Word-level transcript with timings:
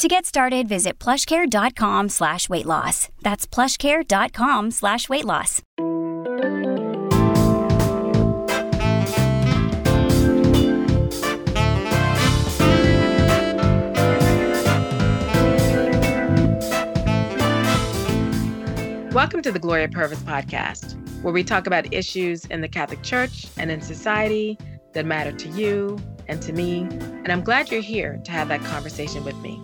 To 0.00 0.08
get 0.08 0.24
started, 0.24 0.66
visit 0.66 0.98
plushcare.com 0.98 2.08
slash 2.08 2.48
weight 2.48 2.64
loss. 2.64 3.10
That's 3.20 3.46
plushcare.com 3.46 4.70
slash 4.70 5.10
weight 5.10 5.26
loss. 5.26 5.60
Welcome 19.12 19.42
to 19.42 19.52
the 19.52 19.58
Gloria 19.60 19.90
Purvis 19.90 20.20
podcast, 20.20 20.96
where 21.20 21.34
we 21.34 21.44
talk 21.44 21.66
about 21.66 21.92
issues 21.92 22.46
in 22.46 22.62
the 22.62 22.68
Catholic 22.68 23.02
Church 23.02 23.48
and 23.58 23.70
in 23.70 23.82
society 23.82 24.56
that 24.94 25.04
matter 25.04 25.32
to 25.32 25.48
you 25.50 25.98
and 26.26 26.40
to 26.40 26.54
me. 26.54 26.84
And 26.88 27.28
I'm 27.28 27.42
glad 27.42 27.70
you're 27.70 27.82
here 27.82 28.18
to 28.24 28.30
have 28.30 28.48
that 28.48 28.64
conversation 28.64 29.24
with 29.24 29.36
me. 29.42 29.60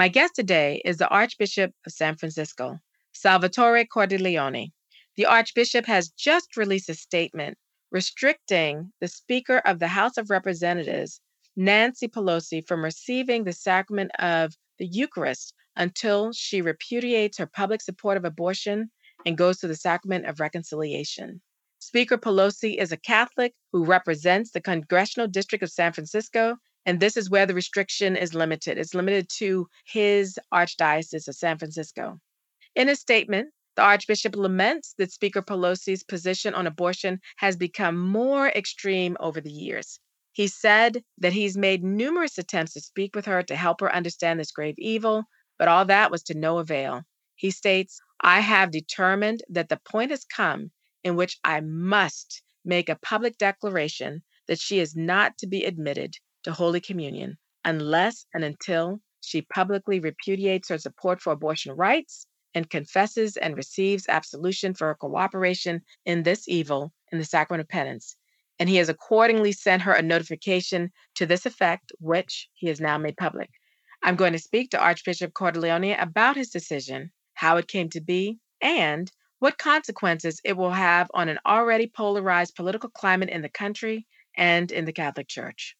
My 0.00 0.08
guest 0.08 0.34
today 0.34 0.80
is 0.82 0.96
the 0.96 1.08
Archbishop 1.08 1.74
of 1.84 1.92
San 1.92 2.16
Francisco, 2.16 2.78
Salvatore 3.12 3.84
Cordileone. 3.84 4.72
The 5.18 5.26
Archbishop 5.26 5.84
has 5.84 6.08
just 6.08 6.56
released 6.56 6.88
a 6.88 6.94
statement 6.94 7.58
restricting 7.90 8.94
the 9.02 9.08
Speaker 9.08 9.58
of 9.58 9.78
the 9.78 9.88
House 9.88 10.16
of 10.16 10.30
Representatives, 10.30 11.20
Nancy 11.54 12.08
Pelosi, 12.08 12.66
from 12.66 12.82
receiving 12.82 13.44
the 13.44 13.52
sacrament 13.52 14.10
of 14.18 14.54
the 14.78 14.86
Eucharist 14.86 15.52
until 15.76 16.32
she 16.32 16.62
repudiates 16.62 17.36
her 17.36 17.44
public 17.44 17.82
support 17.82 18.16
of 18.16 18.24
abortion 18.24 18.90
and 19.26 19.36
goes 19.36 19.58
to 19.58 19.68
the 19.68 19.76
sacrament 19.76 20.24
of 20.24 20.40
reconciliation. 20.40 21.42
Speaker 21.78 22.16
Pelosi 22.16 22.78
is 22.78 22.90
a 22.90 22.96
Catholic 22.96 23.52
who 23.70 23.84
represents 23.84 24.52
the 24.52 24.62
Congressional 24.62 25.28
District 25.28 25.62
of 25.62 25.70
San 25.70 25.92
Francisco 25.92 26.56
and 26.86 27.00
this 27.00 27.16
is 27.16 27.30
where 27.30 27.46
the 27.46 27.54
restriction 27.54 28.16
is 28.16 28.34
limited. 28.34 28.78
It's 28.78 28.94
limited 28.94 29.28
to 29.38 29.68
his 29.84 30.38
Archdiocese 30.52 31.28
of 31.28 31.34
San 31.34 31.58
Francisco. 31.58 32.18
In 32.74 32.88
a 32.88 32.96
statement, 32.96 33.50
the 33.76 33.82
Archbishop 33.82 34.36
laments 34.36 34.94
that 34.98 35.12
Speaker 35.12 35.42
Pelosi's 35.42 36.02
position 36.02 36.54
on 36.54 36.66
abortion 36.66 37.20
has 37.36 37.56
become 37.56 37.98
more 37.98 38.48
extreme 38.48 39.16
over 39.20 39.40
the 39.40 39.50
years. 39.50 40.00
He 40.32 40.46
said 40.46 41.02
that 41.18 41.32
he's 41.32 41.56
made 41.56 41.82
numerous 41.82 42.38
attempts 42.38 42.74
to 42.74 42.80
speak 42.80 43.14
with 43.14 43.26
her 43.26 43.42
to 43.42 43.56
help 43.56 43.80
her 43.80 43.94
understand 43.94 44.38
this 44.38 44.52
grave 44.52 44.76
evil, 44.78 45.24
but 45.58 45.68
all 45.68 45.84
that 45.86 46.10
was 46.10 46.22
to 46.24 46.34
no 46.34 46.58
avail. 46.58 47.02
He 47.34 47.50
states, 47.50 48.00
I 48.20 48.40
have 48.40 48.70
determined 48.70 49.42
that 49.48 49.68
the 49.68 49.80
point 49.84 50.10
has 50.10 50.24
come 50.24 50.70
in 51.02 51.16
which 51.16 51.38
I 51.42 51.60
must 51.60 52.42
make 52.64 52.88
a 52.88 52.98
public 53.02 53.38
declaration 53.38 54.22
that 54.46 54.60
she 54.60 54.78
is 54.78 54.94
not 54.94 55.38
to 55.38 55.46
be 55.46 55.64
admitted 55.64 56.16
to 56.44 56.52
Holy 56.52 56.80
Communion 56.80 57.36
unless 57.64 58.26
and 58.34 58.44
until 58.44 59.00
she 59.20 59.42
publicly 59.42 60.00
repudiates 60.00 60.68
her 60.68 60.78
support 60.78 61.20
for 61.20 61.32
abortion 61.32 61.72
rights 61.72 62.26
and 62.54 62.70
confesses 62.70 63.36
and 63.36 63.56
receives 63.56 64.08
absolution 64.08 64.74
for 64.74 64.88
her 64.88 64.94
cooperation 64.94 65.82
in 66.04 66.22
this 66.22 66.48
evil 66.48 66.92
in 67.12 67.18
the 67.18 67.24
sacrament 67.24 67.60
of 67.60 67.68
penance. 67.68 68.16
And 68.58 68.68
he 68.68 68.76
has 68.76 68.88
accordingly 68.88 69.52
sent 69.52 69.82
her 69.82 69.92
a 69.92 70.02
notification 70.02 70.90
to 71.14 71.26
this 71.26 71.46
effect, 71.46 71.92
which 71.98 72.48
he 72.54 72.68
has 72.68 72.80
now 72.80 72.98
made 72.98 73.16
public. 73.16 73.50
I'm 74.02 74.16
going 74.16 74.32
to 74.32 74.38
speak 74.38 74.70
to 74.70 74.80
Archbishop 74.80 75.32
Cordileone 75.32 76.00
about 76.00 76.36
his 76.36 76.50
decision, 76.50 77.10
how 77.34 77.56
it 77.58 77.68
came 77.68 77.88
to 77.90 78.00
be, 78.00 78.38
and 78.60 79.10
what 79.38 79.58
consequences 79.58 80.40
it 80.44 80.56
will 80.56 80.72
have 80.72 81.10
on 81.14 81.28
an 81.28 81.38
already 81.46 81.86
polarized 81.86 82.54
political 82.54 82.90
climate 82.90 83.30
in 83.30 83.42
the 83.42 83.48
country 83.48 84.06
and 84.36 84.70
in 84.70 84.84
the 84.84 84.92
Catholic 84.92 85.28
Church. 85.28 85.76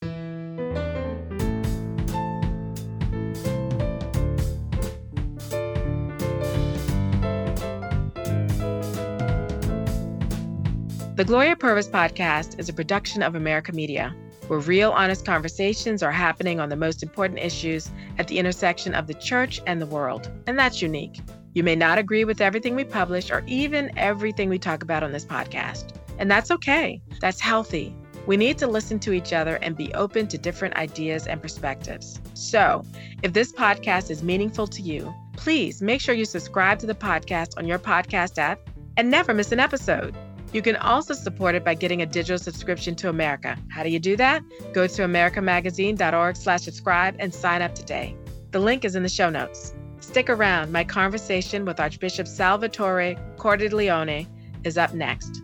The 11.21 11.27
Gloria 11.27 11.55
Purvis 11.55 11.87
podcast 11.87 12.59
is 12.59 12.71
a 12.71 12.73
production 12.73 13.23
of 13.23 13.35
America 13.35 13.73
Media, 13.73 14.17
where 14.49 14.59
real, 14.59 14.91
honest 14.93 15.27
conversations 15.27 16.03
are 16.03 16.11
happening 16.11 16.61
on 16.61 16.71
the 16.71 16.77
most 16.77 17.03
important 17.03 17.41
issues 17.41 17.91
at 18.17 18.27
the 18.27 18.39
intersection 18.39 18.95
of 18.95 19.07
the 19.07 19.13
church 19.13 19.61
and 19.67 19.83
the 19.83 19.87
world. 19.87 20.31
And 20.47 20.59
that's 20.59 20.81
unique. 20.81 21.21
You 21.53 21.63
may 21.63 21.77
not 21.77 21.99
agree 21.99 22.25
with 22.25 22.41
everything 22.41 22.75
we 22.75 22.85
publish 22.85 23.31
or 23.31 23.45
even 23.47 23.93
everything 23.99 24.49
we 24.49 24.59
talk 24.59 24.83
about 24.83 25.03
on 25.03 25.13
this 25.13 25.27
podcast. 25.27 25.95
And 26.19 26.31
that's 26.31 26.51
okay. 26.51 27.03
That's 27.21 27.39
healthy. 27.39 27.95
We 28.27 28.39
need 28.39 28.57
to 28.57 28.67
listen 28.67 28.99
to 29.01 29.13
each 29.13 29.35
other 29.35 29.57
and 29.57 29.77
be 29.77 29.93
open 29.93 30.27
to 30.29 30.39
different 30.39 30.77
ideas 30.77 31.27
and 31.27 31.43
perspectives. 31.43 32.19
So, 32.33 32.83
if 33.23 33.35
this 33.35 33.53
podcast 33.53 34.11
is 34.11 34.23
meaningful 34.23 34.69
to 34.69 34.81
you, 34.81 35.13
please 35.37 35.83
make 35.83 36.01
sure 36.01 36.15
you 36.15 36.25
subscribe 36.25 36.79
to 36.79 36.87
the 36.87 36.95
podcast 36.95 37.59
on 37.59 37.67
your 37.67 37.79
podcast 37.79 38.39
app 38.39 38.71
and 38.97 39.11
never 39.11 39.35
miss 39.35 39.53
an 39.53 39.61
episode. 39.61 40.17
You 40.53 40.63
can 40.63 40.77
also 40.77 41.15
support 41.15 41.55
it 41.55 41.65
by 41.65 41.75
getting 41.75 42.03
a 42.03 42.07
digital 42.07 42.39
subscription 42.39 42.97
to 42.97 43.09
America. 43.09 43.57
How 43.69 43.83
do 43.83 43.91
you 43.91 44.01
do 44.01 44.17
that? 44.17 44.43
Go 44.73 44.87
to 44.87 45.03
americamagazine.org 45.03 46.37
slash 46.37 46.63
subscribe 46.63 47.15
and 47.19 47.33
sign 47.33 47.63
up 47.63 47.75
today. 47.75 48.17
The 48.51 48.59
link 48.59 48.85
is 48.85 48.97
in 48.97 49.03
the 49.05 49.09
show 49.09 49.31
notes. 49.31 49.75
Stick 50.01 50.29
around. 50.29 50.73
My 50.73 50.83
conversation 50.83 51.65
with 51.65 51.79
Archbishop 51.79 52.27
Salvatore 52.27 53.17
Cordileone 53.37 54.27
is 54.65 54.77
up 54.77 54.93
next. 54.93 55.41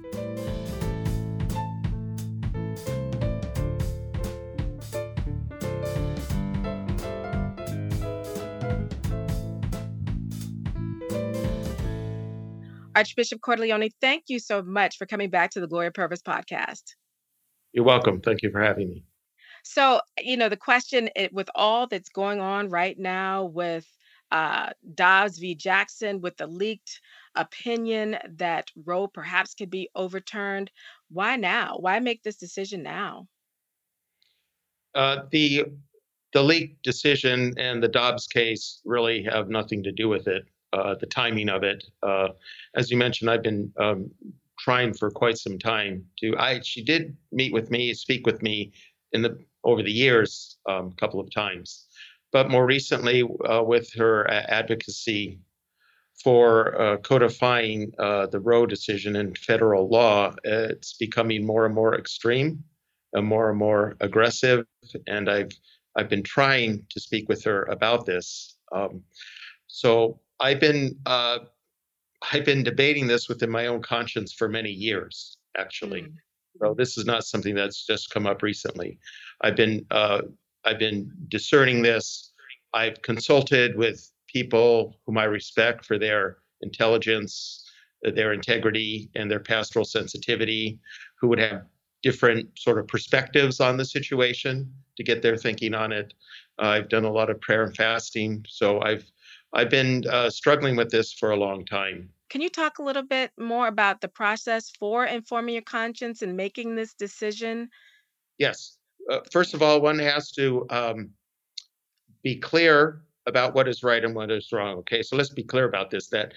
Archbishop 12.96 13.42
Cordileone, 13.42 13.90
thank 14.00 14.24
you 14.28 14.38
so 14.38 14.62
much 14.62 14.96
for 14.96 15.04
coming 15.04 15.28
back 15.28 15.50
to 15.50 15.60
the 15.60 15.66
Gloria 15.66 15.90
Purvis 15.90 16.22
podcast. 16.22 16.94
You're 17.74 17.84
welcome. 17.84 18.22
Thank 18.22 18.42
you 18.42 18.50
for 18.50 18.62
having 18.62 18.88
me. 18.88 19.04
So, 19.64 20.00
you 20.18 20.38
know, 20.38 20.48
the 20.48 20.56
question 20.56 21.10
it, 21.14 21.30
with 21.30 21.50
all 21.54 21.86
that's 21.86 22.08
going 22.08 22.40
on 22.40 22.70
right 22.70 22.98
now 22.98 23.44
with 23.44 23.86
uh, 24.32 24.70
Dobbs 24.94 25.38
v. 25.38 25.54
Jackson, 25.54 26.22
with 26.22 26.38
the 26.38 26.46
leaked 26.46 27.02
opinion 27.34 28.16
that 28.38 28.70
Roe 28.86 29.08
perhaps 29.08 29.52
could 29.54 29.70
be 29.70 29.90
overturned, 29.94 30.70
why 31.10 31.36
now? 31.36 31.76
Why 31.78 32.00
make 32.00 32.22
this 32.22 32.36
decision 32.36 32.82
now? 32.82 33.28
Uh, 34.94 35.24
the 35.30 35.66
the 36.32 36.42
leaked 36.42 36.82
decision 36.82 37.52
and 37.58 37.82
the 37.82 37.88
Dobbs 37.88 38.26
case 38.26 38.80
really 38.86 39.22
have 39.24 39.50
nothing 39.50 39.82
to 39.82 39.92
do 39.92 40.08
with 40.08 40.28
it 40.28 40.46
the 41.00 41.06
timing 41.06 41.48
of 41.48 41.62
it. 41.62 41.84
Uh, 42.02 42.28
as 42.74 42.90
you 42.90 42.96
mentioned, 42.96 43.30
I've 43.30 43.42
been 43.42 43.72
um, 43.78 44.10
trying 44.58 44.94
for 44.94 45.10
quite 45.10 45.38
some 45.38 45.58
time 45.58 46.04
to. 46.20 46.36
I 46.38 46.60
she 46.62 46.82
did 46.82 47.16
meet 47.32 47.52
with 47.52 47.70
me, 47.70 47.94
speak 47.94 48.26
with 48.26 48.42
me 48.42 48.72
in 49.12 49.22
the 49.22 49.38
over 49.64 49.82
the 49.82 49.92
years 49.92 50.58
um, 50.68 50.92
a 50.92 51.00
couple 51.00 51.20
of 51.20 51.32
times, 51.32 51.86
but 52.32 52.50
more 52.50 52.66
recently 52.66 53.22
uh, 53.48 53.62
with 53.62 53.92
her 53.94 54.28
advocacy 54.30 55.40
for 56.22 56.80
uh, 56.80 56.96
codifying 56.98 57.92
uh, 57.98 58.26
the 58.26 58.40
Roe 58.40 58.66
decision 58.66 59.16
in 59.16 59.34
federal 59.34 59.88
law, 59.88 60.34
it's 60.44 60.94
becoming 60.94 61.44
more 61.44 61.66
and 61.66 61.74
more 61.74 61.94
extreme 61.94 62.64
and 63.12 63.26
more 63.26 63.50
and 63.50 63.58
more 63.58 63.96
aggressive. 64.00 64.64
And 65.06 65.28
I've 65.28 65.50
I've 65.96 66.08
been 66.08 66.22
trying 66.22 66.86
to 66.90 67.00
speak 67.00 67.28
with 67.28 67.42
her 67.44 67.62
about 67.64 68.06
this. 68.06 68.56
Um, 68.72 69.02
so 69.66 70.20
I've 70.40 70.60
been 70.60 70.96
uh, 71.06 71.38
I've 72.32 72.44
been 72.44 72.62
debating 72.62 73.06
this 73.06 73.28
within 73.28 73.50
my 73.50 73.66
own 73.66 73.82
conscience 73.82 74.32
for 74.32 74.48
many 74.48 74.70
years, 74.70 75.38
actually. 75.56 76.02
Mm. 76.02 76.14
So 76.60 76.74
this 76.74 76.96
is 76.96 77.04
not 77.04 77.24
something 77.24 77.54
that's 77.54 77.86
just 77.86 78.10
come 78.10 78.26
up 78.26 78.42
recently. 78.42 78.98
I've 79.42 79.56
been 79.56 79.84
uh, 79.90 80.22
I've 80.64 80.78
been 80.78 81.10
discerning 81.28 81.82
this. 81.82 82.32
I've 82.72 83.00
consulted 83.02 83.76
with 83.76 84.10
people 84.26 84.98
whom 85.06 85.18
I 85.18 85.24
respect 85.24 85.84
for 85.84 85.98
their 85.98 86.38
intelligence, 86.62 87.64
their 88.02 88.32
integrity, 88.32 89.10
and 89.14 89.30
their 89.30 89.40
pastoral 89.40 89.84
sensitivity, 89.84 90.78
who 91.20 91.28
would 91.28 91.38
have 91.38 91.62
different 92.02 92.48
sort 92.58 92.78
of 92.78 92.86
perspectives 92.88 93.60
on 93.60 93.76
the 93.76 93.84
situation 93.84 94.70
to 94.96 95.02
get 95.02 95.22
their 95.22 95.36
thinking 95.36 95.74
on 95.74 95.92
it. 95.92 96.14
Uh, 96.62 96.68
I've 96.68 96.88
done 96.88 97.04
a 97.04 97.12
lot 97.12 97.30
of 97.30 97.40
prayer 97.40 97.64
and 97.64 97.76
fasting, 97.76 98.44
so 98.48 98.80
I've 98.80 99.04
I've 99.52 99.70
been 99.70 100.04
uh, 100.10 100.30
struggling 100.30 100.76
with 100.76 100.90
this 100.90 101.12
for 101.12 101.30
a 101.30 101.36
long 101.36 101.64
time, 101.64 102.10
Can 102.28 102.40
you 102.40 102.48
talk 102.48 102.78
a 102.78 102.82
little 102.82 103.04
bit 103.04 103.30
more 103.38 103.68
about 103.68 104.00
the 104.00 104.08
process 104.08 104.70
for 104.78 105.04
informing 105.06 105.54
your 105.54 105.62
conscience 105.62 106.22
and 106.22 106.36
making 106.36 106.74
this 106.74 106.94
decision? 106.94 107.70
Yes. 108.38 108.78
Uh, 109.10 109.20
first 109.30 109.54
of 109.54 109.62
all, 109.62 109.80
one 109.80 109.98
has 109.98 110.32
to 110.32 110.66
um, 110.70 111.10
be 112.22 112.36
clear 112.36 113.02
about 113.26 113.54
what 113.54 113.68
is 113.68 113.82
right 113.82 114.04
and 114.04 114.14
what 114.14 114.30
is 114.30 114.50
wrong. 114.52 114.78
Okay, 114.78 115.02
so 115.02 115.16
let's 115.16 115.30
be 115.30 115.44
clear 115.44 115.64
about 115.64 115.90
this 115.90 116.08
that 116.08 116.32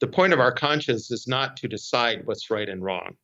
the 0.00 0.06
point 0.06 0.32
of 0.32 0.40
our 0.40 0.52
conscience 0.52 1.10
is 1.10 1.26
not 1.26 1.56
to 1.56 1.68
decide 1.68 2.26
what's 2.26 2.50
right 2.50 2.68
and 2.68 2.82
wrong. 2.82 3.16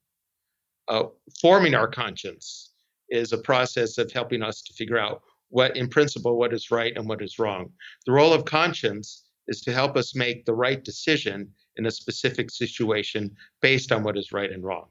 Uh, 0.88 1.04
forming 1.40 1.74
our 1.74 1.88
conscience 1.88 2.72
is 3.10 3.32
a 3.32 3.38
process 3.38 3.98
of 3.98 4.10
helping 4.10 4.42
us 4.42 4.62
to 4.62 4.72
figure 4.72 4.98
out 4.98 5.22
what, 5.50 5.76
in 5.76 5.88
principle, 5.88 6.38
what 6.38 6.52
is 6.52 6.70
right 6.70 6.96
and 6.96 7.08
what 7.08 7.22
is 7.22 7.38
wrong. 7.38 7.70
The 8.06 8.12
role 8.12 8.32
of 8.32 8.44
conscience 8.44 9.24
is 9.48 9.60
to 9.62 9.72
help 9.72 9.96
us 9.96 10.14
make 10.14 10.44
the 10.44 10.54
right 10.54 10.82
decision 10.82 11.50
in 11.76 11.86
a 11.86 11.90
specific 11.90 12.50
situation 12.50 13.30
based 13.60 13.92
on 13.92 14.02
what 14.02 14.16
is 14.16 14.32
right 14.32 14.50
and 14.50 14.64
wrong. 14.64 14.86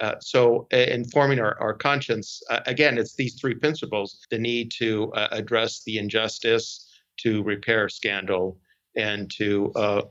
Uh, 0.00 0.16
so, 0.20 0.66
uh, 0.72 0.76
informing 0.76 1.38
our, 1.38 1.56
our 1.60 1.72
conscience, 1.72 2.42
uh, 2.50 2.60
again, 2.66 2.98
it's 2.98 3.14
these 3.14 3.38
three 3.40 3.54
principles 3.54 4.26
the 4.30 4.38
need 4.38 4.72
to 4.72 5.12
uh, 5.12 5.28
address 5.30 5.82
the 5.84 5.96
injustice, 5.98 6.88
to 7.18 7.42
repair 7.44 7.88
scandal, 7.88 8.58
and 8.96 9.30
to 9.30 9.70
uh, 9.76 10.02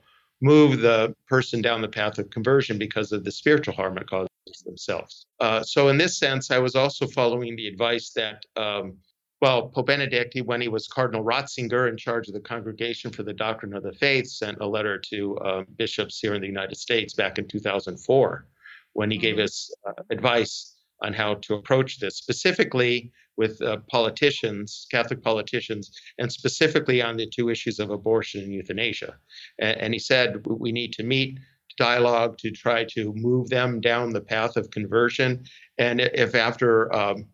move 0.42 0.80
the 0.80 1.14
person 1.28 1.62
down 1.62 1.82
the 1.82 1.90
path 1.90 2.18
of 2.20 2.30
conversion 2.30 2.78
because 2.78 3.12
of 3.12 3.26
the 3.26 3.32
spiritual 3.32 3.74
harm 3.74 3.98
it 3.98 4.08
causes 4.08 4.30
themselves. 4.66 5.26
So, 5.64 5.90
in 5.90 5.98
this 5.98 6.18
sense, 6.18 6.52
I 6.52 6.60
was 6.60 6.76
also 6.76 7.06
following 7.08 7.56
the 7.58 7.68
advice 7.68 8.12
that. 8.16 8.44
Um, 8.56 8.98
well, 9.42 9.70
Pope 9.70 9.88
Benedict, 9.88 10.38
when 10.46 10.62
he 10.62 10.68
was 10.68 10.88
Cardinal 10.88 11.24
Ratzinger 11.24 11.90
in 11.90 11.98
charge 11.98 12.28
of 12.28 12.36
the 12.36 12.40
Congregation 12.40 13.12
for 13.12 13.24
the 13.24 13.34
Doctrine 13.34 13.74
of 13.74 13.82
the 13.82 13.94
Faith, 13.94 14.28
sent 14.28 14.60
a 14.62 14.68
letter 14.68 15.00
to 15.10 15.38
uh, 15.38 15.64
bishops 15.78 16.20
here 16.20 16.36
in 16.36 16.42
the 16.42 16.48
United 16.48 16.78
States 16.78 17.16
back 17.16 17.40
in 17.40 17.48
2004 17.48 18.48
when 18.94 19.10
he 19.10 19.18
gave 19.18 19.36
mm-hmm. 19.36 19.44
us 19.44 19.74
uh, 19.88 20.04
advice 20.12 20.76
on 21.02 21.12
how 21.14 21.36
to 21.36 21.56
approach 21.56 22.00
this, 22.00 22.18
specifically 22.18 23.12
with 23.36 23.60
uh, 23.64 23.78
politicians, 23.90 24.86
Catholic 24.92 25.24
politicians, 25.24 25.92
and 26.20 26.32
specifically 26.32 27.02
on 27.02 27.18
the 27.18 27.28
two 27.28 27.50
issues 27.50 27.80
of 27.80 27.90
abortion 27.90 28.44
and 28.44 28.54
euthanasia. 28.54 29.16
And, 29.58 29.78
and 29.78 29.94
he 29.94 30.00
said 30.00 30.46
we 30.46 30.72
need 30.72 30.94
to 30.94 31.04
meet 31.04 31.40
dialogue 31.78 32.38
to 32.38 32.52
try 32.52 32.84
to 32.84 33.14
move 33.16 33.50
them 33.50 33.82
down 33.82 34.12
the 34.12 34.22
path 34.22 34.56
of 34.58 34.70
conversion. 34.70 35.44
And 35.78 36.02
if 36.02 36.36
after 36.36 36.94
um, 36.96 37.26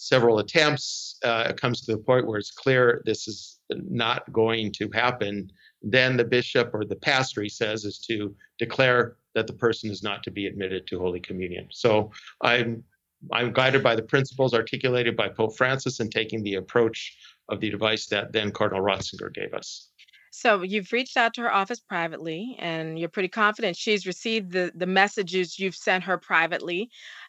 several 0.00 0.38
attempts, 0.38 1.18
uh, 1.24 1.46
it 1.50 1.60
comes 1.60 1.82
to 1.82 1.92
the 1.92 1.98
point 1.98 2.26
where 2.26 2.38
it's 2.38 2.50
clear 2.50 3.02
this 3.04 3.28
is 3.28 3.58
not 3.68 4.30
going 4.32 4.72
to 4.72 4.88
happen, 4.94 5.50
then 5.82 6.16
the 6.16 6.24
bishop 6.24 6.70
or 6.72 6.86
the 6.86 6.96
pastor, 6.96 7.42
he 7.42 7.50
says, 7.50 7.84
is 7.84 7.98
to 7.98 8.34
declare 8.58 9.16
that 9.34 9.46
the 9.46 9.52
person 9.52 9.90
is 9.90 10.02
not 10.02 10.22
to 10.22 10.30
be 10.30 10.46
admitted 10.46 10.86
to 10.86 10.98
Holy 10.98 11.20
Communion. 11.20 11.68
So 11.70 12.10
I'm 12.40 12.82
I'm 13.30 13.52
guided 13.52 13.82
by 13.82 13.94
the 13.94 14.02
principles 14.02 14.54
articulated 14.54 15.14
by 15.14 15.28
Pope 15.28 15.54
Francis 15.54 16.00
and 16.00 16.10
taking 16.10 16.42
the 16.42 16.54
approach 16.54 17.14
of 17.50 17.60
the 17.60 17.68
advice 17.68 18.06
that 18.06 18.32
then 18.32 18.50
Cardinal 18.50 18.82
Ratzinger 18.82 19.32
gave 19.34 19.52
us. 19.52 19.90
So 20.30 20.62
you've 20.62 20.90
reached 20.92 21.18
out 21.18 21.34
to 21.34 21.42
her 21.42 21.52
office 21.52 21.80
privately, 21.80 22.56
and 22.58 22.98
you're 22.98 23.10
pretty 23.10 23.28
confident 23.28 23.76
she's 23.76 24.06
received 24.06 24.52
the 24.52 24.72
the 24.74 24.86
messages 24.86 25.58
you've 25.58 25.76
sent 25.76 26.04
her 26.04 26.16
privately. 26.16 26.88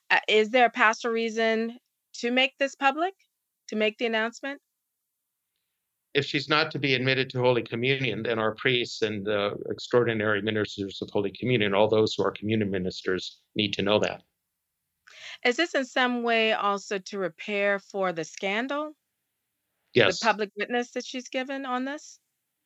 Uh, 0.09 0.19
is 0.29 0.51
there 0.51 0.67
a 0.67 0.69
pastoral 0.69 1.13
reason 1.13 1.77
to 2.15 2.31
make 2.31 2.57
this 2.57 2.75
public, 2.75 3.13
to 3.69 3.75
make 3.75 3.97
the 3.97 4.05
announcement? 4.05 4.61
If 6.13 6.25
she's 6.25 6.49
not 6.49 6.71
to 6.71 6.79
be 6.79 6.93
admitted 6.93 7.29
to 7.29 7.39
Holy 7.39 7.63
Communion, 7.63 8.23
then 8.23 8.37
our 8.37 8.53
priests 8.55 9.01
and 9.01 9.27
uh, 9.27 9.51
extraordinary 9.69 10.41
ministers 10.41 11.01
of 11.01 11.09
Holy 11.11 11.31
Communion, 11.31 11.73
all 11.73 11.87
those 11.87 12.15
who 12.15 12.23
are 12.23 12.31
communion 12.31 12.69
ministers, 12.69 13.39
need 13.55 13.73
to 13.73 13.81
know 13.81 13.99
that. 13.99 14.21
Is 15.45 15.55
this 15.55 15.73
in 15.73 15.85
some 15.85 16.23
way 16.23 16.53
also 16.53 16.97
to 16.97 17.17
repair 17.17 17.79
for 17.79 18.11
the 18.11 18.23
scandal, 18.23 18.93
Yes. 19.93 20.19
the 20.19 20.25
public 20.25 20.51
witness 20.57 20.91
that 20.91 21.05
she's 21.05 21.29
given 21.29 21.65
on 21.65 21.85
this? 21.85 22.19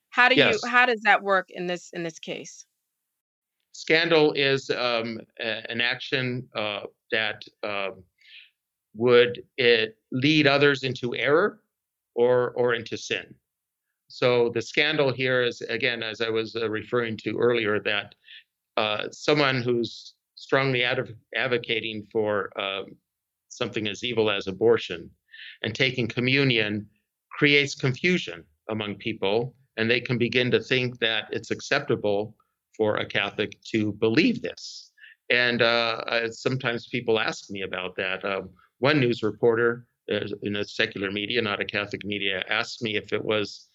How 0.09 0.29
do 0.29 0.35
you 0.35 0.57
how 0.67 0.85
does 0.85 1.01
that 1.03 1.21
work 1.21 1.47
in 1.49 1.67
this 1.67 1.89
in 1.93 2.03
this 2.03 2.19
case? 2.19 2.65
Scandal 3.73 4.31
is 4.31 4.69
um, 4.69 5.19
an 5.39 5.81
action 5.81 6.47
uh, 6.55 6.81
that 7.11 7.43
um, 7.63 8.03
would 8.95 9.43
it 9.57 9.97
lead 10.11 10.47
others 10.47 10.83
into 10.83 11.15
error 11.15 11.61
or 12.15 12.51
or 12.51 12.73
into 12.73 12.97
sin. 12.97 13.33
So 14.07 14.49
the 14.53 14.61
scandal 14.61 15.11
here 15.11 15.41
is 15.43 15.61
again, 15.61 16.03
as 16.03 16.21
I 16.21 16.29
was 16.29 16.55
uh, 16.55 16.69
referring 16.69 17.17
to 17.17 17.37
earlier, 17.37 17.79
that 17.81 18.15
uh, 18.77 19.09
someone 19.11 19.61
who's 19.61 20.13
strongly 20.35 20.83
adv- 20.83 21.15
advocating 21.35 22.05
for 22.11 22.51
um, 22.59 22.85
something 23.49 23.87
as 23.87 24.03
evil 24.03 24.29
as 24.29 24.47
abortion 24.47 25.09
and 25.63 25.73
taking 25.73 26.07
communion 26.07 26.87
creates 27.31 27.75
confusion 27.75 28.43
among 28.69 28.95
people, 28.95 29.55
and 29.77 29.89
they 29.89 29.99
can 29.99 30.17
begin 30.17 30.51
to 30.51 30.61
think 30.61 30.99
that 30.99 31.25
it's 31.31 31.51
acceptable 31.51 32.35
for 32.77 32.97
a 32.97 33.05
Catholic 33.05 33.61
to 33.71 33.93
believe 33.93 34.41
this. 34.41 34.91
And 35.29 35.61
uh, 35.61 36.31
sometimes 36.31 36.87
people 36.87 37.19
ask 37.19 37.49
me 37.49 37.63
about 37.63 37.95
that. 37.95 38.23
Um, 38.23 38.49
one 38.79 38.99
news 38.99 39.23
reporter 39.23 39.87
in 40.07 40.55
a 40.55 40.65
secular 40.65 41.11
media, 41.11 41.41
not 41.41 41.61
a 41.61 41.65
Catholic 41.65 42.05
media, 42.05 42.43
asked 42.49 42.81
me 42.81 42.95
if 42.95 43.11
it 43.13 43.23
was, 43.23 43.67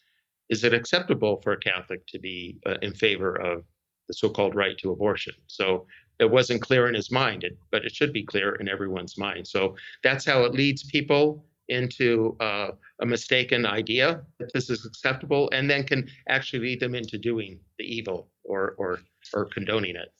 is 0.48 0.64
it 0.64 0.74
acceptable 0.74 1.40
for 1.42 1.52
a 1.52 1.58
Catholic 1.58 2.06
to 2.06 2.18
be 2.18 2.58
uh, 2.66 2.74
in 2.82 2.92
favor 2.94 3.34
of 3.36 3.64
the 4.08 4.14
so-called 4.14 4.54
right 4.54 4.78
to 4.78 4.92
abortion? 4.92 5.34
So 5.46 5.86
it 6.18 6.30
wasn't 6.30 6.62
clear 6.62 6.88
in 6.88 6.94
his 6.94 7.10
mind, 7.10 7.44
but 7.72 7.84
it 7.84 7.94
should 7.94 8.12
be 8.12 8.24
clear 8.24 8.54
in 8.56 8.68
everyone's 8.68 9.16
mind. 9.18 9.48
So 9.48 9.74
that's 10.04 10.24
how 10.24 10.44
it 10.44 10.52
leads 10.52 10.84
people 10.84 11.44
into 11.68 12.36
uh, 12.40 12.72
a 13.00 13.06
mistaken 13.06 13.64
idea 13.64 14.20
that 14.38 14.52
this 14.52 14.68
is 14.70 14.84
acceptable, 14.84 15.48
and 15.52 15.70
then 15.70 15.84
can 15.84 16.08
actually 16.28 16.58
lead 16.60 16.80
them 16.80 16.94
into 16.94 17.16
doing 17.16 17.58
the 17.78 17.84
evil 17.84 18.28
or 18.44 18.74
or 18.76 18.98
or 19.32 19.46
condoning 19.46 19.96
it. 19.96 20.12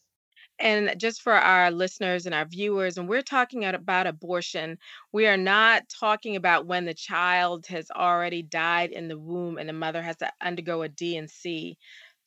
And 0.61 0.95
just 1.01 1.23
for 1.23 1.33
our 1.33 1.71
listeners 1.71 2.27
and 2.27 2.35
our 2.35 2.45
viewers, 2.45 2.97
when 2.99 3.07
we're 3.07 3.23
talking 3.23 3.65
about 3.65 4.07
abortion, 4.07 4.79
we 5.13 5.27
are 5.27 5.37
not 5.39 5.89
talking 5.89 6.37
about 6.37 6.67
when 6.67 6.85
the 6.85 6.95
child 6.95 7.67
has 7.69 7.91
already 7.91 8.43
died 8.43 8.91
in 8.93 9.09
the 9.09 9.19
womb 9.19 9.57
and 9.59 9.69
the 9.69 9.73
mother 9.73 10.03
has 10.03 10.19
to 10.19 10.31
undergo 10.43 10.83
a 10.83 10.89
D&C 10.89 11.79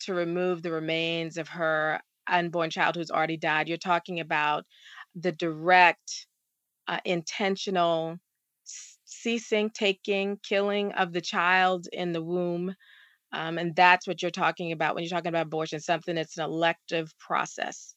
to 0.01 0.13
remove 0.15 0.63
the 0.63 0.71
remains 0.71 1.37
of 1.37 1.47
her 1.49 2.01
unborn 2.27 2.71
child 2.71 2.95
who's 2.95 3.11
already 3.11 3.37
died. 3.37 3.67
You're 3.67 3.77
talking 3.77 4.19
about 4.19 4.65
the 5.15 5.31
direct, 5.31 6.25
uh, 6.87 6.99
intentional 7.05 8.19
ceasing, 9.05 9.69
taking, 9.71 10.37
killing 10.43 10.91
of 10.93 11.13
the 11.13 11.21
child 11.21 11.87
in 11.93 12.13
the 12.13 12.23
womb. 12.23 12.75
Um, 13.33 13.57
and 13.59 13.75
that's 13.75 14.07
what 14.07 14.21
you're 14.21 14.31
talking 14.31 14.71
about 14.71 14.95
when 14.95 15.03
you're 15.03 15.09
talking 15.11 15.29
about 15.29 15.47
abortion, 15.47 15.79
something 15.81 16.15
that's 16.15 16.37
an 16.37 16.45
elective 16.45 17.11
process. 17.19 17.95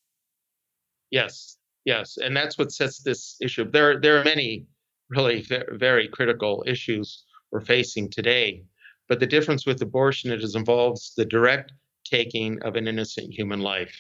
Yes, 1.16 1.56
yes, 1.86 2.18
and 2.18 2.36
that's 2.36 2.58
what 2.58 2.72
sets 2.72 2.98
this 2.98 3.36
issue. 3.40 3.64
There, 3.70 3.98
there 3.98 4.18
are 4.20 4.24
many 4.24 4.66
really 5.08 5.46
very 5.70 6.08
critical 6.08 6.62
issues 6.66 7.24
we're 7.50 7.64
facing 7.64 8.10
today, 8.10 8.64
but 9.08 9.18
the 9.18 9.26
difference 9.26 9.64
with 9.64 9.80
abortion 9.80 10.30
it 10.30 10.44
is 10.44 10.54
involves 10.56 11.14
the 11.16 11.24
direct 11.24 11.72
taking 12.04 12.62
of 12.64 12.76
an 12.76 12.86
innocent 12.86 13.32
human 13.32 13.60
life. 13.60 13.96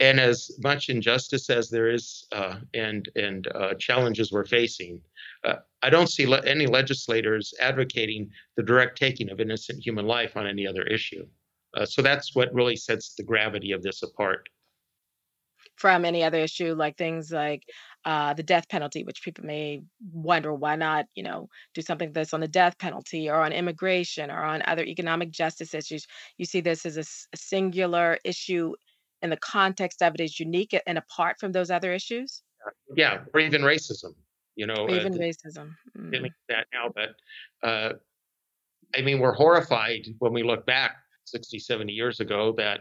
And 0.00 0.18
as 0.18 0.50
much 0.62 0.88
injustice 0.88 1.50
as 1.50 1.68
there 1.68 1.90
is, 1.90 2.26
uh, 2.32 2.60
and 2.72 3.06
and 3.16 3.48
uh, 3.54 3.74
challenges 3.74 4.32
we're 4.32 4.46
facing, 4.46 5.02
uh, 5.44 5.56
I 5.82 5.90
don't 5.90 6.08
see 6.16 6.26
le- 6.26 6.46
any 6.46 6.66
legislators 6.66 7.52
advocating 7.60 8.30
the 8.56 8.62
direct 8.62 8.96
taking 8.96 9.28
of 9.30 9.40
innocent 9.40 9.84
human 9.84 10.06
life 10.06 10.38
on 10.38 10.46
any 10.46 10.66
other 10.66 10.84
issue. 10.84 11.26
Uh, 11.74 11.84
so 11.84 12.00
that's 12.00 12.34
what 12.34 12.54
really 12.54 12.76
sets 12.76 13.14
the 13.14 13.24
gravity 13.24 13.72
of 13.72 13.82
this 13.82 14.02
apart 14.02 14.48
from 15.76 16.04
any 16.04 16.24
other 16.24 16.38
issue, 16.38 16.74
like 16.74 16.96
things 16.96 17.30
like 17.30 17.64
uh, 18.04 18.34
the 18.34 18.42
death 18.42 18.68
penalty, 18.68 19.04
which 19.04 19.22
people 19.22 19.44
may 19.44 19.82
wonder 20.12 20.54
why 20.54 20.76
not, 20.76 21.06
you 21.14 21.22
know, 21.22 21.48
do 21.74 21.82
something 21.82 22.12
that's 22.12 22.34
on 22.34 22.40
the 22.40 22.48
death 22.48 22.78
penalty 22.78 23.28
or 23.28 23.36
on 23.36 23.52
immigration 23.52 24.30
or 24.30 24.42
on 24.42 24.62
other 24.66 24.84
economic 24.84 25.30
justice 25.30 25.74
issues. 25.74 26.06
You 26.38 26.46
see 26.46 26.60
this 26.60 26.86
as 26.86 26.96
a, 26.96 27.04
a 27.32 27.36
singular 27.36 28.18
issue 28.24 28.74
and 29.22 29.32
the 29.32 29.36
context 29.38 30.02
of 30.02 30.14
it 30.14 30.20
is 30.20 30.38
unique 30.38 30.78
and 30.86 30.98
apart 30.98 31.38
from 31.40 31.52
those 31.52 31.70
other 31.70 31.92
issues? 31.92 32.42
Yeah, 32.94 33.20
or 33.32 33.40
even 33.40 33.62
racism. 33.62 34.14
You 34.56 34.66
know, 34.66 34.86
or 34.88 34.90
even 34.90 35.14
uh, 35.14 35.18
racism. 35.18 35.74
Mm. 35.98 36.30
That 36.48 36.66
now, 36.72 36.90
but 36.94 37.68
uh, 37.68 37.92
I 38.96 39.02
mean, 39.02 39.18
we're 39.18 39.34
horrified 39.34 40.06
when 40.18 40.32
we 40.32 40.42
look 40.42 40.64
back 40.64 40.96
60, 41.24 41.58
70 41.58 41.92
years 41.92 42.20
ago 42.20 42.54
that 42.56 42.80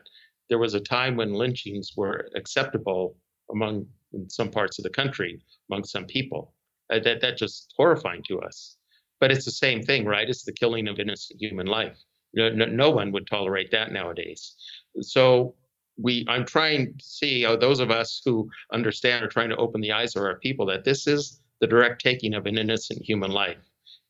there 0.50 0.60
was 0.60 0.74
a 0.74 0.80
time 0.80 1.16
when 1.16 1.34
lynchings 1.34 1.94
were 1.96 2.30
acceptable 2.36 3.16
among 3.52 3.86
in 4.14 4.30
some 4.30 4.50
parts 4.50 4.80
of 4.80 4.84
the 4.84 4.90
country 4.90 5.42
among 5.70 5.84
some 5.84 6.06
people. 6.06 6.54
Uh, 6.92 7.00
that 7.00 7.20
that 7.22 7.38
just 7.38 7.74
horrifying 7.78 8.22
to 8.28 8.40
us. 8.42 8.78
But 9.20 9.32
it's 9.32 9.46
the 9.46 9.52
same 9.52 9.82
thing, 9.82 10.06
right? 10.06 10.30
It's 10.30 10.44
the 10.44 10.54
killing 10.54 10.88
of 10.88 11.00
innocent 11.00 11.42
human 11.42 11.66
life. 11.66 11.98
No, 12.34 12.50
no, 12.50 12.66
no 12.66 12.90
one 12.92 13.12
would 13.12 13.28
tolerate 13.28 13.72
that 13.72 13.92
nowadays. 13.92 14.56
So 15.02 15.56
we 15.98 16.26
I'm 16.28 16.46
trying 16.46 16.94
to 16.98 17.04
see 17.04 17.46
uh, 17.46 17.56
those 17.56 17.80
of 17.80 17.90
us 17.90 18.22
who 18.24 18.50
understand 18.72 19.24
are 19.24 19.30
trying 19.30 19.50
to 19.50 19.58
open 19.58 19.82
the 19.82 19.92
eyes 19.92 20.16
of 20.16 20.24
our 20.24 20.38
people 20.40 20.66
that 20.68 20.84
this 20.84 21.08
is 21.08 21.42
the 21.62 21.68
direct 21.68 22.02
taking 22.04 22.34
of 22.34 22.46
an 22.46 22.58
innocent 22.58 23.02
human 23.02 23.32
life, 23.32 23.58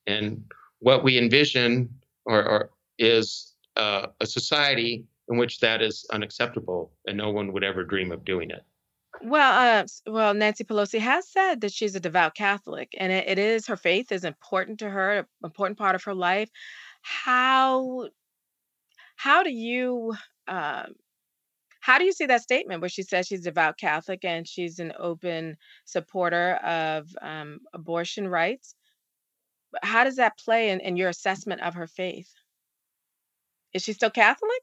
and 0.08 0.44
what 0.80 1.04
we 1.04 1.18
envision 1.18 1.90
or, 2.26 2.44
or 2.44 2.70
is 2.98 3.54
uh, 3.76 4.08
a 4.20 4.26
society 4.26 5.06
in 5.30 5.38
which 5.38 5.60
that 5.60 5.82
is 5.82 6.06
unacceptable, 6.12 6.92
and 7.08 7.18
no 7.18 7.32
one 7.32 7.52
would 7.54 7.64
ever 7.64 7.84
dream 7.84 8.12
of 8.12 8.26
doing 8.26 8.52
it. 8.52 8.64
Well, 9.22 9.84
uh, 9.84 10.12
well, 10.12 10.34
Nancy 10.34 10.64
Pelosi 10.64 11.00
has 11.00 11.30
said 11.30 11.62
that 11.62 11.72
she's 11.72 11.96
a 11.96 12.00
devout 12.00 12.36
Catholic, 12.36 12.94
and 12.98 13.12
it, 13.12 13.28
it 13.28 13.40
is 13.40 13.68
her 13.68 13.78
faith 13.78 14.12
is 14.12 14.24
important 14.24 14.80
to 14.80 14.90
her, 14.90 15.20
an 15.20 15.26
important 15.44 15.78
part 15.78 15.96
of 15.96 16.04
her 16.04 16.14
life. 16.14 16.50
How 17.02 18.10
how 19.16 19.44
do 19.44 19.52
you 19.52 20.14
um, 20.48 20.96
how 21.80 22.00
do 22.00 22.06
you 22.06 22.14
see 22.14 22.26
that 22.26 22.42
statement 22.42 22.82
where 22.82 22.90
she 22.90 23.04
says 23.04 23.28
she's 23.28 23.42
a 23.42 23.52
devout 23.52 23.78
Catholic 23.78 24.26
and 24.26 24.48
she's 24.48 24.80
an 24.80 24.92
open 24.98 25.56
supporter 25.86 26.56
of 26.56 27.08
um, 27.22 27.60
abortion 27.74 28.28
rights? 28.28 28.76
How 29.84 30.04
does 30.04 30.16
that 30.16 30.38
play 30.38 30.70
in, 30.70 30.80
in 30.80 30.98
your 30.98 31.10
assessment 31.10 31.62
of 31.62 31.76
her 31.76 31.88
faith? 31.88 32.32
Is 33.74 33.84
she 33.84 33.94
still 33.94 34.10
Catholic? 34.10 34.62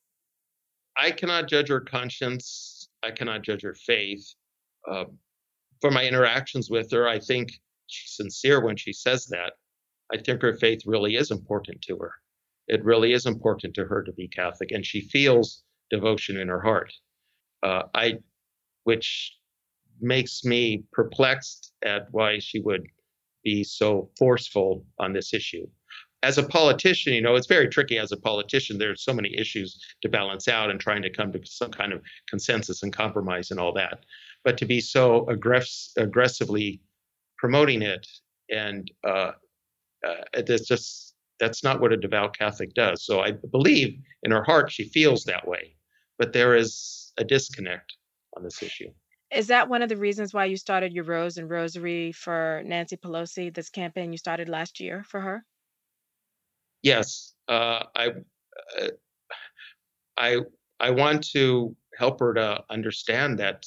I 0.96 1.10
cannot 1.10 1.48
judge 1.48 1.68
her 1.68 1.80
conscience. 1.80 2.88
I 3.02 3.10
cannot 3.10 3.42
judge 3.42 3.62
her 3.62 3.74
faith. 3.74 4.24
Uh, 4.90 5.04
for 5.80 5.90
my 5.90 6.04
interactions 6.04 6.70
with 6.70 6.90
her, 6.92 7.08
I 7.08 7.18
think 7.18 7.52
she's 7.86 8.16
sincere 8.16 8.64
when 8.64 8.76
she 8.76 8.92
says 8.92 9.26
that. 9.26 9.54
I 10.12 10.18
think 10.18 10.42
her 10.42 10.54
faith 10.54 10.82
really 10.86 11.16
is 11.16 11.30
important 11.30 11.82
to 11.82 11.96
her. 11.98 12.12
It 12.68 12.84
really 12.84 13.12
is 13.12 13.26
important 13.26 13.74
to 13.74 13.84
her 13.86 14.02
to 14.02 14.12
be 14.12 14.28
Catholic, 14.28 14.70
and 14.70 14.84
she 14.84 15.00
feels 15.00 15.62
devotion 15.90 16.36
in 16.36 16.48
her 16.48 16.60
heart 16.60 16.92
uh, 17.62 17.82
I, 17.94 18.18
which 18.84 19.36
makes 20.00 20.44
me 20.44 20.84
perplexed 20.92 21.72
at 21.84 22.06
why 22.10 22.38
she 22.38 22.60
would 22.60 22.86
be 23.44 23.64
so 23.64 24.10
forceful 24.18 24.84
on 24.98 25.12
this 25.12 25.32
issue. 25.32 25.66
As 26.22 26.38
a 26.38 26.42
politician, 26.42 27.14
you 27.14 27.20
know, 27.20 27.34
it's 27.34 27.48
very 27.48 27.68
tricky 27.68 27.98
as 27.98 28.12
a 28.12 28.16
politician. 28.16 28.78
There's 28.78 29.02
so 29.02 29.12
many 29.12 29.36
issues 29.36 29.78
to 30.02 30.08
balance 30.08 30.46
out 30.46 30.70
and 30.70 30.78
trying 30.78 31.02
to 31.02 31.10
come 31.10 31.32
to 31.32 31.40
some 31.44 31.70
kind 31.72 31.92
of 31.92 32.00
consensus 32.28 32.82
and 32.82 32.92
compromise 32.92 33.50
and 33.50 33.58
all 33.58 33.72
that. 33.74 34.04
But 34.44 34.56
to 34.58 34.64
be 34.64 34.80
so 34.80 35.26
aggress- 35.26 35.90
aggressively 35.96 36.80
promoting 37.38 37.82
it 37.82 38.06
and 38.50 38.88
uh, 39.06 39.32
uh, 40.06 40.42
just 40.42 41.14
that's 41.40 41.64
not 41.64 41.80
what 41.80 41.92
a 41.92 41.96
devout 41.96 42.38
Catholic 42.38 42.72
does. 42.74 43.04
So 43.04 43.20
I 43.20 43.32
believe 43.32 43.98
in 44.22 44.30
her 44.30 44.44
heart 44.44 44.70
she 44.70 44.84
feels 44.84 45.24
that 45.24 45.46
way, 45.46 45.74
but 46.18 46.32
there 46.32 46.54
is 46.54 47.12
a 47.18 47.24
disconnect 47.24 47.94
on 48.36 48.44
this 48.44 48.62
issue. 48.62 48.90
Is 49.32 49.48
that 49.48 49.68
one 49.68 49.82
of 49.82 49.88
the 49.88 49.96
reasons 49.96 50.32
why 50.32 50.44
you 50.44 50.56
started 50.56 50.92
your 50.92 51.04
Rose 51.04 51.38
and 51.38 51.48
Rosary 51.48 52.12
for 52.12 52.62
Nancy 52.64 52.96
Pelosi, 52.96 53.52
this 53.52 53.70
campaign 53.70 54.12
you 54.12 54.18
started 54.18 54.48
last 54.48 54.78
year 54.78 55.04
for 55.08 55.20
her? 55.20 55.44
Yes, 56.82 57.34
uh, 57.48 57.84
I, 57.94 58.08
uh, 58.80 58.88
I, 60.16 60.38
I 60.80 60.90
want 60.90 61.28
to 61.32 61.76
help 61.98 62.20
her 62.20 62.34
to 62.34 62.62
understand 62.70 63.38
that 63.38 63.64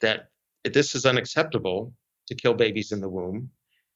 that 0.00 0.30
this 0.64 0.94
is 0.94 1.06
unacceptable 1.06 1.92
to 2.28 2.34
kill 2.34 2.54
babies 2.54 2.92
in 2.92 3.00
the 3.00 3.08
womb, 3.08 3.50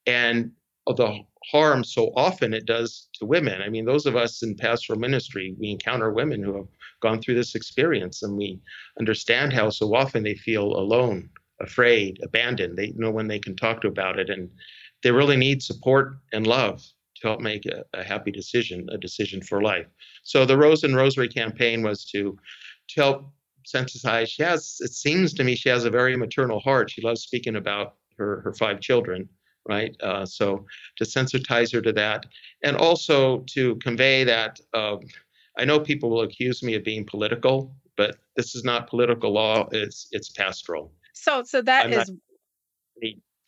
and 0.07 0.51
the 0.87 1.21
harm 1.51 1.85
so 1.85 2.13
often 2.17 2.53
it 2.53 2.67
does 2.67 3.09
to 3.15 3.25
women. 3.27 3.63
I 3.63 3.69
mean, 3.69 3.85
those 3.85 4.07
of 4.07 4.17
us 4.17 4.43
in 4.43 4.57
pastoral 4.57 4.99
ministry, 4.99 5.55
we 5.61 5.71
encounter 5.71 6.13
women 6.13 6.43
who 6.43 6.57
have 6.57 6.67
gone 7.01 7.21
through 7.21 7.37
this 7.37 7.55
experience 7.55 8.23
and 8.23 8.37
we 8.37 8.61
understand 8.99 9.53
how 9.53 9.71
so 9.71 9.95
often 9.95 10.23
they 10.25 10.35
feel 10.35 10.65
alone, 10.65 11.31
afraid, 11.61 12.19
abandoned. 12.23 12.77
They 12.77 12.93
know 12.97 13.11
when 13.11 13.29
they 13.29 13.39
can 13.39 13.55
talk 13.57 13.81
to 13.83 13.89
about 13.89 14.19
it 14.19 14.29
and 14.31 14.51
they 15.03 15.13
really 15.13 15.37
need 15.37 15.63
support 15.63 16.17
and 16.33 16.47
love 16.47 16.83
to 17.23 17.29
help 17.29 17.41
make 17.41 17.65
a, 17.67 17.85
a 17.95 18.03
happy 18.03 18.31
decision, 18.31 18.87
a 18.93 18.99
decision 18.99 19.41
for 19.41 19.63
life. 19.63 19.87
So 20.23 20.45
the 20.45 20.59
Rose 20.59 20.85
and 20.85 20.95
Rosary 20.95 21.29
campaign 21.29 21.83
was 21.83 22.05
to, 22.07 22.37
to 22.91 23.01
help 23.01 23.33
sensitize. 23.67 24.29
She 24.29 24.43
has, 24.43 24.77
it 24.81 24.93
seems 24.93 25.33
to 25.35 25.45
me, 25.45 25.55
she 25.55 25.69
has 25.69 25.85
a 25.85 25.91
very 25.91 26.17
maternal 26.17 26.61
heart. 26.61 26.91
She 26.91 27.03
loves 27.03 27.23
speaking 27.23 27.57
about 27.57 27.95
her, 28.19 28.41
her 28.43 28.53
five 28.53 28.81
children 28.81 29.29
right? 29.69 29.95
Uh, 30.03 30.27
so 30.27 30.67
to 30.97 31.05
sensitize 31.05 31.73
her 31.73 31.81
to 31.81 31.93
that, 31.93 32.27
and 32.65 32.77
also 32.77 33.45
to 33.51 33.77
convey 33.77 34.25
that 34.25 34.61
um, 34.75 35.01
I 35.59 35.65
know 35.65 35.79
people 35.79 36.11
will 36.11 36.23
accuse 36.23 36.63
me 36.63 36.75
of 36.75 36.85
being 36.85 37.05
political, 37.05 37.75
but 37.97 38.17
this 38.37 38.55
is 38.55 38.65
not 38.65 38.89
political 38.89 39.33
law. 39.33 39.69
It's 39.71 40.09
it's 40.11 40.31
pastoral. 40.31 40.93
So 41.15 41.43
so 41.45 41.63
that 41.63 41.87
I'm 41.87 41.93
is 41.93 42.11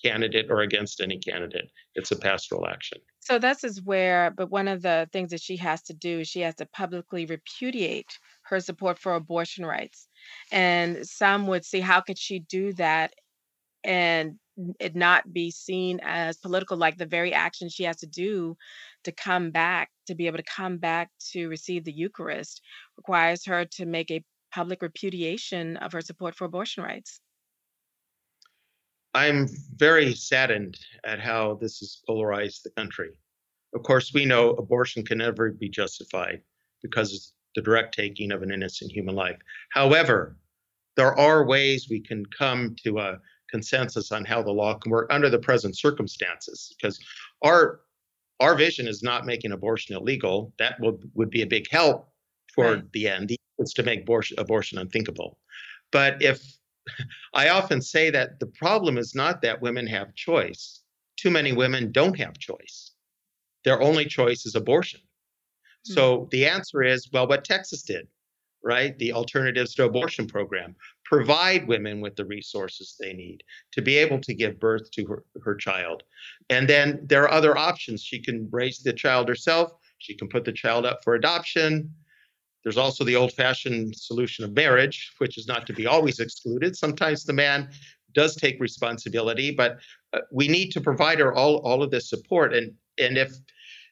candidate 0.04 0.46
or 0.50 0.60
against 0.60 1.00
any 1.00 1.18
candidate. 1.18 1.70
It's 1.94 2.10
a 2.10 2.16
pastoral 2.16 2.66
action. 2.66 2.98
So 3.20 3.38
this 3.38 3.64
is 3.64 3.82
where, 3.82 4.30
but 4.30 4.50
one 4.50 4.68
of 4.68 4.82
the 4.82 5.08
things 5.12 5.30
that 5.30 5.40
she 5.40 5.56
has 5.58 5.82
to 5.84 5.94
do 5.94 6.24
she 6.24 6.40
has 6.40 6.54
to 6.56 6.66
publicly 6.66 7.26
repudiate 7.26 8.18
her 8.42 8.60
support 8.60 8.98
for 8.98 9.14
abortion 9.14 9.64
rights. 9.64 10.08
And 10.52 11.06
some 11.06 11.46
would 11.46 11.64
see 11.64 11.80
how 11.80 12.00
could 12.00 12.18
she 12.18 12.40
do 12.40 12.72
that 12.74 13.12
and 13.82 14.34
it 14.78 14.94
not 14.94 15.32
be 15.32 15.50
seen 15.50 16.00
as 16.02 16.36
political 16.36 16.76
like 16.76 16.96
the 16.96 17.06
very 17.06 17.32
action 17.32 17.68
she 17.68 17.84
has 17.84 17.96
to 17.96 18.06
do 18.06 18.56
to 19.02 19.10
come 19.10 19.50
back 19.50 19.90
to 20.06 20.14
be 20.14 20.26
able 20.26 20.36
to 20.36 20.44
come 20.44 20.76
back 20.76 21.10
to 21.32 21.48
receive 21.48 21.84
the 21.84 21.92
eucharist 21.92 22.62
requires 22.96 23.44
her 23.44 23.64
to 23.64 23.84
make 23.84 24.10
a 24.12 24.24
public 24.52 24.80
repudiation 24.80 25.76
of 25.78 25.92
her 25.92 26.00
support 26.00 26.36
for 26.36 26.44
abortion 26.44 26.84
rights 26.84 27.20
i'm 29.14 29.48
very 29.76 30.14
saddened 30.14 30.78
at 31.04 31.20
how 31.20 31.58
this 31.60 31.78
has 31.78 32.02
polarized 32.06 32.64
the 32.64 32.70
country. 32.70 33.10
Of 33.74 33.82
course 33.82 34.12
we 34.14 34.24
know 34.24 34.50
abortion 34.50 35.04
can 35.04 35.18
never 35.18 35.50
be 35.50 35.68
justified 35.68 36.40
because 36.82 37.12
it's 37.12 37.32
the 37.54 37.62
direct 37.62 37.94
taking 37.94 38.32
of 38.32 38.42
an 38.42 38.52
innocent 38.52 38.92
human 38.92 39.14
life. 39.14 39.38
However 39.70 40.36
there 40.96 41.18
are 41.18 41.44
ways 41.44 41.88
we 41.90 42.00
can 42.00 42.24
come 42.26 42.76
to 42.84 42.98
a 42.98 43.18
consensus 43.50 44.12
on 44.12 44.24
how 44.24 44.42
the 44.42 44.52
law 44.52 44.74
can 44.74 44.90
work 44.90 45.08
under 45.10 45.28
the 45.28 45.38
present 45.38 45.76
circumstances 45.76 46.74
because 46.76 46.98
our 47.42 47.80
our 48.40 48.56
vision 48.56 48.88
is 48.88 49.02
not 49.02 49.26
making 49.26 49.52
abortion 49.52 49.96
illegal. 49.96 50.52
That 50.58 50.78
would, 50.80 51.08
would 51.14 51.30
be 51.30 51.42
a 51.42 51.46
big 51.46 51.70
help 51.70 52.08
toward 52.52 52.80
right. 52.80 52.92
the 52.92 53.08
end 53.08 53.36
it's 53.58 53.72
to 53.74 53.82
make 53.82 54.02
abortion, 54.02 54.38
abortion 54.38 54.78
unthinkable. 54.78 55.38
But 55.92 56.20
if 56.22 56.42
i 57.34 57.48
often 57.48 57.80
say 57.80 58.10
that 58.10 58.38
the 58.40 58.46
problem 58.46 58.98
is 58.98 59.14
not 59.14 59.42
that 59.42 59.60
women 59.60 59.86
have 59.86 60.14
choice 60.14 60.82
too 61.16 61.30
many 61.30 61.52
women 61.52 61.92
don't 61.92 62.18
have 62.18 62.38
choice 62.38 62.92
their 63.64 63.80
only 63.80 64.04
choice 64.04 64.46
is 64.46 64.54
abortion 64.54 65.00
mm-hmm. 65.00 65.94
so 65.94 66.28
the 66.30 66.46
answer 66.46 66.82
is 66.82 67.08
well 67.12 67.26
what 67.26 67.44
texas 67.44 67.82
did 67.82 68.06
right 68.62 68.98
the 68.98 69.12
alternatives 69.12 69.74
to 69.74 69.84
abortion 69.84 70.26
program 70.26 70.74
provide 71.04 71.68
women 71.68 72.00
with 72.00 72.16
the 72.16 72.24
resources 72.24 72.96
they 72.98 73.12
need 73.12 73.42
to 73.72 73.82
be 73.82 73.96
able 73.96 74.18
to 74.18 74.34
give 74.34 74.58
birth 74.58 74.90
to 74.92 75.04
her, 75.06 75.22
her 75.42 75.54
child. 75.54 76.02
And 76.50 76.68
then 76.68 77.00
there 77.04 77.22
are 77.24 77.30
other 77.30 77.56
options. 77.56 78.02
She 78.02 78.20
can 78.20 78.48
raise 78.50 78.82
the 78.82 78.92
child 78.92 79.28
herself, 79.28 79.72
she 79.98 80.16
can 80.16 80.28
put 80.28 80.44
the 80.44 80.52
child 80.52 80.86
up 80.86 81.00
for 81.04 81.14
adoption. 81.14 81.94
There's 82.64 82.78
also 82.78 83.04
the 83.04 83.14
old 83.14 83.32
fashioned 83.32 83.94
solution 83.94 84.44
of 84.44 84.54
marriage, 84.54 85.12
which 85.18 85.38
is 85.38 85.46
not 85.46 85.66
to 85.66 85.72
be 85.72 85.86
always 85.86 86.18
excluded. 86.18 86.76
Sometimes 86.76 87.24
the 87.24 87.32
man 87.32 87.68
does 88.14 88.34
take 88.34 88.58
responsibility, 88.58 89.50
but 89.50 89.78
uh, 90.14 90.20
we 90.32 90.48
need 90.48 90.70
to 90.70 90.80
provide 90.80 91.18
her 91.18 91.34
all, 91.34 91.56
all 91.58 91.82
of 91.82 91.90
this 91.90 92.08
support. 92.08 92.54
And, 92.54 92.72
and 92.98 93.18
if, 93.18 93.32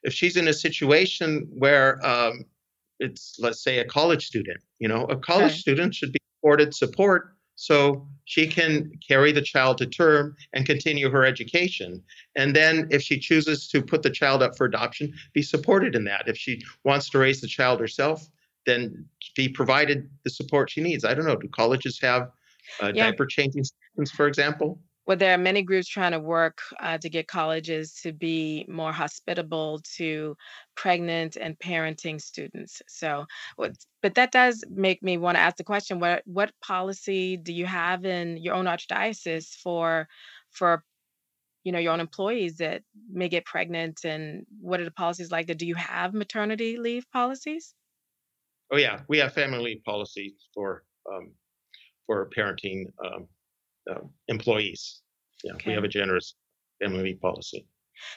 if 0.02 0.12
she's 0.14 0.36
in 0.36 0.48
a 0.48 0.52
situation 0.54 1.46
where 1.50 2.04
um, 2.04 2.44
it's, 2.98 3.36
let's 3.38 3.62
say, 3.62 3.78
a 3.78 3.84
college 3.84 4.26
student, 4.26 4.58
you 4.78 4.88
know, 4.88 5.04
a 5.04 5.16
college 5.16 5.60
student 5.60 5.94
should 5.94 6.12
be 6.12 6.20
afforded 6.38 6.74
support 6.74 7.36
so 7.54 8.06
she 8.24 8.46
can 8.46 8.90
carry 9.06 9.30
the 9.30 9.42
child 9.42 9.78
to 9.78 9.86
term 9.86 10.34
and 10.54 10.64
continue 10.64 11.10
her 11.10 11.24
education. 11.24 12.02
And 12.34 12.56
then, 12.56 12.88
if 12.90 13.02
she 13.02 13.18
chooses 13.18 13.68
to 13.68 13.82
put 13.82 14.02
the 14.02 14.10
child 14.10 14.42
up 14.42 14.56
for 14.56 14.64
adoption, 14.64 15.12
be 15.34 15.42
supported 15.42 15.94
in 15.94 16.04
that. 16.04 16.26
If 16.26 16.38
she 16.38 16.62
wants 16.84 17.10
to 17.10 17.18
raise 17.18 17.40
the 17.40 17.46
child 17.46 17.78
herself, 17.78 18.26
then 18.66 19.06
be 19.36 19.48
provided 19.48 20.08
the 20.24 20.30
support 20.30 20.70
she 20.70 20.80
needs. 20.80 21.04
I 21.04 21.14
don't 21.14 21.26
know. 21.26 21.36
Do 21.36 21.48
colleges 21.48 21.98
have 22.00 22.30
uh, 22.82 22.92
yeah. 22.94 23.10
diaper 23.10 23.26
changing 23.26 23.64
systems, 23.64 24.10
for 24.10 24.26
example? 24.26 24.80
well, 25.04 25.16
there 25.16 25.34
are 25.34 25.38
many 25.38 25.62
groups 25.62 25.88
trying 25.88 26.12
to 26.12 26.20
work 26.20 26.60
uh, 26.78 26.96
to 26.98 27.10
get 27.10 27.26
colleges 27.26 27.92
to 28.02 28.12
be 28.12 28.64
more 28.68 28.92
hospitable 28.92 29.80
to 29.96 30.36
pregnant 30.76 31.36
and 31.36 31.58
parenting 31.58 32.20
students. 32.20 32.82
So, 32.86 33.26
but 33.56 34.14
that 34.14 34.30
does 34.30 34.62
make 34.70 35.02
me 35.02 35.18
want 35.18 35.36
to 35.36 35.40
ask 35.40 35.56
the 35.56 35.64
question: 35.64 35.98
what 35.98 36.22
what 36.24 36.52
policy 36.64 37.36
do 37.36 37.52
you 37.52 37.66
have 37.66 38.04
in 38.04 38.36
your 38.36 38.54
own 38.54 38.66
archdiocese 38.66 39.48
for 39.56 40.06
for 40.50 40.84
you 41.64 41.72
know 41.72 41.80
your 41.80 41.92
own 41.92 42.00
employees 42.00 42.58
that 42.58 42.82
may 43.10 43.28
get 43.28 43.44
pregnant, 43.44 44.04
and 44.04 44.46
what 44.60 44.80
are 44.80 44.84
the 44.84 44.92
policies 44.92 45.32
like? 45.32 45.48
That 45.48 45.58
do 45.58 45.66
you 45.66 45.74
have 45.74 46.14
maternity 46.14 46.76
leave 46.76 47.10
policies? 47.10 47.74
Oh 48.72 48.78
yeah, 48.78 49.00
we 49.08 49.18
have 49.18 49.34
family 49.34 49.58
leave 49.58 49.84
policy 49.84 50.34
for 50.54 50.84
um, 51.12 51.32
for 52.06 52.28
parenting 52.36 52.86
um, 53.04 53.28
uh, 53.90 54.00
employees. 54.28 55.02
Yeah, 55.44 55.52
okay. 55.54 55.70
we 55.70 55.74
have 55.74 55.84
a 55.84 55.88
generous 55.88 56.34
family 56.82 57.02
leave 57.02 57.20
policy. 57.20 57.66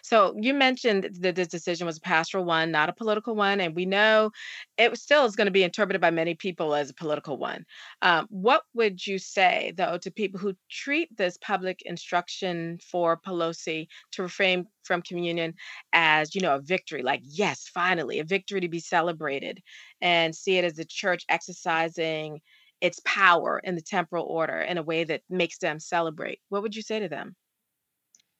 So 0.03 0.35
you 0.39 0.53
mentioned 0.53 1.09
that 1.21 1.35
this 1.35 1.47
decision 1.47 1.85
was 1.85 1.97
a 1.97 2.01
pastoral 2.01 2.45
one, 2.45 2.71
not 2.71 2.89
a 2.89 2.93
political 2.93 3.35
one, 3.35 3.59
and 3.59 3.75
we 3.75 3.85
know 3.85 4.31
it 4.77 4.97
still 4.97 5.25
is 5.25 5.35
going 5.35 5.45
to 5.45 5.51
be 5.51 5.63
interpreted 5.63 6.01
by 6.01 6.11
many 6.11 6.35
people 6.35 6.75
as 6.75 6.89
a 6.89 6.93
political 6.93 7.37
one. 7.37 7.65
Um, 8.01 8.27
what 8.29 8.63
would 8.73 9.05
you 9.05 9.17
say, 9.19 9.73
though, 9.77 9.97
to 9.99 10.11
people 10.11 10.39
who 10.39 10.53
treat 10.69 11.15
this 11.17 11.37
public 11.37 11.81
instruction 11.83 12.79
for 12.79 13.17
Pelosi 13.17 13.87
to 14.11 14.23
refrain 14.23 14.67
from 14.83 15.01
communion 15.01 15.53
as, 15.93 16.35
you 16.35 16.41
know, 16.41 16.55
a 16.55 16.61
victory, 16.61 17.01
like 17.03 17.21
yes, 17.23 17.69
finally, 17.73 18.19
a 18.19 18.23
victory 18.23 18.61
to 18.61 18.69
be 18.69 18.79
celebrated, 18.79 19.61
and 20.01 20.35
see 20.35 20.57
it 20.57 20.65
as 20.65 20.73
the 20.75 20.85
church 20.85 21.23
exercising 21.29 22.41
its 22.81 22.99
power 23.05 23.59
in 23.63 23.75
the 23.75 23.81
temporal 23.81 24.25
order 24.25 24.59
in 24.59 24.77
a 24.77 24.83
way 24.83 25.03
that 25.03 25.21
makes 25.29 25.57
them 25.59 25.79
celebrate? 25.79 26.39
What 26.49 26.61
would 26.61 26.75
you 26.75 26.81
say 26.81 26.99
to 26.99 27.09
them? 27.09 27.35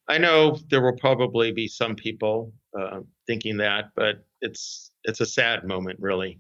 I 0.07 0.17
know 0.19 0.57
there 0.69 0.81
will 0.81 0.97
probably 0.97 1.51
be 1.51 1.67
some 1.67 1.95
people 1.95 2.53
uh, 2.79 2.99
thinking 3.25 3.57
that, 3.57 3.85
but 3.95 4.23
it's 4.41 4.91
it's 5.03 5.21
a 5.21 5.25
sad 5.25 5.63
moment, 5.63 5.99
really, 5.99 6.39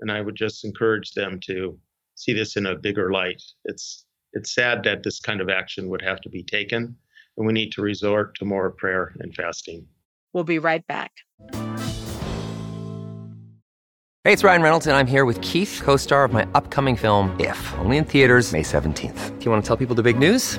and 0.00 0.10
I 0.10 0.20
would 0.20 0.36
just 0.36 0.64
encourage 0.64 1.12
them 1.12 1.40
to 1.46 1.78
see 2.14 2.32
this 2.32 2.56
in 2.56 2.66
a 2.66 2.74
bigger 2.74 3.12
light. 3.12 3.42
It's 3.64 4.06
it's 4.32 4.54
sad 4.54 4.82
that 4.84 5.02
this 5.02 5.20
kind 5.20 5.40
of 5.40 5.50
action 5.50 5.88
would 5.90 6.00
have 6.02 6.22
to 6.22 6.30
be 6.30 6.42
taken, 6.42 6.96
and 7.36 7.46
we 7.46 7.52
need 7.52 7.72
to 7.72 7.82
resort 7.82 8.34
to 8.36 8.46
more 8.46 8.70
prayer 8.70 9.12
and 9.18 9.34
fasting. 9.34 9.86
We'll 10.32 10.44
be 10.44 10.58
right 10.58 10.86
back. 10.86 11.12
Hey, 14.24 14.34
it's 14.34 14.44
Ryan 14.44 14.62
Reynolds, 14.62 14.86
and 14.86 14.96
I'm 14.96 15.06
here 15.06 15.24
with 15.24 15.40
Keith, 15.40 15.80
co-star 15.82 16.24
of 16.24 16.32
my 16.32 16.46
upcoming 16.54 16.94
film 16.94 17.34
If, 17.40 17.74
only 17.78 17.96
in 17.96 18.04
theaters 18.04 18.52
May 18.52 18.62
17th. 18.62 19.38
Do 19.38 19.44
you 19.44 19.50
want 19.50 19.64
to 19.64 19.66
tell 19.66 19.76
people 19.76 19.96
the 19.96 20.02
big 20.02 20.18
news? 20.18 20.58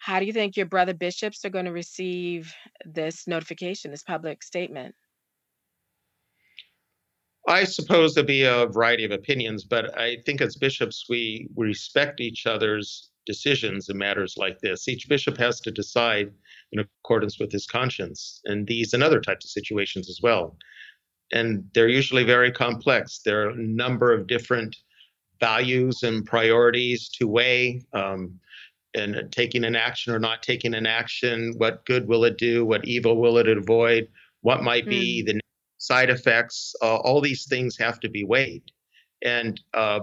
how 0.00 0.18
do 0.18 0.24
you 0.24 0.32
think 0.32 0.56
your 0.56 0.66
brother 0.66 0.94
bishops 0.94 1.44
are 1.44 1.50
going 1.50 1.66
to 1.66 1.72
receive 1.72 2.52
this 2.86 3.28
notification, 3.28 3.90
this 3.90 4.02
public 4.02 4.42
statement? 4.42 4.94
I 7.46 7.64
suppose 7.64 8.14
there'll 8.14 8.26
be 8.26 8.44
a 8.44 8.66
variety 8.66 9.04
of 9.04 9.10
opinions, 9.10 9.64
but 9.64 9.98
I 9.98 10.16
think 10.24 10.40
as 10.40 10.56
bishops, 10.56 11.04
we, 11.08 11.48
respect 11.54 12.20
each 12.20 12.46
other's 12.46 13.10
decisions 13.26 13.90
in 13.90 13.98
matters 13.98 14.34
like 14.38 14.58
this. 14.60 14.88
Each 14.88 15.06
bishop 15.06 15.36
has 15.36 15.60
to 15.60 15.70
decide 15.70 16.32
in 16.72 16.80
accordance 16.80 17.38
with 17.38 17.52
his 17.52 17.66
conscience, 17.66 18.40
and 18.46 18.66
these 18.66 18.94
and 18.94 19.02
other 19.02 19.20
types 19.20 19.44
of 19.44 19.50
situations 19.50 20.08
as 20.08 20.20
well. 20.22 20.56
And 21.32 21.64
they're 21.74 21.88
usually 21.88 22.24
very 22.24 22.50
complex. 22.50 23.20
There 23.24 23.46
are 23.46 23.50
a 23.50 23.56
number 23.56 24.12
of 24.12 24.26
different 24.26 24.76
values 25.40 26.02
and 26.02 26.24
priorities 26.24 27.10
to 27.18 27.26
weigh. 27.26 27.82
Um, 27.92 28.40
and 28.94 29.30
taking 29.30 29.64
an 29.64 29.76
action 29.76 30.12
or 30.12 30.18
not 30.18 30.42
taking 30.42 30.74
an 30.74 30.86
action 30.86 31.54
what 31.58 31.84
good 31.86 32.08
will 32.08 32.24
it 32.24 32.38
do 32.38 32.64
what 32.64 32.84
evil 32.84 33.16
will 33.16 33.38
it 33.38 33.48
avoid 33.48 34.08
what 34.42 34.62
might 34.62 34.86
be 34.86 35.22
mm. 35.22 35.26
the 35.26 35.40
side 35.80 36.10
effects 36.10 36.74
uh, 36.82 36.96
all 36.96 37.20
these 37.20 37.46
things 37.46 37.76
have 37.76 37.98
to 38.00 38.08
be 38.08 38.22
weighed. 38.22 38.70
And 39.22 39.60
uh, 39.74 40.00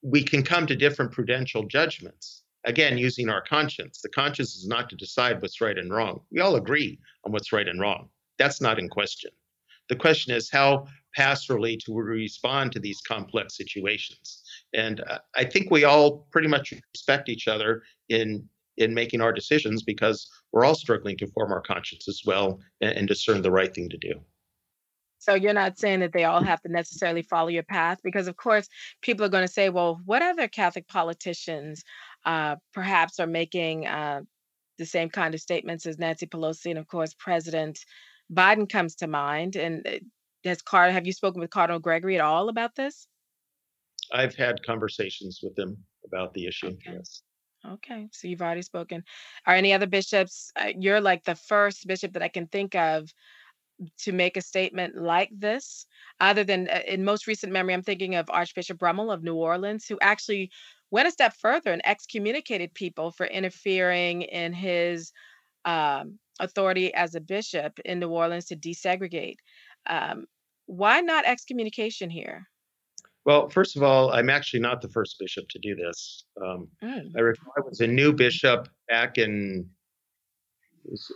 we 0.00 0.22
can 0.22 0.42
come 0.42 0.66
to 0.66 0.76
different 0.76 1.12
prudential 1.12 1.64
judgments 1.64 2.44
again 2.64 2.96
using 2.96 3.28
our 3.28 3.42
conscience. 3.42 4.00
The 4.00 4.08
conscience 4.08 4.54
is 4.54 4.66
not 4.66 4.88
to 4.90 4.96
decide 4.96 5.42
what's 5.42 5.60
right 5.60 5.76
and 5.76 5.92
wrong. 5.92 6.20
We 6.30 6.40
all 6.40 6.56
agree 6.56 6.98
on 7.24 7.32
what's 7.32 7.52
right 7.52 7.68
and 7.68 7.80
wrong. 7.80 8.08
That's 8.38 8.60
not 8.60 8.78
in 8.78 8.88
question. 8.88 9.30
The 9.88 9.96
question 9.96 10.34
is 10.34 10.50
how 10.50 10.86
pastorally 11.18 11.78
to 11.84 11.92
respond 11.92 12.72
to 12.72 12.80
these 12.80 13.00
complex 13.00 13.56
situations. 13.56 14.41
And 14.74 15.00
uh, 15.00 15.18
I 15.34 15.44
think 15.44 15.70
we 15.70 15.84
all 15.84 16.26
pretty 16.30 16.48
much 16.48 16.72
respect 16.94 17.28
each 17.28 17.48
other 17.48 17.82
in 18.08 18.48
in 18.78 18.94
making 18.94 19.20
our 19.20 19.32
decisions 19.32 19.82
because 19.82 20.28
we're 20.50 20.64
all 20.64 20.74
struggling 20.74 21.16
to 21.18 21.26
form 21.26 21.52
our 21.52 21.60
conscience 21.60 22.08
as 22.08 22.22
well 22.24 22.58
and, 22.80 22.96
and 22.96 23.08
discern 23.08 23.42
the 23.42 23.50
right 23.50 23.74
thing 23.74 23.88
to 23.90 23.98
do. 23.98 24.14
So 25.18 25.34
you're 25.34 25.52
not 25.52 25.78
saying 25.78 26.00
that 26.00 26.12
they 26.12 26.24
all 26.24 26.42
have 26.42 26.60
to 26.62 26.68
necessarily 26.68 27.22
follow 27.22 27.48
your 27.48 27.62
path 27.62 27.98
because, 28.02 28.26
of 28.26 28.36
course, 28.36 28.68
people 29.02 29.24
are 29.24 29.28
going 29.28 29.46
to 29.46 29.52
say, 29.52 29.68
"Well, 29.68 30.00
what 30.04 30.20
other 30.20 30.48
Catholic 30.48 30.88
politicians 30.88 31.84
uh, 32.24 32.56
perhaps 32.74 33.20
are 33.20 33.26
making 33.28 33.86
uh, 33.86 34.22
the 34.78 34.86
same 34.86 35.10
kind 35.10 35.32
of 35.32 35.40
statements 35.40 35.86
as 35.86 35.98
Nancy 35.98 36.26
Pelosi 36.26 36.70
and, 36.70 36.78
of 36.78 36.88
course, 36.88 37.14
President 37.16 37.78
Biden 38.32 38.68
comes 38.68 38.96
to 38.96 39.06
mind?" 39.06 39.54
And 39.54 39.86
uh, 39.86 39.90
has 40.44 40.60
Carter 40.60 40.90
have 40.90 41.06
you 41.06 41.12
spoken 41.12 41.40
with 41.40 41.50
Cardinal 41.50 41.78
Gregory 41.78 42.16
at 42.16 42.24
all 42.24 42.48
about 42.48 42.74
this? 42.74 43.06
I've 44.12 44.34
had 44.34 44.62
conversations 44.64 45.40
with 45.42 45.54
them 45.56 45.76
about 46.04 46.34
the 46.34 46.46
issue. 46.46 46.68
Okay. 46.68 46.96
Yes. 46.96 47.22
Okay, 47.64 48.08
so 48.10 48.26
you've 48.26 48.42
already 48.42 48.62
spoken. 48.62 49.04
Are 49.46 49.54
any 49.54 49.72
other 49.72 49.86
bishops? 49.86 50.50
Uh, 50.56 50.72
you're 50.76 51.00
like 51.00 51.24
the 51.24 51.36
first 51.36 51.86
bishop 51.86 52.12
that 52.14 52.22
I 52.22 52.28
can 52.28 52.48
think 52.48 52.74
of 52.74 53.08
to 54.00 54.12
make 54.12 54.36
a 54.36 54.42
statement 54.42 54.96
like 54.96 55.30
this. 55.36 55.86
Other 56.20 56.44
than 56.44 56.68
uh, 56.68 56.80
in 56.86 57.04
most 57.04 57.26
recent 57.26 57.52
memory, 57.52 57.74
I'm 57.74 57.82
thinking 57.82 58.16
of 58.16 58.28
Archbishop 58.30 58.82
Rummel 58.82 59.12
of 59.12 59.22
New 59.22 59.36
Orleans, 59.36 59.86
who 59.86 59.98
actually 60.02 60.50
went 60.90 61.08
a 61.08 61.12
step 61.12 61.34
further 61.40 61.72
and 61.72 61.86
excommunicated 61.86 62.74
people 62.74 63.12
for 63.12 63.26
interfering 63.26 64.22
in 64.22 64.52
his 64.52 65.12
um, 65.64 66.18
authority 66.40 66.92
as 66.94 67.14
a 67.14 67.20
bishop 67.20 67.78
in 67.84 68.00
New 68.00 68.10
Orleans 68.10 68.46
to 68.46 68.56
desegregate. 68.56 69.36
Um, 69.88 70.26
why 70.66 71.00
not 71.00 71.24
excommunication 71.24 72.10
here? 72.10 72.48
Well, 73.24 73.48
first 73.48 73.76
of 73.76 73.82
all, 73.82 74.10
I'm 74.12 74.30
actually 74.30 74.60
not 74.60 74.80
the 74.80 74.88
first 74.88 75.16
bishop 75.18 75.48
to 75.50 75.58
do 75.60 75.76
this. 75.76 76.24
Um, 76.44 76.68
mm. 76.82 77.10
I 77.16 77.20
recall 77.20 77.52
I 77.56 77.60
was 77.60 77.80
a 77.80 77.86
new 77.86 78.12
bishop 78.12 78.68
back 78.88 79.18
in 79.18 79.68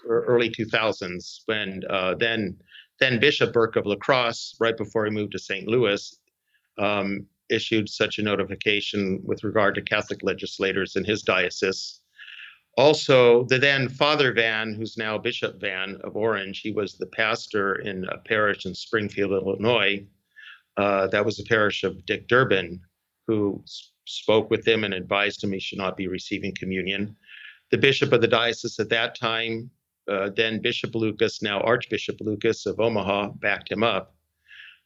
early 0.06 0.50
2000s 0.50 1.40
when 1.46 1.82
uh, 1.90 2.14
then 2.14 2.56
then 3.00 3.20
Bishop 3.20 3.52
Burke 3.52 3.76
of 3.76 3.84
La 3.84 3.96
Crosse, 3.96 4.54
right 4.58 4.76
before 4.76 5.04
he 5.04 5.10
moved 5.10 5.32
to 5.32 5.38
St. 5.38 5.66
Louis, 5.66 6.18
um, 6.78 7.26
issued 7.50 7.90
such 7.90 8.18
a 8.18 8.22
notification 8.22 9.20
with 9.22 9.44
regard 9.44 9.74
to 9.74 9.82
Catholic 9.82 10.20
legislators 10.22 10.96
in 10.96 11.04
his 11.04 11.22
diocese 11.22 12.00
also, 12.76 13.44
the 13.44 13.58
then 13.58 13.88
Father 13.88 14.32
Vann, 14.32 14.74
who's 14.74 14.98
now 14.98 15.16
Bishop 15.16 15.60
Vann 15.60 15.98
of 16.04 16.14
Orange, 16.14 16.60
he 16.60 16.72
was 16.72 16.94
the 16.94 17.06
pastor 17.06 17.76
in 17.76 18.04
a 18.10 18.18
parish 18.18 18.66
in 18.66 18.74
Springfield, 18.74 19.32
Illinois. 19.32 20.04
Uh, 20.76 21.06
that 21.08 21.24
was 21.24 21.36
the 21.36 21.44
parish 21.44 21.84
of 21.84 22.04
Dick 22.06 22.28
Durbin, 22.28 22.80
who 23.26 23.62
spoke 24.04 24.50
with 24.50 24.66
him 24.66 24.84
and 24.84 24.94
advised 24.94 25.42
him 25.42 25.52
he 25.52 25.58
should 25.58 25.78
not 25.78 25.96
be 25.96 26.08
receiving 26.08 26.54
communion. 26.54 27.16
The 27.70 27.78
bishop 27.78 28.12
of 28.12 28.20
the 28.20 28.28
diocese 28.28 28.78
at 28.78 28.90
that 28.90 29.18
time, 29.18 29.70
uh, 30.08 30.30
then 30.36 30.60
Bishop 30.60 30.94
Lucas, 30.94 31.42
now 31.42 31.60
Archbishop 31.60 32.16
Lucas 32.20 32.66
of 32.66 32.78
Omaha, 32.78 33.30
backed 33.40 33.70
him 33.70 33.82
up. 33.82 34.14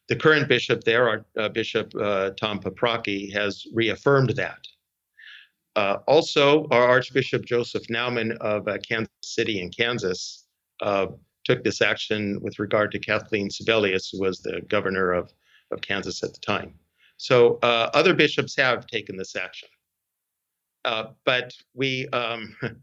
The 0.08 0.16
current 0.16 0.48
bishop 0.48 0.82
there, 0.84 1.24
uh, 1.38 1.48
Bishop 1.50 1.92
uh, 1.94 2.30
Tom 2.30 2.58
Paprocki, 2.60 3.32
has 3.32 3.66
reaffirmed 3.74 4.30
that. 4.30 4.66
Uh, 5.76 5.98
also, 6.08 6.66
our 6.70 6.82
Archbishop 6.82 7.44
Joseph 7.44 7.84
Naumann 7.88 8.36
of 8.38 8.66
Kansas 8.88 9.12
City 9.22 9.60
in 9.60 9.70
Kansas 9.70 10.46
took 11.44 11.64
this 11.64 11.80
action 11.80 12.40
with 12.42 12.58
regard 12.58 12.92
to 12.92 12.98
Kathleen 12.98 13.48
Sebelius, 13.48 14.10
who 14.12 14.20
was 14.20 14.40
the 14.40 14.60
governor 14.68 15.12
of, 15.12 15.32
of 15.70 15.80
Kansas 15.80 16.22
at 16.22 16.32
the 16.32 16.40
time. 16.40 16.74
So 17.16 17.58
uh, 17.62 17.90
other 17.92 18.14
bishops 18.14 18.56
have 18.56 18.86
taken 18.86 19.16
this 19.16 19.36
action. 19.36 19.68
Uh, 20.84 21.06
but 21.24 21.52
we, 21.74 22.08
um, 22.08 22.56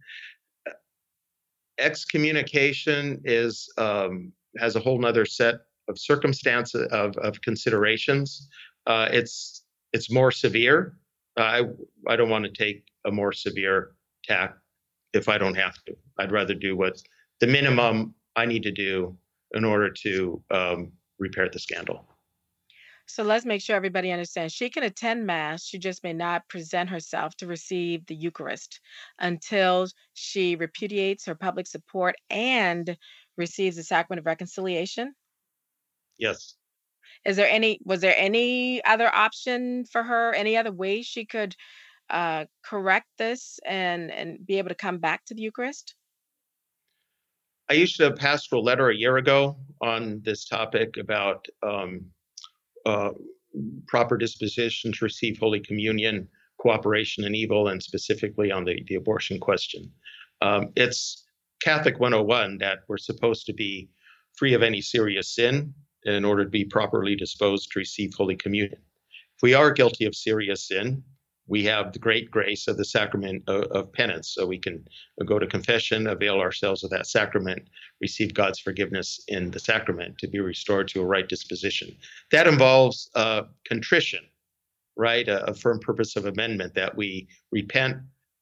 excommunication 1.79 3.21
is, 3.25 3.71
um, 3.77 4.31
has 4.57 4.75
a 4.75 4.79
whole 4.79 4.99
nother 4.99 5.25
set 5.25 5.55
of 5.89 5.97
circumstances, 5.97 6.87
of, 6.91 7.17
of 7.17 7.41
considerations. 7.41 8.47
Uh, 8.85 9.07
it's, 9.11 9.63
it's 9.93 10.11
more 10.11 10.31
severe 10.31 10.97
I 11.37 11.63
I 12.07 12.15
don't 12.15 12.29
want 12.29 12.45
to 12.45 12.51
take 12.51 12.83
a 13.05 13.11
more 13.11 13.31
severe 13.31 13.91
tack 14.23 14.55
if 15.13 15.29
I 15.29 15.37
don't 15.37 15.55
have 15.55 15.75
to. 15.85 15.95
I'd 16.17 16.31
rather 16.31 16.53
do 16.53 16.75
what's 16.75 17.03
the 17.39 17.47
minimum 17.47 18.13
I 18.35 18.45
need 18.45 18.63
to 18.63 18.71
do 18.71 19.15
in 19.53 19.63
order 19.63 19.89
to 19.89 20.43
um, 20.51 20.91
repair 21.19 21.47
the 21.49 21.59
scandal. 21.59 22.05
So 23.09 23.23
let's 23.23 23.45
make 23.45 23.61
sure 23.61 23.75
everybody 23.75 24.11
understands. 24.11 24.53
She 24.53 24.69
can 24.69 24.83
attend 24.83 25.25
Mass, 25.25 25.63
she 25.63 25.79
just 25.79 26.03
may 26.03 26.11
not 26.11 26.47
present 26.49 26.89
herself 26.89 27.35
to 27.37 27.47
receive 27.47 28.05
the 28.05 28.15
Eucharist 28.15 28.81
until 29.17 29.87
she 30.13 30.57
repudiates 30.57 31.25
her 31.25 31.35
public 31.35 31.67
support 31.67 32.15
and 32.29 32.97
receives 33.37 33.77
the 33.77 33.83
sacrament 33.83 34.19
of 34.19 34.25
reconciliation. 34.25 35.13
Yes. 36.17 36.55
Is 37.23 37.37
there 37.37 37.49
any, 37.49 37.79
was 37.85 38.01
there 38.01 38.15
any 38.17 38.83
other 38.83 39.13
option 39.13 39.85
for 39.85 40.03
her, 40.03 40.33
any 40.33 40.57
other 40.57 40.73
way 40.73 41.01
she 41.01 41.25
could 41.25 41.55
uh, 42.09 42.45
correct 42.63 43.07
this 43.17 43.57
and, 43.65 44.11
and 44.11 44.45
be 44.45 44.57
able 44.57 44.69
to 44.69 44.75
come 44.75 44.97
back 44.97 45.23
to 45.25 45.33
the 45.33 45.41
Eucharist? 45.41 45.95
I 47.69 47.75
issued 47.75 48.11
a 48.11 48.15
pastoral 48.15 48.63
letter 48.63 48.89
a 48.89 48.95
year 48.95 49.17
ago 49.17 49.57
on 49.81 50.21
this 50.23 50.45
topic 50.45 50.97
about 50.97 51.45
um, 51.63 52.05
uh, 52.87 53.11
proper 53.87 54.17
disposition 54.17 54.91
to 54.93 55.05
receive 55.05 55.37
Holy 55.37 55.59
Communion, 55.59 56.27
cooperation 56.57 57.25
in 57.25 57.35
evil, 57.35 57.67
and 57.67 57.83
specifically 57.83 58.51
on 58.51 58.63
the, 58.63 58.81
the 58.87 58.95
abortion 58.95 59.39
question. 59.39 59.91
Um, 60.41 60.69
it's 60.75 61.25
Catholic 61.61 61.99
101 61.99 62.59
that 62.59 62.79
we're 62.87 62.97
supposed 62.97 63.45
to 63.47 63.53
be 63.53 63.89
free 64.37 64.53
of 64.53 64.63
any 64.63 64.81
serious 64.81 65.35
sin 65.35 65.73
in 66.03 66.23
order 66.23 66.43
to 66.43 66.49
be 66.49 66.63
properly 66.63 67.15
disposed 67.15 67.71
to 67.71 67.79
receive 67.79 68.13
Holy 68.15 68.35
Communion. 68.35 68.79
If 69.35 69.41
we 69.41 69.53
are 69.53 69.71
guilty 69.71 70.05
of 70.05 70.15
serious 70.15 70.67
sin, 70.67 71.03
we 71.47 71.63
have 71.63 71.93
the 71.93 71.99
great 71.99 72.29
grace 72.29 72.67
of 72.67 72.77
the 72.77 72.85
sacrament 72.85 73.43
of, 73.47 73.63
of, 73.71 73.93
penance. 73.93 74.33
So 74.33 74.45
we 74.45 74.59
can 74.59 74.85
go 75.25 75.39
to 75.39 75.47
confession, 75.47 76.07
avail 76.07 76.39
ourselves 76.39 76.83
of 76.83 76.89
that 76.91 77.07
sacrament, 77.07 77.69
receive 78.01 78.33
God's 78.33 78.59
forgiveness 78.59 79.21
in 79.29 79.51
the 79.51 79.59
sacrament 79.59 80.17
to 80.19 80.27
be 80.27 80.39
restored 80.39 80.87
to 80.89 81.01
a 81.01 81.05
right 81.05 81.27
disposition. 81.27 81.95
That 82.31 82.47
involves 82.47 83.09
uh, 83.15 83.43
contrition, 83.65 84.19
right? 84.97 85.27
A, 85.27 85.45
a, 85.45 85.53
firm 85.53 85.79
purpose 85.79 86.15
of 86.17 86.25
amendment 86.25 86.73
that 86.75 86.95
we 86.95 87.27
repent 87.51 87.97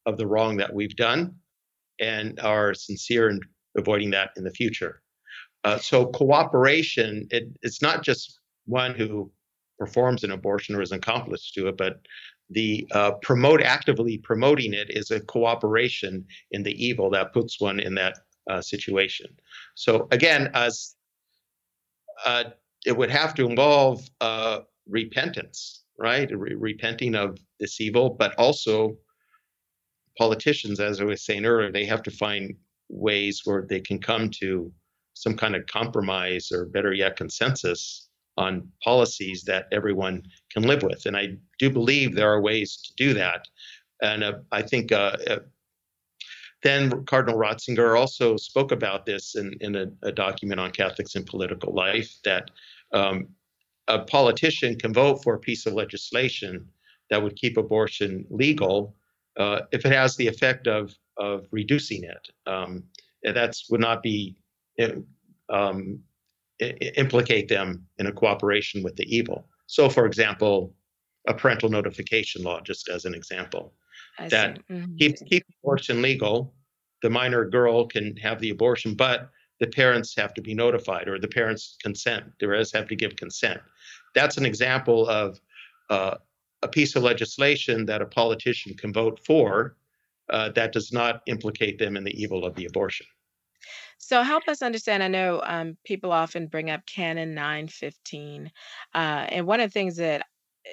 of 0.07 0.17
the 0.17 0.27
wrong 0.27 0.57
that 0.57 0.73
we've 0.73 0.95
done 0.95 1.35
and 1.99 2.39
are 2.39 2.73
sincere 2.73 3.29
in 3.29 3.39
avoiding 3.77 4.11
that 4.11 4.31
in 4.35 4.43
the 4.43 4.51
future. 4.51 5.01
Uh, 5.63 5.77
so 5.77 6.07
cooperation, 6.07 7.27
it, 7.31 7.49
it's 7.61 7.81
not 7.81 8.03
just 8.03 8.39
one 8.65 8.95
who 8.95 9.31
performs 9.77 10.23
an 10.23 10.31
abortion 10.31 10.75
or 10.75 10.81
is 10.81 10.91
accomplice 10.91 11.51
to 11.51 11.67
it, 11.67 11.77
but 11.77 11.99
the 12.49 12.87
uh, 12.91 13.11
promote 13.21 13.61
actively 13.61 14.17
promoting 14.17 14.73
it 14.73 14.87
is 14.89 15.11
a 15.11 15.19
cooperation 15.19 16.25
in 16.51 16.63
the 16.63 16.85
evil 16.85 17.09
that 17.09 17.33
puts 17.33 17.59
one 17.59 17.79
in 17.79 17.95
that 17.95 18.19
uh, 18.49 18.61
situation. 18.61 19.27
So 19.73 20.07
again, 20.11 20.51
as 20.53 20.95
uh, 22.25 22.45
it 22.85 22.95
would 22.95 23.09
have 23.09 23.33
to 23.35 23.45
involve 23.45 24.07
uh, 24.21 24.59
repentance, 24.87 25.83
right? 25.97 26.29
Re- 26.31 26.55
repenting 26.55 27.15
of 27.15 27.39
this 27.59 27.81
evil, 27.81 28.11
but 28.11 28.35
also 28.35 28.97
politicians, 30.17 30.79
as 30.79 31.01
I 31.01 31.05
was 31.05 31.25
saying 31.25 31.45
earlier, 31.45 31.71
they 31.71 31.85
have 31.85 32.03
to 32.03 32.11
find 32.11 32.55
ways 32.89 33.41
where 33.45 33.65
they 33.67 33.79
can 33.79 33.99
come 33.99 34.29
to 34.29 34.71
some 35.13 35.35
kind 35.35 35.55
of 35.55 35.65
compromise 35.65 36.51
or 36.51 36.65
better 36.65 36.93
yet 36.93 37.17
consensus 37.17 38.04
on 38.37 38.69
policies 38.83 39.43
that 39.43 39.67
everyone 39.71 40.23
can 40.51 40.63
live 40.63 40.83
with. 40.83 41.05
And 41.05 41.15
I 41.15 41.37
do 41.59 41.69
believe 41.69 42.13
there 42.13 42.31
are 42.31 42.41
ways 42.41 42.77
to 42.77 42.93
do 42.97 43.13
that. 43.13 43.47
And 44.01 44.23
uh, 44.23 44.33
I 44.51 44.61
think 44.61 44.91
uh, 44.91 45.17
uh, 45.29 45.39
then 46.63 47.05
Cardinal 47.05 47.39
Ratzinger 47.39 47.97
also 47.97 48.35
spoke 48.37 48.71
about 48.71 49.05
this 49.05 49.35
in, 49.35 49.53
in 49.61 49.75
a, 49.75 49.87
a 50.03 50.11
document 50.11 50.59
on 50.59 50.71
Catholics 50.71 51.15
in 51.15 51.23
political 51.23 51.73
life 51.73 52.13
that 52.23 52.51
um, 52.91 53.29
a 53.87 53.99
politician 53.99 54.75
can 54.75 54.93
vote 54.93 55.23
for 55.23 55.35
a 55.35 55.39
piece 55.39 55.65
of 55.65 55.73
legislation 55.73 56.67
that 57.09 57.21
would 57.21 57.35
keep 57.35 57.57
abortion 57.57 58.25
legal 58.29 58.95
uh, 59.37 59.61
if 59.71 59.85
it 59.85 59.91
has 59.91 60.15
the 60.15 60.27
effect 60.27 60.67
of 60.67 60.95
of 61.17 61.47
reducing 61.51 62.03
it. 62.03 62.29
Um, 62.45 62.83
that 63.23 63.55
would 63.69 63.81
not 63.81 64.03
be 64.03 64.35
um, 65.49 65.99
implicate 66.59 67.47
them 67.47 67.85
in 67.97 68.07
a 68.07 68.11
cooperation 68.11 68.83
with 68.83 68.95
the 68.95 69.15
evil. 69.15 69.47
So, 69.67 69.89
for 69.89 70.05
example, 70.05 70.73
a 71.27 71.33
parental 71.33 71.69
notification 71.69 72.43
law, 72.43 72.61
just 72.61 72.89
as 72.89 73.05
an 73.05 73.13
example, 73.13 73.73
I 74.19 74.27
that 74.29 74.59
mm-hmm. 74.67 74.95
keeps 74.95 75.21
keep 75.23 75.43
abortion 75.63 76.01
legal. 76.01 76.53
The 77.01 77.09
minor 77.09 77.45
girl 77.45 77.85
can 77.87 78.15
have 78.17 78.39
the 78.39 78.51
abortion, 78.51 78.95
but 78.95 79.29
the 79.59 79.67
parents 79.67 80.15
have 80.17 80.33
to 80.35 80.41
be 80.41 80.53
notified, 80.53 81.07
or 81.07 81.19
the 81.19 81.27
parents 81.27 81.77
consent. 81.81 82.25
The 82.39 82.47
parents 82.47 82.71
have 82.73 82.87
to 82.87 82.95
give 82.95 83.15
consent. 83.15 83.61
That's 84.13 84.37
an 84.37 84.45
example 84.45 85.07
of 85.07 85.39
uh, 85.89 86.15
a 86.61 86.67
piece 86.67 86.95
of 86.95 87.03
legislation 87.03 87.85
that 87.85 88.01
a 88.01 88.05
politician 88.05 88.75
can 88.75 88.91
vote 88.93 89.19
for 89.25 89.77
uh, 90.29 90.49
that 90.49 90.71
does 90.71 90.91
not 90.91 91.21
implicate 91.27 91.77
them 91.77 91.95
in 91.95 92.03
the 92.03 92.21
evil 92.21 92.45
of 92.45 92.55
the 92.55 92.65
abortion. 92.65 93.05
So 93.97 94.21
help 94.21 94.47
us 94.47 94.61
understand. 94.61 95.03
I 95.03 95.07
know 95.07 95.41
um, 95.43 95.77
people 95.83 96.11
often 96.11 96.47
bring 96.47 96.69
up 96.69 96.85
Canon 96.85 97.33
915. 97.33 98.51
Uh, 98.93 98.97
and 98.97 99.47
one 99.47 99.59
of 99.59 99.69
the 99.69 99.73
things 99.73 99.97
that 99.97 100.25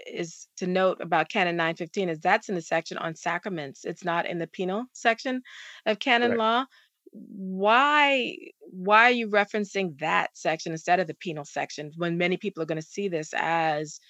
is 0.07 0.49
to 0.57 0.67
note 0.67 0.99
about 1.01 1.29
Canon 1.29 1.57
915 1.57 2.09
is 2.09 2.21
that's 2.21 2.49
in 2.49 2.55
the 2.55 2.63
section 2.63 2.99
on 2.99 3.15
sacraments. 3.15 3.85
It's 3.85 4.05
not 4.05 4.27
in 4.27 4.39
the 4.39 4.47
penal 4.47 4.85
section 4.93 5.43
of 5.87 5.99
canon 5.99 6.37
law. 6.37 6.65
Why 7.13 8.37
why 8.61 9.05
are 9.05 9.11
you 9.11 9.29
referencing 9.29 9.99
that 10.01 10.31
section 10.37 10.73
instead 10.73 10.99
of 10.99 11.07
the 11.07 11.15
penal 11.15 11.45
section 11.45 11.93
when 11.97 12.17
many 12.17 12.39
people 12.39 12.63
are 12.63 12.67
going 12.67 12.81
to 12.81 12.87
see 12.87 13.09
this 13.09 13.35
as 13.37 14.01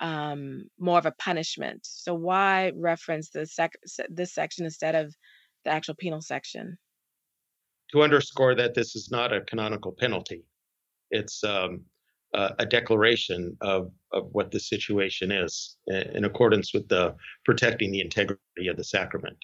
um, 0.00 0.64
more 0.78 0.98
of 0.98 1.06
a 1.06 1.14
punishment? 1.18 1.80
So 1.84 2.14
why 2.14 2.72
reference 2.76 3.30
the 3.30 3.46
sec- 3.46 3.78
this 4.08 4.34
section 4.34 4.64
instead 4.66 4.94
of 4.94 5.14
the 5.64 5.70
actual 5.70 5.96
penal 5.96 6.20
section? 6.20 6.78
To 7.94 8.02
underscore 8.02 8.56
that 8.56 8.74
this 8.74 8.96
is 8.96 9.10
not 9.12 9.32
a 9.32 9.40
canonical 9.42 9.92
penalty. 9.92 10.42
It's 11.12 11.44
um, 11.44 11.82
uh, 12.34 12.50
a 12.58 12.66
declaration 12.66 13.56
of, 13.60 13.92
of 14.12 14.28
what 14.32 14.50
the 14.50 14.58
situation 14.58 15.30
is 15.30 15.76
in 15.86 16.24
accordance 16.24 16.74
with 16.74 16.88
the 16.88 17.14
protecting 17.44 17.92
the 17.92 18.00
integrity 18.00 18.66
of 18.68 18.76
the 18.76 18.82
sacrament. 18.82 19.36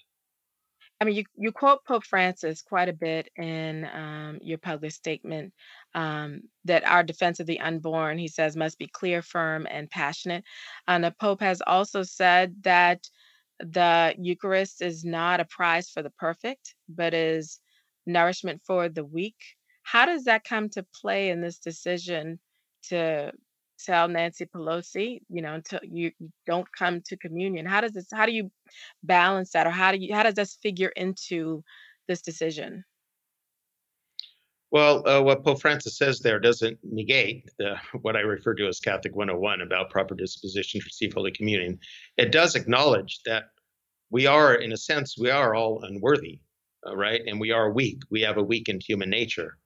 I 1.00 1.04
mean, 1.04 1.14
you, 1.14 1.24
you 1.36 1.52
quote 1.52 1.84
Pope 1.86 2.04
Francis 2.04 2.60
quite 2.60 2.88
a 2.88 2.92
bit 2.92 3.30
in 3.36 3.88
um, 3.94 4.38
your 4.42 4.58
public 4.58 4.90
statement 4.90 5.54
um, 5.94 6.42
that 6.64 6.84
our 6.84 7.04
defense 7.04 7.38
of 7.38 7.46
the 7.46 7.60
unborn, 7.60 8.18
he 8.18 8.28
says, 8.28 8.56
must 8.56 8.78
be 8.78 8.88
clear, 8.88 9.22
firm, 9.22 9.66
and 9.70 9.88
passionate. 9.88 10.42
And 10.88 11.04
the 11.04 11.14
Pope 11.18 11.40
has 11.40 11.62
also 11.64 12.02
said 12.02 12.56
that 12.62 13.08
the 13.60 14.14
Eucharist 14.18 14.82
is 14.82 15.04
not 15.04 15.38
a 15.38 15.44
prize 15.44 15.88
for 15.88 16.02
the 16.02 16.10
perfect, 16.10 16.74
but 16.88 17.14
is 17.14 17.60
nourishment 18.12 18.62
for 18.66 18.88
the 18.88 19.04
weak. 19.04 19.36
How 19.82 20.06
does 20.06 20.24
that 20.24 20.44
come 20.44 20.68
to 20.70 20.86
play 21.00 21.30
in 21.30 21.40
this 21.40 21.58
decision 21.58 22.38
to 22.88 23.32
tell 23.84 24.08
Nancy 24.08 24.46
Pelosi, 24.46 25.20
you 25.28 25.42
know, 25.42 25.54
until 25.54 25.80
you 25.82 26.12
don't 26.46 26.66
come 26.76 27.00
to 27.06 27.16
communion? 27.16 27.66
How 27.66 27.80
does 27.80 27.92
this 27.92 28.08
how 28.12 28.26
do 28.26 28.32
you 28.32 28.50
balance 29.02 29.52
that 29.52 29.66
or 29.66 29.70
how 29.70 29.92
do 29.92 29.98
you 29.98 30.14
how 30.14 30.22
does 30.22 30.34
this 30.34 30.58
figure 30.62 30.92
into 30.96 31.64
this 32.08 32.22
decision? 32.22 32.84
Well, 34.72 35.06
uh, 35.08 35.20
what 35.20 35.44
Pope 35.44 35.60
Francis 35.60 35.98
says 35.98 36.20
there 36.20 36.38
doesn't 36.38 36.78
negate 36.84 37.50
the, 37.58 37.76
what 38.02 38.16
I 38.16 38.20
refer 38.20 38.54
to 38.54 38.68
as 38.68 38.78
Catholic 38.78 39.16
101 39.16 39.62
about 39.62 39.90
proper 39.90 40.14
disposition 40.14 40.80
to 40.80 40.84
receive 40.84 41.12
Holy 41.12 41.32
Communion. 41.32 41.78
It 42.16 42.30
does 42.30 42.54
acknowledge 42.54 43.20
that 43.26 43.44
we 44.10 44.26
are, 44.26 44.54
in 44.54 44.72
a 44.72 44.76
sense, 44.76 45.16
we 45.18 45.30
are 45.30 45.54
all 45.54 45.82
unworthy 45.82 46.40
right? 46.94 47.20
And 47.26 47.40
we 47.40 47.50
are 47.50 47.72
weak. 47.72 48.00
We 48.10 48.20
have 48.22 48.36
a 48.36 48.42
weakened 48.42 48.82
human 48.86 49.10
nature. 49.10 49.58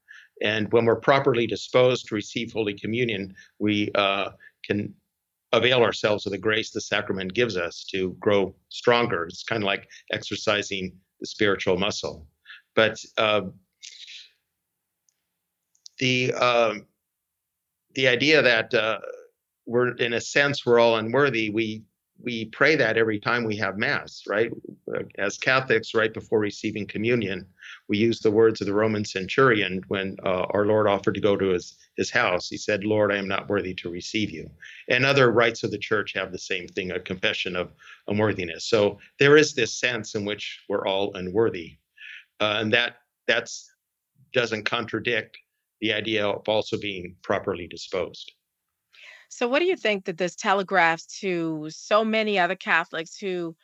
And 0.43 0.71
when 0.73 0.85
we're 0.85 1.01
properly 1.01 1.47
disposed 1.47 2.07
to 2.09 2.15
receive 2.15 2.53
Holy 2.53 2.75
Communion, 2.75 3.35
we 3.59 3.91
uh, 3.95 4.31
can 4.65 4.95
avail 5.53 5.83
ourselves 5.83 6.27
of 6.27 6.33
the 6.33 6.39
grace 6.39 6.71
the 6.71 6.81
sacrament 6.81 7.33
gives 7.33 7.57
us 7.57 7.85
to 7.93 8.17
grow 8.19 8.55
stronger. 8.69 9.25
It's 9.27 9.45
kind 9.45 9.63
of 9.63 9.67
like 9.67 9.89
exercising 10.13 10.93
the 11.21 11.27
spiritual 11.27 11.79
muscle. 11.79 12.27
But 12.75 12.99
uh, 13.17 13.43
the 15.99 16.35
uh, 16.37 16.75
the 17.95 18.09
idea 18.09 18.43
that 18.43 18.75
uh, 18.75 18.99
we're 19.67 19.95
in 19.95 20.15
a 20.15 20.21
sense 20.21 20.67
we're 20.67 20.81
all 20.81 20.97
unworthy, 20.97 21.51
we 21.51 21.85
we 22.23 22.47
pray 22.47 22.77
that 22.77 22.97
every 22.97 23.19
time 23.19 23.45
we 23.45 23.57
have 23.57 23.77
mass, 23.77 24.23
right? 24.27 24.51
As 25.19 25.37
Catholics, 25.37 25.95
right 25.95 26.13
before 26.13 26.39
receiving 26.39 26.87
communion, 26.87 27.47
we 27.89 27.99
use 27.99 28.21
the 28.21 28.31
words 28.31 28.61
of 28.61 28.67
the 28.67 28.75
Roman 28.75 29.05
centurion 29.05 29.83
when 29.89 30.17
uh, 30.25 30.47
our 30.51 30.65
Lord 30.65 30.87
offered 30.87 31.15
to 31.15 31.21
go 31.21 31.37
to 31.37 31.49
his, 31.49 31.77
his 31.97 32.11
house. 32.11 32.49
He 32.49 32.57
said, 32.57 32.85
Lord, 32.85 33.13
I 33.13 33.17
am 33.17 33.29
not 33.29 33.49
worthy 33.49 33.75
to 33.75 33.91
receive 33.91 34.31
you. 34.31 34.49
And 34.89 35.05
other 35.05 35.33
rites 35.33 35.65
of 35.65 35.71
the 35.71 35.79
church 35.79 36.13
have 36.15 36.33
the 36.33 36.39
same 36.39 36.67
thing, 36.69 36.93
a 36.93 37.01
confession 37.01 37.57
of 37.57 37.73
unworthiness. 38.09 38.65
So 38.65 38.99
there 39.19 39.37
is 39.37 39.55
this 39.55 39.79
sense 39.79 40.15
in 40.15 40.25
which 40.25 40.61
we're 40.69 40.87
all 40.87 41.15
unworthy. 41.15 41.77
Uh, 42.41 42.59
and 42.61 42.73
that 42.73 42.97
that's 43.27 43.71
doesn't 44.33 44.65
contradict 44.65 45.39
the 45.81 45.93
idea 45.93 46.27
of 46.27 46.49
also 46.49 46.79
being 46.79 47.17
properly 47.23 47.67
disposed. 47.67 48.33
So, 49.29 49.49
what 49.49 49.59
do 49.59 49.67
you 49.67 49.77
think 49.77 50.05
that 50.05 50.19
this 50.19 50.37
telegraphs 50.37 51.07
to 51.21 51.69
so 51.71 52.05
many 52.05 52.39
other 52.39 52.57
Catholics 52.57 53.17
who 53.17 53.57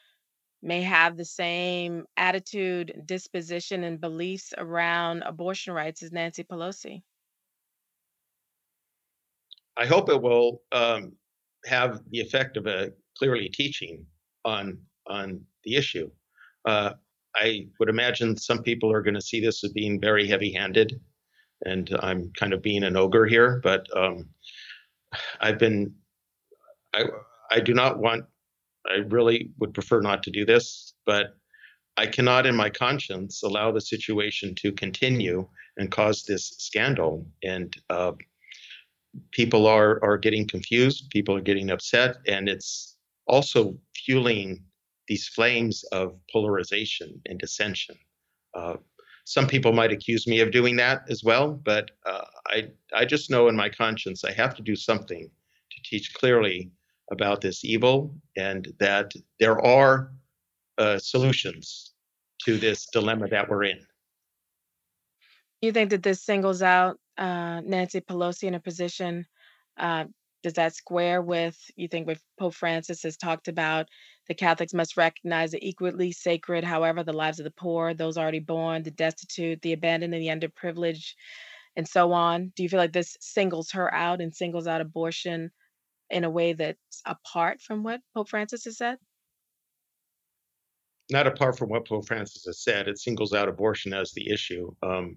may 0.62 0.82
have 0.82 1.16
the 1.16 1.24
same 1.24 2.04
attitude, 2.16 3.02
disposition, 3.06 3.84
and 3.84 4.00
beliefs 4.00 4.52
around 4.58 5.22
abortion 5.22 5.72
rights 5.72 6.02
as 6.02 6.12
Nancy 6.12 6.44
Pelosi? 6.44 7.02
I 9.76 9.86
hope 9.86 10.10
it 10.10 10.20
will 10.20 10.62
um, 10.72 11.12
have 11.64 12.02
the 12.10 12.20
effect 12.20 12.56
of 12.56 12.66
a 12.66 12.92
clearly 13.16 13.48
teaching 13.48 14.04
on 14.44 14.78
on 15.06 15.40
the 15.64 15.76
issue. 15.76 16.10
Uh, 16.64 16.92
I 17.34 17.68
would 17.78 17.88
imagine 17.88 18.36
some 18.36 18.62
people 18.62 18.92
are 18.92 19.02
going 19.02 19.14
to 19.14 19.20
see 19.20 19.40
this 19.40 19.64
as 19.64 19.72
being 19.72 20.00
very 20.00 20.26
heavy-handed, 20.26 21.00
and 21.64 21.96
I'm 22.00 22.32
kind 22.36 22.52
of 22.52 22.60
being 22.62 22.82
an 22.82 22.96
ogre 22.96 23.26
here. 23.26 23.60
But 23.62 23.86
um, 23.96 24.28
I've 25.40 25.58
been, 25.58 25.94
I 26.94 27.04
I 27.50 27.60
do 27.60 27.74
not 27.74 27.98
want. 27.98 28.24
I 28.86 28.98
really 29.08 29.50
would 29.58 29.74
prefer 29.74 30.00
not 30.00 30.22
to 30.22 30.30
do 30.30 30.44
this, 30.44 30.94
but 31.04 31.36
I 31.96 32.06
cannot, 32.06 32.46
in 32.46 32.56
my 32.56 32.70
conscience, 32.70 33.42
allow 33.42 33.70
the 33.72 33.80
situation 33.80 34.54
to 34.56 34.72
continue 34.72 35.46
and 35.76 35.90
cause 35.90 36.22
this 36.22 36.54
scandal. 36.58 37.26
And 37.42 37.76
uh, 37.90 38.12
people 39.32 39.66
are 39.66 40.02
are 40.02 40.18
getting 40.18 40.46
confused, 40.46 41.10
people 41.10 41.34
are 41.34 41.42
getting 41.42 41.70
upset, 41.70 42.16
and 42.26 42.48
it's 42.48 42.96
also 43.26 43.76
fueling 43.94 44.64
these 45.08 45.28
flames 45.28 45.84
of 45.92 46.16
polarization 46.32 47.20
and 47.26 47.38
dissension. 47.38 47.96
Uh, 48.54 48.76
some 49.24 49.46
people 49.46 49.72
might 49.72 49.92
accuse 49.92 50.26
me 50.26 50.40
of 50.40 50.50
doing 50.50 50.76
that 50.76 51.02
as 51.08 51.22
well, 51.22 51.52
but 51.52 51.90
uh, 52.06 52.24
I 52.48 52.68
I 52.94 53.04
just 53.04 53.30
know 53.30 53.48
in 53.48 53.56
my 53.56 53.68
conscience 53.68 54.24
I 54.24 54.32
have 54.32 54.54
to 54.56 54.62
do 54.62 54.76
something 54.76 55.30
to 55.70 55.82
teach 55.84 56.14
clearly 56.14 56.70
about 57.10 57.40
this 57.40 57.64
evil 57.64 58.14
and 58.36 58.72
that 58.78 59.12
there 59.38 59.60
are 59.64 60.12
uh, 60.78 60.98
solutions 60.98 61.92
to 62.44 62.56
this 62.56 62.86
dilemma 62.86 63.28
that 63.28 63.48
we're 63.48 63.64
in. 63.64 63.80
You 65.60 65.72
think 65.72 65.90
that 65.90 66.02
this 66.02 66.22
singles 66.22 66.62
out 66.62 66.98
uh, 67.18 67.60
Nancy 67.60 68.00
Pelosi 68.00 68.44
in 68.44 68.54
a 68.54 68.60
position? 68.60 69.26
Uh, 69.76 70.04
does 70.42 70.54
that 70.54 70.74
square 70.74 71.20
with 71.20 71.58
you 71.76 71.88
think 71.88 72.06
what 72.06 72.18
Pope 72.38 72.54
Francis 72.54 73.02
has 73.02 73.16
talked 73.16 73.48
about? 73.48 73.86
The 74.28 74.34
Catholics 74.34 74.74
must 74.74 74.96
recognize 74.96 75.50
the 75.50 75.66
equally 75.66 76.12
sacred, 76.12 76.64
however, 76.64 77.02
the 77.02 77.12
lives 77.12 77.40
of 77.40 77.44
the 77.44 77.50
poor, 77.50 77.94
those 77.94 78.16
already 78.16 78.40
born, 78.40 78.82
the 78.82 78.90
destitute, 78.90 79.60
the 79.62 79.72
abandoned, 79.72 80.14
and 80.14 80.22
the 80.22 80.28
underprivileged, 80.28 81.14
and 81.76 81.86
so 81.86 82.12
on. 82.12 82.52
Do 82.56 82.62
you 82.62 82.68
feel 82.68 82.78
like 82.78 82.92
this 82.92 83.16
singles 83.20 83.70
her 83.72 83.92
out 83.92 84.20
and 84.20 84.34
singles 84.34 84.66
out 84.66 84.80
abortion 84.80 85.50
in 86.10 86.24
a 86.24 86.30
way 86.30 86.52
that's 86.52 87.02
apart 87.04 87.60
from 87.60 87.82
what 87.82 88.00
Pope 88.14 88.28
Francis 88.28 88.64
has 88.64 88.78
said? 88.78 88.98
Not 91.10 91.26
apart 91.26 91.58
from 91.58 91.70
what 91.70 91.86
Pope 91.86 92.06
Francis 92.06 92.44
has 92.44 92.62
said, 92.62 92.86
it 92.86 92.98
singles 92.98 93.34
out 93.34 93.48
abortion 93.48 93.92
as 93.92 94.12
the 94.12 94.30
issue. 94.30 94.70
Um, 94.82 95.16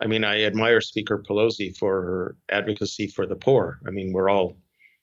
I 0.00 0.06
mean, 0.06 0.24
I 0.24 0.42
admire 0.44 0.80
Speaker 0.80 1.18
Pelosi 1.18 1.76
for 1.76 2.02
her 2.02 2.36
advocacy 2.50 3.06
for 3.06 3.26
the 3.26 3.36
poor. 3.36 3.80
I 3.86 3.90
mean, 3.90 4.12
we're 4.12 4.30
all 4.30 4.56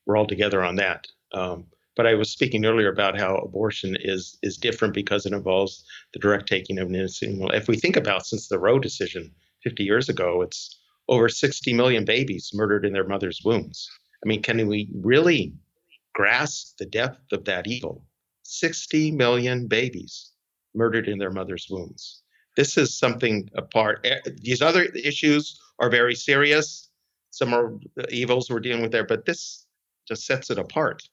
we're 0.05 0.17
all 0.17 0.25
together 0.27 0.63
on 0.63 0.75
that. 0.77 1.07
Um, 1.33 1.65
but 1.95 2.07
I 2.07 2.13
was 2.13 2.29
speaking 2.29 2.65
earlier 2.65 2.89
about 2.89 3.19
how 3.19 3.36
abortion 3.36 3.97
is 3.99 4.38
is 4.41 4.57
different 4.57 4.93
because 4.93 5.25
it 5.25 5.33
involves 5.33 5.83
the 6.13 6.19
direct 6.19 6.47
taking 6.47 6.79
of 6.79 6.88
an 6.88 6.95
innocent. 6.95 7.39
Well, 7.39 7.51
if 7.51 7.67
we 7.67 7.77
think 7.77 7.95
about 7.95 8.25
since 8.25 8.47
the 8.47 8.60
Roe 8.60 8.79
decision 8.79 9.33
50 9.63 9.83
years 9.83 10.10
ago, 10.10 10.41
it's 10.41 10.79
over 11.10 11.29
60 11.29 11.73
million 11.73 12.05
babies 12.05 12.51
murdered 12.53 12.86
in 12.86 12.93
their 12.93 13.07
mother's 13.07 13.41
wombs. 13.43 13.89
I 14.23 14.27
mean, 14.27 14.41
can 14.41 14.65
we 14.67 14.89
really 14.93 15.53
grasp 16.13 16.77
the 16.77 16.86
depth 16.86 17.31
of 17.31 17.45
that 17.45 17.67
evil? 17.67 18.03
60 18.43 19.12
million 19.12 19.67
babies 19.67 20.31
murdered 20.73 21.07
in 21.07 21.17
their 21.17 21.31
mother's 21.31 21.67
wombs. 21.69 22.21
This 22.58 22.76
is 22.76 22.98
something 22.98 23.50
apart. 23.56 24.02
Eh, 24.04 24.20
these 24.41 24.63
other 24.63 24.84
issues 24.84 25.62
are 25.80 25.91
very 25.91 26.15
serious. 26.15 26.89
Some 27.30 27.54
are 27.54 27.80
evils 28.10 28.50
we're 28.50 28.60
dealing 28.60 28.82
with 28.82 28.91
there, 28.91 29.06
but 29.06 29.26
this 29.26 29.67
just 30.08 30.26
sets 30.26 30.50
it 30.50 30.58
apart. 30.58 31.04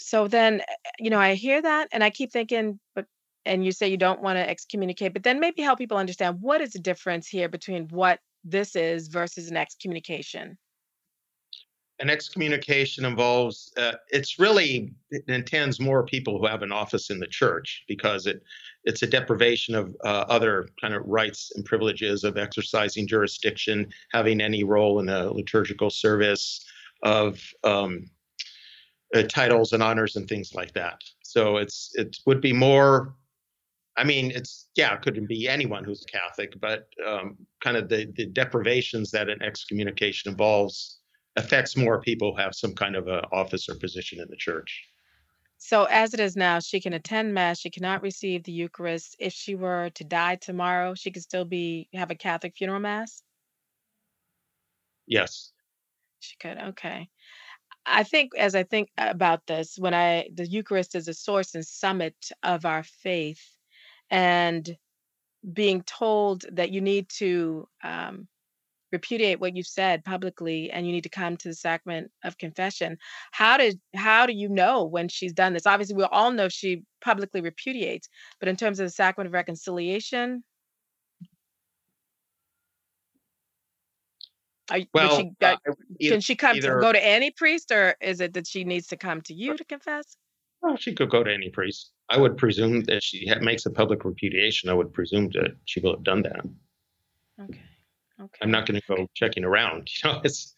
So 0.00 0.26
then, 0.26 0.60
eh, 0.60 0.74
you 0.98 1.08
know, 1.08 1.20
I 1.20 1.34
hear 1.34 1.62
that 1.62 1.88
and 1.92 2.02
I 2.02 2.10
keep 2.10 2.32
thinking, 2.32 2.80
but 2.96 3.06
and 3.46 3.64
you 3.64 3.70
say 3.70 3.88
you 3.88 3.96
don't 3.96 4.20
want 4.20 4.36
to 4.36 4.50
excommunicate, 4.50 5.14
but 5.14 5.22
then 5.22 5.38
maybe 5.38 5.62
help 5.62 5.78
people 5.78 5.96
understand 5.96 6.38
what 6.40 6.60
is 6.60 6.72
the 6.72 6.80
difference 6.80 7.28
here 7.28 7.48
between 7.48 7.86
what 7.88 8.18
this 8.44 8.74
is 8.74 9.06
versus 9.06 9.50
an 9.50 9.56
excommunication 9.56 10.58
an 12.00 12.08
excommunication 12.08 13.04
involves 13.04 13.72
uh, 13.76 13.92
it's 14.08 14.38
really 14.38 14.92
it 15.10 15.22
intends 15.28 15.78
more 15.78 16.04
people 16.04 16.38
who 16.38 16.46
have 16.46 16.62
an 16.62 16.72
office 16.72 17.10
in 17.10 17.20
the 17.20 17.26
church 17.26 17.84
because 17.86 18.26
it 18.26 18.42
it's 18.84 19.02
a 19.02 19.06
deprivation 19.06 19.74
of 19.74 19.94
uh, 20.04 20.24
other 20.28 20.68
kind 20.80 20.94
of 20.94 21.02
rights 21.04 21.52
and 21.54 21.64
privileges 21.64 22.24
of 22.24 22.38
exercising 22.38 23.06
jurisdiction 23.06 23.86
having 24.12 24.40
any 24.40 24.64
role 24.64 25.00
in 25.00 25.08
a 25.08 25.30
liturgical 25.30 25.90
service 25.90 26.64
of 27.02 27.38
um, 27.64 28.06
uh, 29.14 29.22
titles 29.22 29.72
and 29.72 29.82
honors 29.82 30.16
and 30.16 30.28
things 30.28 30.54
like 30.54 30.72
that. 30.72 30.98
So 31.22 31.58
it's 31.58 31.92
it 31.94 32.16
would 32.26 32.40
be 32.40 32.52
more 32.52 33.14
I 33.96 34.04
mean, 34.04 34.30
it's 34.30 34.68
yeah, 34.76 34.94
it 34.94 35.02
couldn't 35.02 35.28
be 35.28 35.46
anyone 35.46 35.84
who's 35.84 36.04
Catholic, 36.04 36.58
but 36.58 36.88
um, 37.06 37.36
kind 37.62 37.76
of 37.76 37.90
the 37.90 38.10
the 38.16 38.26
deprivations 38.26 39.10
that 39.10 39.28
an 39.28 39.42
excommunication 39.42 40.30
involves 40.30 40.99
affects 41.36 41.76
more 41.76 42.00
people 42.00 42.32
who 42.32 42.40
have 42.40 42.54
some 42.54 42.74
kind 42.74 42.96
of 42.96 43.08
a 43.08 43.22
office 43.32 43.68
or 43.68 43.76
position 43.76 44.20
in 44.20 44.26
the 44.28 44.36
church. 44.36 44.84
So, 45.58 45.84
as 45.84 46.14
it 46.14 46.20
is 46.20 46.36
now, 46.36 46.58
she 46.58 46.80
can 46.80 46.94
attend 46.94 47.34
Mass. 47.34 47.58
She 47.58 47.70
cannot 47.70 48.02
receive 48.02 48.44
the 48.44 48.52
Eucharist. 48.52 49.16
If 49.18 49.34
she 49.34 49.54
were 49.54 49.90
to 49.90 50.04
die 50.04 50.36
tomorrow, 50.36 50.94
she 50.94 51.10
could 51.10 51.22
still 51.22 51.44
be 51.44 51.88
have 51.92 52.10
a 52.10 52.14
Catholic 52.14 52.54
funeral 52.56 52.80
Mass. 52.80 53.22
Yes. 55.06 55.52
She 56.20 56.36
could. 56.38 56.56
Okay. 56.58 57.08
I 57.84 58.04
think 58.04 58.32
as 58.36 58.54
I 58.54 58.62
think 58.62 58.88
about 58.96 59.46
this, 59.46 59.76
when 59.78 59.94
I 59.94 60.28
the 60.34 60.46
Eucharist 60.46 60.94
is 60.94 61.08
a 61.08 61.14
source 61.14 61.54
and 61.54 61.66
summit 61.66 62.16
of 62.42 62.64
our 62.64 62.82
faith, 62.82 63.44
and 64.10 64.76
being 65.52 65.82
told 65.82 66.44
that 66.52 66.70
you 66.70 66.80
need 66.80 67.08
to 67.08 67.68
um, 67.82 68.28
repudiate 68.92 69.40
what 69.40 69.56
you've 69.56 69.66
said 69.66 70.04
publicly 70.04 70.70
and 70.70 70.86
you 70.86 70.92
need 70.92 71.04
to 71.04 71.08
come 71.08 71.36
to 71.36 71.48
the 71.48 71.54
sacrament 71.54 72.10
of 72.24 72.38
confession 72.38 72.98
how 73.30 73.56
did 73.56 73.80
how 73.94 74.26
do 74.26 74.32
you 74.32 74.48
know 74.48 74.84
when 74.84 75.08
she's 75.08 75.32
done 75.32 75.52
this? 75.52 75.66
Obviously 75.66 75.96
we 75.96 76.04
all 76.04 76.32
know 76.32 76.48
she 76.48 76.82
publicly 77.00 77.40
repudiates 77.40 78.08
but 78.38 78.48
in 78.48 78.56
terms 78.56 78.80
of 78.80 78.86
the 78.86 78.90
sacrament 78.90 79.28
of 79.28 79.32
reconciliation? 79.32 80.44
Are, 84.70 84.78
well, 84.94 85.18
she, 85.18 85.32
uh, 85.42 85.56
can 86.00 86.20
she 86.20 86.36
come 86.36 86.56
either, 86.56 86.76
to 86.76 86.80
go 86.80 86.92
to 86.92 87.04
any 87.04 87.32
priest 87.32 87.72
or 87.72 87.96
is 88.00 88.20
it 88.20 88.34
that 88.34 88.46
she 88.46 88.62
needs 88.62 88.86
to 88.88 88.96
come 88.96 89.20
to 89.22 89.34
you 89.34 89.56
to 89.56 89.64
confess? 89.64 90.16
Well 90.62 90.76
she 90.76 90.94
could 90.94 91.10
go 91.10 91.24
to 91.24 91.32
any 91.32 91.50
priest. 91.50 91.92
I 92.08 92.18
would 92.18 92.36
presume 92.36 92.82
that 92.84 93.02
she 93.02 93.32
makes 93.40 93.66
a 93.66 93.70
public 93.70 94.04
repudiation. 94.04 94.68
I 94.68 94.74
would 94.74 94.92
presume 94.92 95.30
that 95.30 95.56
she 95.64 95.80
will 95.80 95.92
have 95.92 96.04
done 96.04 96.22
that. 96.22 96.40
Okay 97.42 97.69
Okay. 98.20 98.40
I'm 98.42 98.50
not 98.50 98.66
going 98.66 98.80
to 98.80 98.86
go 98.86 99.06
checking 99.14 99.44
around. 99.44 99.88
You 100.04 100.12
know, 100.12 100.20
it's 100.24 100.54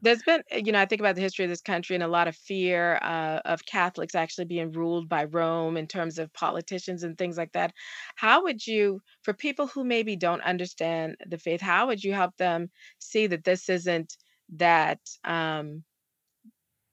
There's 0.00 0.22
been, 0.22 0.42
eh, 0.50 0.62
you 0.64 0.72
know, 0.72 0.80
I 0.80 0.86
think 0.86 1.00
about 1.00 1.16
the 1.16 1.20
history 1.22 1.44
of 1.44 1.50
this 1.50 1.60
country 1.60 1.96
and 1.96 2.02
a 2.04 2.08
lot 2.08 2.28
of 2.28 2.36
fear 2.36 2.98
uh, 3.02 3.40
of 3.44 3.66
Catholics 3.66 4.14
actually 4.14 4.44
being 4.46 4.72
ruled 4.72 5.08
by 5.08 5.24
Rome 5.24 5.76
in 5.76 5.86
terms 5.88 6.18
of 6.18 6.32
politicians 6.32 7.02
and 7.02 7.18
things 7.18 7.36
like 7.36 7.52
that. 7.52 7.72
How 8.16 8.42
would 8.44 8.66
you, 8.66 9.02
for 9.22 9.34
people 9.34 9.66
who 9.66 9.84
maybe 9.84 10.16
don't 10.16 10.42
understand 10.42 11.16
the 11.26 11.38
faith, 11.38 11.60
how 11.60 11.88
would 11.88 12.04
you 12.04 12.12
help 12.12 12.36
them 12.36 12.70
see 12.98 13.26
that 13.28 13.44
this 13.44 13.68
isn't 13.68 14.16
that 14.50 15.00
um, 15.24 15.84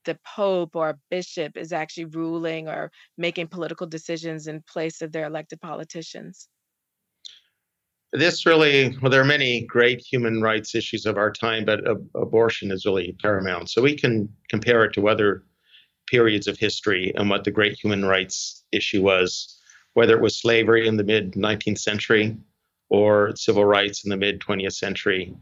the 0.06 0.17
Pope 0.23 0.75
or 0.75 0.99
bishop 1.10 1.58
is 1.58 1.73
actually 1.73 2.06
ruling 2.06 2.69
or 2.69 2.91
making 3.17 3.47
political 3.49 3.86
decisions 3.88 4.47
in 4.47 4.62
place 4.62 5.01
of 5.01 5.12
their 5.12 5.25
elected 5.25 5.60
politicians? 5.60 6.47
This 8.13 8.45
really 8.45 8.97
well 9.01 9.11
there 9.11 9.21
are 9.21 9.25
many 9.25 9.65
great 9.65 10.01
human 10.01 10.41
rights 10.41 10.75
issues 10.75 11.05
of 11.05 11.17
our 11.17 11.31
time 11.31 11.65
but 11.65 11.81
abortion 12.15 12.71
is 12.71 12.85
really 12.85 13.15
paramount. 13.21 13.69
So 13.69 13.81
we 13.81 13.95
can 13.95 14.29
compare 14.49 14.85
it 14.85 14.93
to 14.93 15.07
other 15.09 15.43
periods 16.07 16.47
of 16.47 16.57
history 16.57 17.11
and 17.15 17.29
what 17.29 17.43
the 17.43 17.51
great 17.51 17.77
human 17.77 18.05
rights 18.05 18.63
issue 18.71 19.01
was 19.01 19.59
whether 19.93 20.15
it 20.15 20.21
was 20.21 20.39
slavery 20.39 20.87
in 20.87 20.97
the 20.97 21.03
mid 21.03 21.33
19th 21.33 21.79
century 21.79 22.37
or 22.89 23.35
civil 23.35 23.65
rights 23.65 24.03
in 24.03 24.09
the 24.09 24.17
mid 24.17 24.39
20th 24.41 24.73
century. 24.73 25.33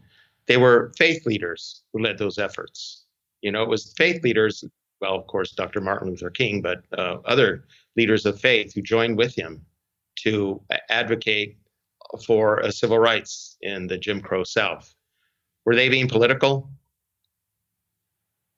They 0.47 0.57
were 0.57 0.91
faith 0.97 1.25
leaders 1.25 1.83
who 1.91 2.01
led 2.01 2.17
those 2.17 2.37
efforts. 2.37 3.05
You 3.41 3.51
know 3.51 3.61
it 3.61 3.69
was 3.69 3.93
faith 3.97 4.23
leaders 4.23 4.63
well 5.01 5.15
of 5.15 5.27
course 5.27 5.51
dr 5.51 5.79
martin 5.81 6.09
luther 6.09 6.29
king 6.29 6.61
but 6.61 6.83
uh, 6.97 7.17
other 7.25 7.65
leaders 7.97 8.25
of 8.25 8.39
faith 8.39 8.73
who 8.73 8.81
joined 8.81 9.17
with 9.17 9.35
him 9.35 9.65
to 10.23 10.61
advocate 10.89 11.57
for 12.25 12.63
uh, 12.63 12.71
civil 12.71 12.99
rights 12.99 13.57
in 13.61 13.87
the 13.87 13.97
Jim 13.97 14.21
Crow 14.21 14.43
South. 14.43 14.93
Were 15.65 15.75
they 15.75 15.89
being 15.89 16.07
political? 16.07 16.69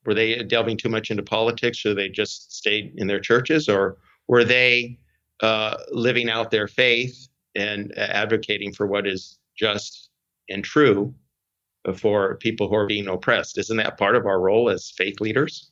Were 0.04 0.14
they 0.14 0.42
delving 0.42 0.76
too 0.76 0.88
much 0.88 1.10
into 1.10 1.22
politics, 1.22 1.84
or 1.84 1.94
they 1.94 2.08
just 2.08 2.54
stayed 2.54 2.94
in 2.96 3.06
their 3.06 3.20
churches, 3.20 3.68
or 3.68 3.98
were 4.28 4.44
they 4.44 4.98
uh, 5.42 5.76
living 5.90 6.30
out 6.30 6.50
their 6.50 6.68
faith 6.68 7.28
and 7.54 7.96
advocating 7.98 8.72
for 8.72 8.86
what 8.86 9.06
is 9.06 9.38
just 9.56 10.10
and 10.48 10.62
true 10.62 11.14
for 11.96 12.36
people 12.36 12.68
who 12.68 12.76
are 12.76 12.86
being 12.86 13.08
oppressed? 13.08 13.58
Isn't 13.58 13.78
that 13.78 13.98
part 13.98 14.16
of 14.16 14.26
our 14.26 14.40
role 14.40 14.68
as 14.68 14.90
faith 14.90 15.20
leaders? 15.20 15.70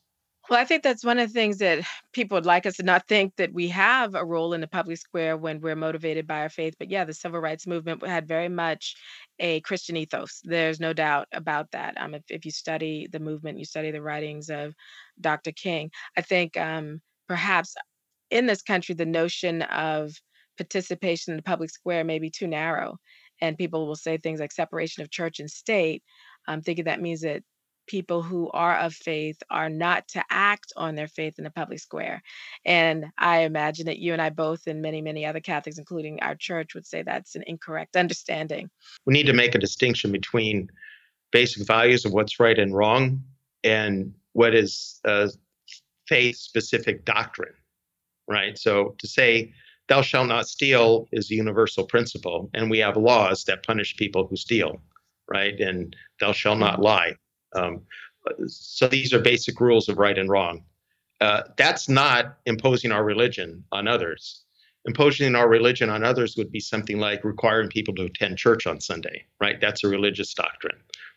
Well, 0.50 0.60
I 0.60 0.66
think 0.66 0.82
that's 0.82 1.04
one 1.04 1.18
of 1.18 1.28
the 1.28 1.32
things 1.32 1.58
that 1.58 1.86
people 2.12 2.36
would 2.36 2.44
like 2.44 2.66
us 2.66 2.76
to 2.76 2.82
not 2.82 3.08
think 3.08 3.34
that 3.36 3.54
we 3.54 3.68
have 3.68 4.14
a 4.14 4.24
role 4.24 4.52
in 4.52 4.60
the 4.60 4.66
public 4.68 4.98
square 4.98 5.38
when 5.38 5.60
we're 5.60 5.74
motivated 5.74 6.26
by 6.26 6.40
our 6.40 6.50
faith. 6.50 6.74
But 6.78 6.90
yeah, 6.90 7.04
the 7.04 7.14
civil 7.14 7.40
rights 7.40 7.66
movement 7.66 8.06
had 8.06 8.28
very 8.28 8.50
much 8.50 8.94
a 9.38 9.60
Christian 9.62 9.96
ethos. 9.96 10.40
There's 10.44 10.80
no 10.80 10.92
doubt 10.92 11.28
about 11.32 11.70
that. 11.70 11.94
Um, 11.98 12.14
if, 12.14 12.22
if 12.28 12.44
you 12.44 12.50
study 12.50 13.08
the 13.10 13.20
movement, 13.20 13.58
you 13.58 13.64
study 13.64 13.90
the 13.90 14.02
writings 14.02 14.50
of 14.50 14.74
Dr. 15.18 15.50
King, 15.52 15.90
I 16.16 16.20
think 16.20 16.58
um, 16.58 17.00
perhaps 17.26 17.74
in 18.30 18.46
this 18.46 18.62
country, 18.62 18.94
the 18.94 19.06
notion 19.06 19.62
of 19.62 20.12
participation 20.58 21.32
in 21.32 21.36
the 21.36 21.42
public 21.42 21.70
square 21.70 22.04
may 22.04 22.18
be 22.18 22.30
too 22.30 22.46
narrow. 22.46 22.98
And 23.40 23.58
people 23.58 23.86
will 23.86 23.96
say 23.96 24.18
things 24.18 24.40
like 24.40 24.52
separation 24.52 25.02
of 25.02 25.10
church 25.10 25.40
and 25.40 25.50
state. 25.50 26.02
I'm 26.46 26.62
thinking 26.62 26.84
that 26.84 27.00
means 27.00 27.22
that 27.22 27.42
people 27.86 28.22
who 28.22 28.50
are 28.50 28.76
of 28.78 28.94
faith 28.94 29.42
are 29.50 29.68
not 29.68 30.08
to 30.08 30.22
act 30.30 30.72
on 30.76 30.94
their 30.94 31.08
faith 31.08 31.38
in 31.38 31.44
the 31.44 31.50
public 31.50 31.78
square. 31.78 32.22
And 32.64 33.06
I 33.18 33.40
imagine 33.40 33.86
that 33.86 33.98
you 33.98 34.12
and 34.12 34.22
I 34.22 34.30
both, 34.30 34.66
and 34.66 34.82
many, 34.82 35.00
many 35.00 35.26
other 35.26 35.40
Catholics, 35.40 35.78
including 35.78 36.20
our 36.20 36.34
church, 36.34 36.74
would 36.74 36.86
say 36.86 37.02
that's 37.02 37.34
an 37.34 37.44
incorrect 37.46 37.96
understanding. 37.96 38.70
We 39.06 39.12
need 39.12 39.26
to 39.26 39.32
make 39.32 39.54
a 39.54 39.58
distinction 39.58 40.12
between 40.12 40.70
basic 41.32 41.66
values 41.66 42.04
of 42.04 42.12
what's 42.12 42.38
right 42.38 42.58
and 42.58 42.74
wrong 42.74 43.22
and 43.62 44.14
what 44.32 44.54
is 44.54 45.00
a 45.04 45.30
faith 46.06 46.36
specific 46.36 47.04
doctrine, 47.04 47.54
right? 48.28 48.58
So 48.58 48.94
to 48.98 49.08
say, 49.08 49.52
thou 49.88 50.02
shalt 50.02 50.28
not 50.28 50.48
steal 50.48 51.08
is 51.12 51.30
a 51.30 51.34
universal 51.34 51.84
principle, 51.86 52.50
and 52.54 52.70
we 52.70 52.78
have 52.78 52.96
laws 52.96 53.44
that 53.44 53.66
punish 53.66 53.96
people 53.96 54.26
who 54.26 54.36
steal, 54.36 54.80
right? 55.28 55.58
And 55.60 55.94
thou 56.20 56.32
shalt 56.32 56.58
not 56.58 56.74
mm-hmm. 56.74 56.84
lie 56.84 57.12
um, 57.54 57.82
so 58.46 58.88
these 58.88 59.12
are 59.12 59.18
basic 59.20 59.60
rules 59.60 59.88
of 59.88 59.98
right 59.98 60.18
and 60.18 60.28
wrong. 60.28 60.64
Uh, 61.20 61.42
that's 61.56 61.88
not 61.88 62.38
imposing 62.46 62.92
our 62.92 63.04
religion 63.04 63.64
on 63.72 63.86
others. 63.88 64.42
Imposing 64.86 65.34
our 65.34 65.48
religion 65.48 65.88
on 65.88 66.04
others 66.04 66.36
would 66.36 66.50
be 66.50 66.60
something 66.60 66.98
like 66.98 67.24
requiring 67.24 67.68
people 67.68 67.94
to 67.94 68.04
attend 68.04 68.36
church 68.36 68.66
on 68.66 68.80
Sunday, 68.80 69.24
right? 69.40 69.60
That's 69.60 69.84
a 69.84 69.88
religious 69.88 70.34
doctrine, 70.34 70.76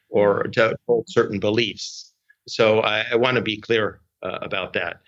or 0.09 0.43
to 0.43 0.75
hold 0.87 1.09
certain 1.09 1.39
beliefs. 1.39 2.13
So 2.47 2.79
I, 2.81 3.05
I 3.11 3.15
want 3.15 3.35
to 3.35 3.41
be 3.41 3.59
clear 3.59 3.99
uh, 4.23 4.39
about 4.41 4.73
that. 4.73 5.01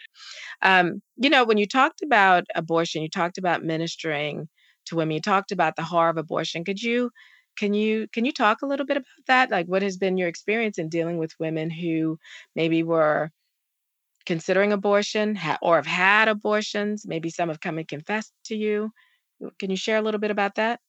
Um, 0.61 1.01
you 1.15 1.29
know, 1.29 1.45
when 1.45 1.57
you 1.57 1.65
talked 1.65 2.01
about 2.01 2.43
abortion, 2.55 3.01
you 3.01 3.09
talked 3.09 3.37
about 3.37 3.63
ministering 3.63 4.49
to 4.87 4.95
women, 4.95 5.15
you 5.15 5.21
talked 5.21 5.53
about 5.53 5.75
the 5.75 5.83
horror 5.83 6.09
of 6.09 6.17
abortion. 6.17 6.65
Could 6.65 6.81
you 6.81 7.11
can 7.59 7.73
you 7.73 8.07
can 8.13 8.23
you 8.23 8.31
talk 8.31 8.61
a 8.61 8.65
little 8.65 8.85
bit 8.85 8.97
about 8.97 9.25
that? 9.27 9.51
Like 9.51 9.67
what 9.67 9.81
has 9.81 9.97
been 9.97 10.17
your 10.17 10.29
experience 10.29 10.77
in 10.77 10.87
dealing 10.87 11.17
with 11.17 11.39
women 11.39 11.69
who 11.69 12.17
maybe 12.55 12.83
were 12.83 13.31
considering 14.25 14.71
abortion 14.71 15.35
ha- 15.35 15.59
or 15.61 15.75
have 15.75 15.85
had 15.85 16.29
abortions? 16.29 17.05
Maybe 17.05 17.29
some 17.29 17.49
have 17.49 17.59
come 17.59 17.77
and 17.77 17.87
confessed 17.87 18.33
to 18.45 18.55
you. 18.55 18.91
Can 19.59 19.69
you 19.69 19.75
share 19.75 19.97
a 19.97 20.01
little 20.01 20.21
bit 20.21 20.31
about 20.31 20.55
that? 20.55 20.79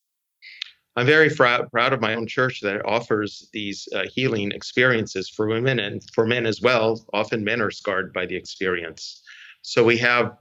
I'm 0.96 1.06
very 1.06 1.28
fr- 1.28 1.64
proud 1.72 1.92
of 1.92 2.00
my 2.00 2.14
own 2.14 2.26
church 2.26 2.60
that 2.60 2.84
offers 2.84 3.48
these 3.52 3.88
uh, 3.94 4.04
healing 4.14 4.52
experiences 4.52 5.28
for 5.28 5.48
women 5.48 5.80
and 5.80 6.02
for 6.14 6.26
men 6.26 6.46
as 6.46 6.60
well. 6.60 7.04
Often 7.12 7.44
men 7.44 7.60
are 7.60 7.70
scarred 7.70 8.12
by 8.12 8.26
the 8.26 8.36
experience. 8.36 9.22
So 9.62 9.84
we 9.84 9.96
have 9.98 10.36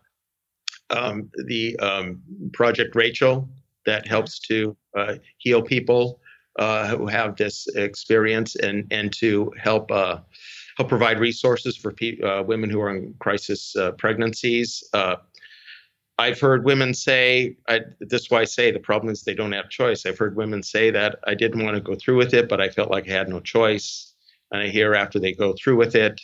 um, 0.90 1.30
the 1.46 1.78
um, 1.80 2.22
Project 2.54 2.96
Rachel, 2.96 3.48
that 3.90 4.08
helps 4.08 4.40
to 4.40 4.76
uh, 4.98 5.16
heal 5.38 5.62
people 5.62 6.20
uh, 6.58 6.88
who 6.88 7.08
have 7.08 7.36
this 7.36 7.68
experience 7.76 8.56
and 8.56 8.88
and 8.92 9.12
to 9.14 9.52
help 9.58 9.92
uh, 9.92 10.18
help 10.78 10.90
provide 10.90 11.20
resources 11.20 11.76
for 11.76 11.92
pe- 11.92 12.22
uh, 12.22 12.44
women 12.44 12.70
who 12.70 12.82
are 12.82 12.96
in 12.96 13.14
crisis 13.20 13.76
uh, 13.76 13.92
pregnancies. 13.94 14.84
Uh, 14.94 15.16
I've 16.20 16.40
heard 16.40 16.66
women 16.66 16.94
say, 16.94 17.56
I, 17.70 17.80
this 18.02 18.24
is 18.24 18.30
why 18.30 18.42
I 18.42 18.46
say 18.46 18.72
the 18.72 18.80
problem 18.80 19.10
is 19.10 19.24
they 19.24 19.34
don't 19.34 19.54
have 19.54 19.70
choice. 19.70 20.06
I've 20.06 20.18
heard 20.18 20.36
women 20.36 20.62
say 20.62 20.92
that 20.92 21.20
I 21.26 21.34
didn't 21.34 21.64
want 21.64 21.76
to 21.76 21.82
go 21.82 21.96
through 21.96 22.18
with 22.18 22.34
it, 22.34 22.50
but 22.50 22.60
I 22.60 22.68
felt 22.68 22.92
like 22.92 23.08
I 23.08 23.14
had 23.14 23.30
no 23.30 23.40
choice. 23.40 24.14
And 24.52 24.62
I 24.62 24.68
hear 24.68 24.96
after 24.96 25.18
they 25.18 25.32
go 25.32 25.54
through 25.54 25.78
with 25.78 25.96
it, 25.96 26.20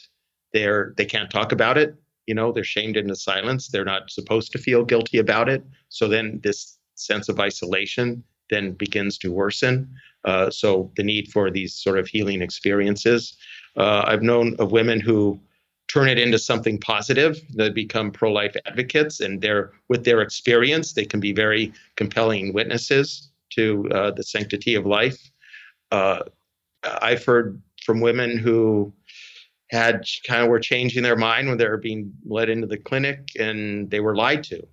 they're 0.52 0.94
they 0.98 1.06
can't 1.06 1.32
talk 1.32 1.52
about 1.54 1.78
it. 1.78 1.96
You 2.28 2.36
know, 2.36 2.52
they're 2.52 2.64
shamed 2.76 2.98
into 2.98 3.16
silence. 3.16 3.70
They're 3.70 3.86
not 3.86 4.10
supposed 4.10 4.52
to 4.52 4.58
feel 4.58 4.84
guilty 4.84 5.20
about 5.20 5.48
it. 5.48 5.64
So 5.90 6.08
then 6.08 6.42
this 6.44 6.78
sense 6.96 7.30
of 7.30 7.40
isolation 7.40 8.24
then 8.50 8.72
begins 8.74 9.18
to 9.20 9.32
worsen. 9.32 9.90
Uh, 10.24 10.50
so 10.50 10.92
the 10.98 11.04
need 11.04 11.32
for 11.32 11.52
these 11.52 11.74
sort 11.74 12.00
of 12.00 12.08
healing 12.08 12.42
experiences. 12.42 13.38
Uh, 13.76 14.04
I've 14.06 14.24
known 14.24 14.56
of 14.60 14.72
women 14.72 15.00
who 15.00 15.40
turn 15.88 16.10
it 16.10 16.18
into 16.18 16.40
something 16.40 16.80
positive. 16.80 17.40
They 17.56 17.70
become 17.70 18.12
pro-life 18.12 18.56
advocates, 18.66 19.20
and 19.20 19.42
they're 19.42 19.72
with 19.88 20.04
their 20.04 20.22
experience, 20.22 20.94
they 20.94 21.06
can 21.06 21.20
be 21.20 21.32
very 21.32 21.74
compelling 21.96 22.54
witnesses 22.54 23.30
to 23.52 23.88
uh, 23.92 24.12
the 24.12 24.24
sanctity 24.24 24.76
of 24.76 24.86
life. 24.86 25.32
Uh, 25.92 26.24
I've 26.84 27.24
heard 27.24 27.62
from 27.84 28.02
women 28.02 28.38
who 28.38 28.92
had 29.70 30.06
kind 30.28 30.44
of 30.44 30.50
were 30.50 30.60
changing 30.60 31.04
their 31.04 31.16
mind 31.16 31.48
when 31.48 31.58
they 31.58 31.68
were 31.68 31.78
being 31.78 32.12
led 32.26 32.50
into 32.50 32.68
the 32.68 32.78
clinic, 32.78 33.32
and 33.40 33.90
they 33.90 34.00
were 34.00 34.16
lied 34.16 34.44
to 34.46 34.68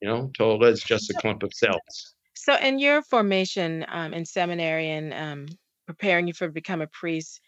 you 0.00 0.08
know, 0.08 0.30
told 0.36 0.62
it's 0.64 0.82
just 0.82 1.10
a 1.10 1.14
clump 1.14 1.42
of 1.42 1.52
cells. 1.54 2.14
So, 2.34 2.56
in 2.56 2.78
your 2.78 3.02
formation 3.02 3.84
um, 3.88 4.14
in 4.14 4.24
seminary 4.24 4.90
and 4.90 5.12
um, 5.12 5.46
preparing 5.86 6.26
you 6.26 6.32
for 6.32 6.48
become 6.48 6.80
a 6.80 6.86
priest, 6.86 7.40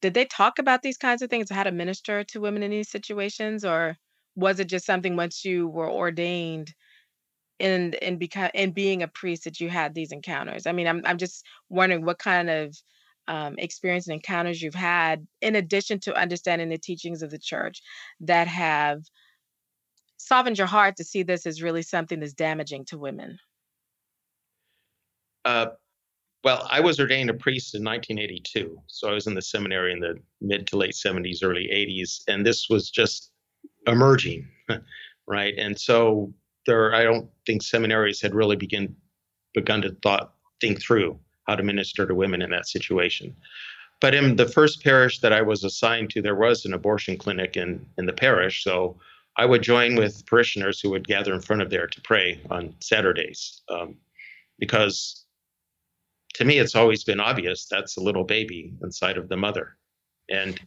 did 0.00 0.14
they 0.14 0.24
talk 0.24 0.58
about 0.58 0.82
these 0.82 0.96
kinds 0.96 1.22
of 1.22 1.30
things, 1.30 1.50
how 1.50 1.64
to 1.64 1.72
minister 1.72 2.24
to 2.24 2.40
women 2.40 2.62
in 2.62 2.70
these 2.70 2.90
situations, 2.90 3.64
or 3.64 3.96
was 4.34 4.60
it 4.60 4.66
just 4.68 4.86
something 4.86 5.16
once 5.16 5.44
you 5.44 5.68
were 5.68 5.90
ordained 5.90 6.72
in 7.58 7.94
in 7.94 8.16
become 8.18 8.50
in 8.54 8.72
being 8.72 9.02
a 9.02 9.08
priest 9.08 9.44
that 9.44 9.60
you 9.60 9.68
had 9.68 9.94
these 9.94 10.12
encounters? 10.12 10.66
I 10.66 10.72
mean, 10.72 10.86
I'm 10.86 11.02
I'm 11.04 11.18
just 11.18 11.44
wondering 11.68 12.04
what 12.04 12.18
kind 12.18 12.48
of 12.48 12.76
um, 13.28 13.54
experience 13.58 14.08
and 14.08 14.14
encounters 14.14 14.60
you've 14.60 14.74
had, 14.74 15.26
in 15.40 15.54
addition 15.56 16.00
to 16.00 16.14
understanding 16.14 16.68
the 16.68 16.78
teachings 16.78 17.22
of 17.22 17.30
the 17.30 17.38
church, 17.38 17.80
that 18.20 18.48
have 18.48 19.02
softened 20.22 20.58
your 20.58 20.66
heart 20.66 20.96
to 20.96 21.04
see 21.04 21.22
this 21.22 21.46
as 21.46 21.62
really 21.62 21.82
something 21.82 22.20
that's 22.20 22.32
damaging 22.32 22.84
to 22.86 22.98
women? 22.98 23.38
Uh, 25.44 25.66
well, 26.44 26.66
I 26.70 26.80
was 26.80 26.98
ordained 26.98 27.30
a 27.30 27.34
priest 27.34 27.74
in 27.74 27.84
1982. 27.84 28.80
So 28.86 29.08
I 29.08 29.12
was 29.12 29.26
in 29.26 29.34
the 29.34 29.42
seminary 29.42 29.92
in 29.92 30.00
the 30.00 30.14
mid 30.40 30.66
to 30.68 30.76
late 30.76 30.94
70s, 30.94 31.38
early 31.42 31.68
80s. 31.72 32.22
And 32.28 32.44
this 32.44 32.68
was 32.68 32.90
just 32.90 33.30
emerging, 33.86 34.48
right? 35.26 35.54
And 35.56 35.78
so 35.78 36.32
there, 36.66 36.94
I 36.94 37.02
don't 37.02 37.28
think 37.46 37.62
seminaries 37.62 38.20
had 38.20 38.34
really 38.34 38.56
begin, 38.56 38.94
begun 39.54 39.82
to 39.82 39.96
thought, 40.02 40.34
think 40.60 40.80
through 40.80 41.18
how 41.48 41.56
to 41.56 41.62
minister 41.62 42.06
to 42.06 42.14
women 42.14 42.42
in 42.42 42.50
that 42.50 42.68
situation. 42.68 43.34
But 44.00 44.14
in 44.14 44.34
the 44.36 44.48
first 44.48 44.82
parish 44.82 45.20
that 45.20 45.32
I 45.32 45.42
was 45.42 45.62
assigned 45.62 46.10
to, 46.10 46.22
there 46.22 46.34
was 46.34 46.64
an 46.64 46.74
abortion 46.74 47.16
clinic 47.16 47.56
in, 47.56 47.84
in 47.98 48.06
the 48.06 48.12
parish. 48.12 48.64
So 48.64 48.98
I 49.36 49.46
would 49.46 49.62
join 49.62 49.96
with 49.96 50.26
parishioners 50.26 50.80
who 50.80 50.90
would 50.90 51.06
gather 51.06 51.32
in 51.32 51.40
front 51.40 51.62
of 51.62 51.70
there 51.70 51.86
to 51.86 52.00
pray 52.02 52.40
on 52.50 52.74
Saturdays, 52.80 53.62
um, 53.68 53.96
because 54.58 55.24
to 56.34 56.44
me 56.44 56.58
it's 56.58 56.76
always 56.76 57.04
been 57.04 57.20
obvious 57.20 57.66
that's 57.70 57.96
a 57.96 58.02
little 58.02 58.24
baby 58.24 58.74
inside 58.82 59.16
of 59.16 59.28
the 59.28 59.36
mother. 59.36 59.76
And 60.30 60.60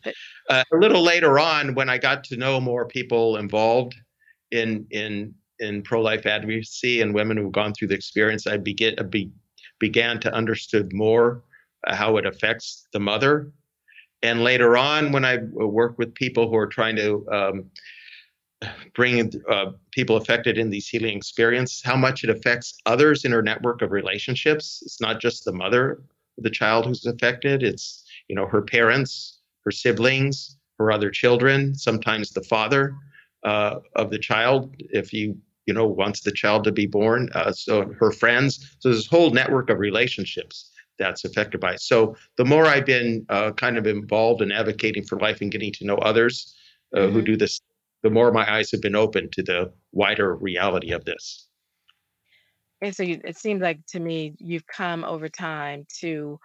uh, 0.49 0.63
a 0.73 0.77
little 0.77 1.01
later 1.01 1.39
on, 1.39 1.75
when 1.75 1.89
I 1.89 1.97
got 1.97 2.23
to 2.25 2.37
know 2.37 2.59
more 2.59 2.87
people 2.87 3.37
involved 3.37 3.95
in 4.51 4.85
in 4.91 5.33
in 5.59 5.81
pro-life 5.81 6.25
advocacy 6.25 7.01
and 7.01 7.13
women 7.13 7.37
who've 7.37 7.51
gone 7.51 7.73
through 7.73 7.87
the 7.87 7.95
experience, 7.95 8.45
I 8.45 8.57
begin, 8.57 8.95
be, 9.09 9.31
began 9.79 10.19
to 10.19 10.33
understood 10.33 10.91
more 10.91 11.43
how 11.87 12.17
it 12.17 12.25
affects 12.25 12.87
the 12.91 12.99
mother. 12.99 13.53
And 14.21 14.43
later 14.43 14.75
on, 14.75 15.13
when 15.13 15.23
I 15.23 15.37
work 15.53 15.97
with 15.97 16.13
people 16.13 16.49
who 16.49 16.57
are 16.57 16.67
trying 16.67 16.97
to 16.97 17.25
um, 17.31 17.71
bringing 18.93 19.31
uh, 19.49 19.71
people 19.91 20.17
affected 20.17 20.57
in 20.57 20.69
these 20.69 20.87
healing 20.87 21.17
experiences, 21.17 21.81
how 21.83 21.95
much 21.95 22.23
it 22.23 22.29
affects 22.29 22.75
others 22.85 23.25
in 23.25 23.31
her 23.31 23.41
network 23.41 23.81
of 23.81 23.91
relationships. 23.91 24.81
It's 24.85 25.01
not 25.01 25.19
just 25.19 25.45
the 25.45 25.53
mother 25.53 26.01
the 26.37 26.49
child 26.49 26.85
who's 26.85 27.05
affected, 27.05 27.63
it's 27.63 28.03
you 28.27 28.35
know 28.35 28.45
her 28.45 28.61
parents, 28.61 29.39
her 29.63 29.71
siblings, 29.71 30.57
her 30.79 30.91
other 30.91 31.09
children, 31.09 31.75
sometimes 31.75 32.31
the 32.31 32.43
father 32.43 32.95
uh, 33.43 33.79
of 33.95 34.09
the 34.09 34.19
child, 34.19 34.73
if 34.77 35.13
you 35.13 35.37
you 35.65 35.73
know 35.73 35.85
wants 35.85 36.21
the 36.21 36.31
child 36.31 36.63
to 36.65 36.71
be 36.71 36.85
born, 36.85 37.29
uh, 37.35 37.51
so 37.51 37.93
her 37.99 38.11
friends. 38.11 38.75
So 38.79 38.89
this 38.89 39.07
whole 39.07 39.31
network 39.31 39.69
of 39.69 39.79
relationships 39.79 40.71
that's 40.97 41.25
affected 41.25 41.59
by 41.59 41.73
it. 41.73 41.81
So 41.81 42.15
the 42.37 42.45
more 42.45 42.65
I've 42.65 42.85
been 42.85 43.25
uh, 43.29 43.51
kind 43.51 43.77
of 43.77 43.85
involved 43.85 44.41
in 44.41 44.51
advocating 44.51 45.03
for 45.03 45.19
life 45.19 45.41
and 45.41 45.51
getting 45.51 45.73
to 45.73 45.85
know 45.85 45.97
others 45.97 46.55
uh, 46.95 46.99
mm-hmm. 46.99 47.13
who 47.13 47.21
do 47.21 47.37
this, 47.37 47.59
the 48.05 48.11
more 48.11 48.31
my 48.31 48.47
eyes 48.47 48.69
have 48.69 48.81
been 48.81 48.95
open 48.95 49.27
to 49.31 49.41
the 49.41 49.73
wider 49.91 50.35
reality 50.35 50.91
of 50.91 51.03
this. 51.05 51.47
And 52.79 52.95
so 52.95 53.01
you, 53.01 53.19
it 53.23 53.35
seems 53.35 53.63
like 53.63 53.79
to 53.87 53.99
me 53.99 54.35
you've 54.37 54.67
come 54.67 55.03
over 55.03 55.27
time 55.27 55.87
to, 56.01 56.39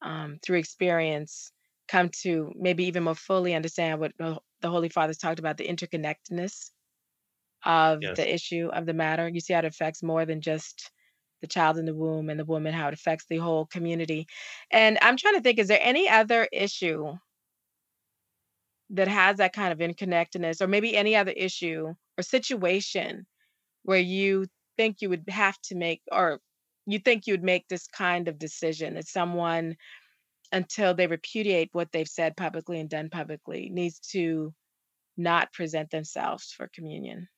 um, 0.00 0.38
through 0.42 0.56
experience, 0.56 1.52
come 1.86 2.08
to 2.22 2.50
maybe 2.58 2.86
even 2.86 3.02
more 3.02 3.14
fully 3.14 3.54
understand 3.54 4.00
what 4.00 4.12
the 4.18 4.40
Holy 4.64 4.88
Father's 4.88 5.18
talked 5.18 5.38
about 5.38 5.58
the 5.58 5.68
interconnectedness 5.68 6.70
of 7.66 7.98
yes. 8.00 8.16
the 8.16 8.34
issue 8.34 8.70
of 8.72 8.86
the 8.86 8.94
matter. 8.94 9.28
You 9.28 9.40
see 9.40 9.52
how 9.52 9.58
it 9.58 9.66
affects 9.66 10.02
more 10.02 10.24
than 10.24 10.40
just 10.40 10.90
the 11.42 11.46
child 11.46 11.76
in 11.76 11.84
the 11.84 11.94
womb 11.94 12.30
and 12.30 12.40
the 12.40 12.46
woman, 12.46 12.72
how 12.72 12.88
it 12.88 12.94
affects 12.94 13.26
the 13.28 13.36
whole 13.36 13.66
community. 13.66 14.26
And 14.70 14.96
I'm 15.02 15.18
trying 15.18 15.34
to 15.34 15.42
think, 15.42 15.58
is 15.58 15.68
there 15.68 15.78
any 15.82 16.08
other 16.08 16.48
issue 16.52 17.18
that 18.90 19.08
has 19.08 19.38
that 19.38 19.52
kind 19.52 19.72
of 19.72 19.78
interconnectedness, 19.78 20.60
or 20.60 20.66
maybe 20.66 20.96
any 20.96 21.16
other 21.16 21.32
issue 21.32 21.94
or 22.18 22.22
situation 22.22 23.26
where 23.82 23.98
you 23.98 24.46
think 24.76 25.00
you 25.00 25.08
would 25.08 25.24
have 25.28 25.60
to 25.62 25.74
make, 25.74 26.02
or 26.12 26.40
you 26.86 26.98
think 26.98 27.26
you 27.26 27.32
would 27.32 27.42
make 27.42 27.66
this 27.68 27.86
kind 27.88 28.28
of 28.28 28.38
decision 28.38 28.94
that 28.94 29.08
someone, 29.08 29.76
until 30.52 30.94
they 30.94 31.06
repudiate 31.06 31.70
what 31.72 31.90
they've 31.92 32.08
said 32.08 32.36
publicly 32.36 32.78
and 32.78 32.88
done 32.88 33.10
publicly, 33.10 33.68
needs 33.72 33.98
to 33.98 34.54
not 35.16 35.52
present 35.52 35.90
themselves 35.90 36.52
for 36.52 36.68
communion? 36.72 37.28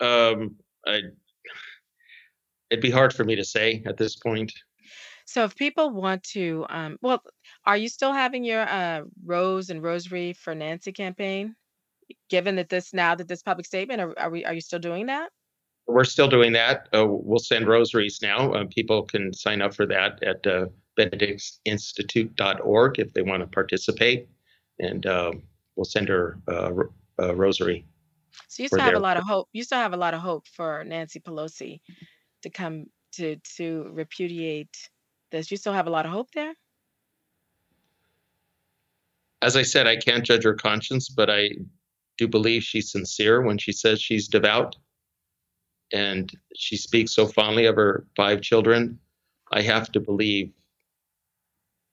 Um, 0.00 0.56
I, 0.86 1.02
it'd 2.70 2.82
be 2.82 2.90
hard 2.90 3.12
for 3.12 3.24
me 3.24 3.36
to 3.36 3.44
say 3.44 3.82
at 3.86 3.96
this 3.96 4.16
point. 4.16 4.52
So 5.26 5.44
if 5.44 5.56
people 5.56 5.90
want 5.90 6.22
to, 6.24 6.66
um, 6.68 6.98
well, 7.00 7.22
are 7.64 7.76
you 7.76 7.88
still 7.88 8.12
having 8.12 8.44
your 8.44 8.62
uh, 8.62 9.02
Rose 9.24 9.70
and 9.70 9.82
Rosary 9.82 10.32
for 10.32 10.54
Nancy 10.54 10.92
campaign? 10.92 11.54
Given 12.28 12.56
that 12.56 12.68
this 12.68 12.92
now 12.92 13.14
that 13.14 13.28
this 13.28 13.42
public 13.42 13.66
statement, 13.66 14.00
are, 14.00 14.18
are 14.18 14.30
we 14.30 14.44
are 14.44 14.52
you 14.52 14.60
still 14.60 14.78
doing 14.78 15.06
that? 15.06 15.30
We're 15.86 16.04
still 16.04 16.28
doing 16.28 16.52
that. 16.52 16.88
Uh, 16.94 17.06
we'll 17.08 17.38
send 17.38 17.66
rosaries 17.66 18.20
now. 18.22 18.52
Uh, 18.52 18.64
people 18.70 19.02
can 19.02 19.32
sign 19.32 19.62
up 19.62 19.74
for 19.74 19.86
that 19.86 20.22
at 20.22 20.46
uh, 20.46 20.66
benedictinstitute.org 20.98 22.98
if 22.98 23.12
they 23.14 23.22
want 23.22 23.40
to 23.40 23.46
participate, 23.46 24.28
and 24.78 25.06
uh, 25.06 25.32
we'll 25.74 25.84
send 25.84 26.08
her 26.08 26.38
uh, 26.48 26.70
a 27.18 27.34
rosary. 27.34 27.86
So 28.48 28.62
you 28.62 28.68
still 28.68 28.80
have 28.80 28.94
a 28.94 29.00
lot 29.00 29.16
of 29.16 29.24
hope. 29.24 29.48
You 29.52 29.64
still 29.64 29.78
have 29.78 29.92
a 29.92 29.96
lot 29.96 30.14
of 30.14 30.20
hope 30.20 30.46
for 30.48 30.84
Nancy 30.84 31.20
Pelosi 31.20 31.80
to 32.42 32.50
come 32.50 32.86
to 33.12 33.36
to 33.56 33.90
repudiate 33.92 34.90
this. 35.32 35.50
You 35.50 35.56
still 35.56 35.72
have 35.72 35.88
a 35.88 35.90
lot 35.90 36.06
of 36.06 36.12
hope 36.12 36.28
there. 36.32 36.54
As 39.42 39.56
I 39.56 39.62
said, 39.62 39.88
I 39.88 39.96
can't 39.96 40.24
judge 40.24 40.44
her 40.44 40.54
conscience, 40.54 41.08
but 41.08 41.28
I 41.28 41.50
do 42.16 42.28
believe 42.28 42.62
she's 42.62 42.92
sincere 42.92 43.42
when 43.42 43.58
she 43.58 43.72
says 43.72 44.00
she's 44.00 44.28
devout, 44.28 44.76
and 45.92 46.30
she 46.54 46.76
speaks 46.76 47.12
so 47.12 47.26
fondly 47.26 47.66
of 47.66 47.74
her 47.74 48.06
five 48.16 48.40
children. 48.40 49.00
I 49.50 49.62
have 49.62 49.90
to 49.92 50.00
believe 50.00 50.52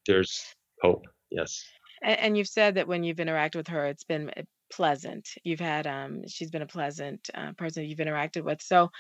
there's 0.06 0.44
hope. 0.82 1.08
Yes. 1.32 1.66
And, 2.04 2.20
and 2.20 2.38
you've 2.38 2.48
said 2.48 2.76
that 2.76 2.88
when 2.88 3.04
you've 3.04 3.18
interacted 3.18 3.56
with 3.56 3.68
her, 3.70 3.86
it's 3.86 4.04
been 4.04 4.32
pleasant. 4.72 5.28
You've 5.44 5.60
had 5.60 5.88
um 5.88 6.28
she's 6.28 6.52
been 6.52 6.62
a 6.62 6.68
pleasant 6.68 7.30
uh, 7.34 7.54
person 7.54 7.86
you've 7.86 8.00
interacted 8.00 8.44
with. 8.44 8.62
So 8.62 8.92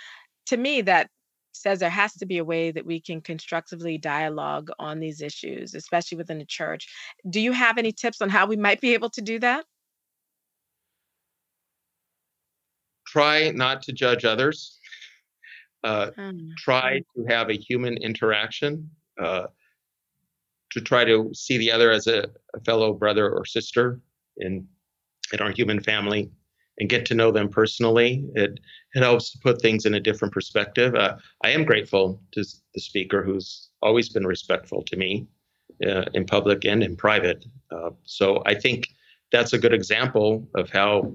to 0.47 0.57
me 0.57 0.81
that 0.81 1.09
says 1.51 1.79
there 1.79 1.89
has 1.89 2.13
to 2.15 2.25
be 2.25 2.37
a 2.37 2.45
way 2.45 2.71
that 2.71 2.85
we 2.85 2.99
can 2.99 3.21
constructively 3.21 3.97
dialogue 3.97 4.69
on 4.79 4.99
these 4.99 5.21
issues, 5.21 5.75
especially 5.75 6.17
within 6.17 6.37
the 6.37 6.45
church. 6.45 6.87
Do 7.29 7.39
you 7.39 7.51
have 7.51 7.77
any 7.77 7.91
tips 7.91 8.21
on 8.21 8.29
how 8.29 8.45
we 8.45 8.55
might 8.57 8.81
be 8.81 8.93
able 8.93 9.09
to 9.11 9.21
do 9.21 9.39
that? 9.39 9.65
Try 13.07 13.51
not 13.51 13.81
to 13.83 13.93
judge 13.93 14.25
others. 14.25 14.77
Uh, 15.83 16.11
hmm. 16.11 16.49
Try 16.57 16.99
to 17.15 17.25
have 17.27 17.49
a 17.49 17.57
human 17.57 17.97
interaction. 17.97 18.91
Uh, 19.19 19.47
to 20.71 20.81
try 20.81 21.03
to 21.03 21.31
see 21.33 21.57
the 21.57 21.71
other 21.71 21.91
as 21.91 22.07
a, 22.07 22.29
a 22.53 22.59
fellow 22.61 22.93
brother 22.93 23.31
or 23.31 23.45
sister 23.45 23.99
in 24.37 24.67
in 25.33 25.39
our 25.39 25.51
human 25.51 25.79
family 25.81 26.31
and 26.79 26.89
get 26.89 27.05
to 27.05 27.13
know 27.13 27.31
them 27.31 27.49
personally. 27.49 28.25
It 28.35 28.59
it 28.95 29.03
helps 29.03 29.31
to 29.31 29.39
put 29.39 29.61
things 29.61 29.85
in 29.85 29.93
a 29.93 29.99
different 29.99 30.33
perspective. 30.33 30.95
Uh, 30.95 31.17
I 31.43 31.49
am 31.49 31.65
grateful 31.65 32.21
to 32.31 32.43
the 32.73 32.81
speaker 32.81 33.23
who's 33.23 33.69
always 33.81 34.09
been 34.09 34.25
respectful 34.25 34.81
to 34.83 34.95
me 34.95 35.27
uh, 35.85 36.05
in 36.13 36.25
public 36.25 36.65
and 36.65 36.81
in 36.81 36.95
private. 36.95 37.45
Uh, 37.71 37.91
so 38.03 38.41
I 38.45 38.55
think 38.55 38.87
that's 39.31 39.53
a 39.53 39.59
good 39.59 39.73
example 39.73 40.47
of 40.55 40.69
how 40.69 41.13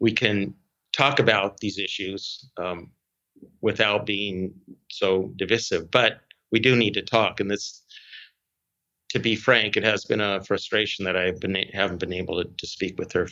we 0.00 0.12
can 0.12 0.52
talk 0.92 1.20
about 1.20 1.58
these 1.58 1.78
issues 1.78 2.50
um, 2.56 2.90
without 3.60 4.04
being 4.04 4.52
so 4.90 5.32
divisive. 5.36 5.90
But 5.90 6.20
we 6.50 6.58
do 6.58 6.74
need 6.74 6.94
to 6.94 7.02
talk, 7.02 7.40
and 7.40 7.50
this. 7.50 7.82
To 9.10 9.20
be 9.20 9.36
frank, 9.36 9.76
it 9.76 9.84
has 9.84 10.04
been 10.04 10.20
a 10.20 10.42
frustration 10.42 11.04
that 11.04 11.16
I've 11.16 11.38
been 11.38 11.54
haven't 11.72 12.00
been 12.00 12.12
able 12.12 12.42
to, 12.42 12.50
to 12.50 12.66
speak 12.66 12.98
with 12.98 13.12
her 13.12 13.28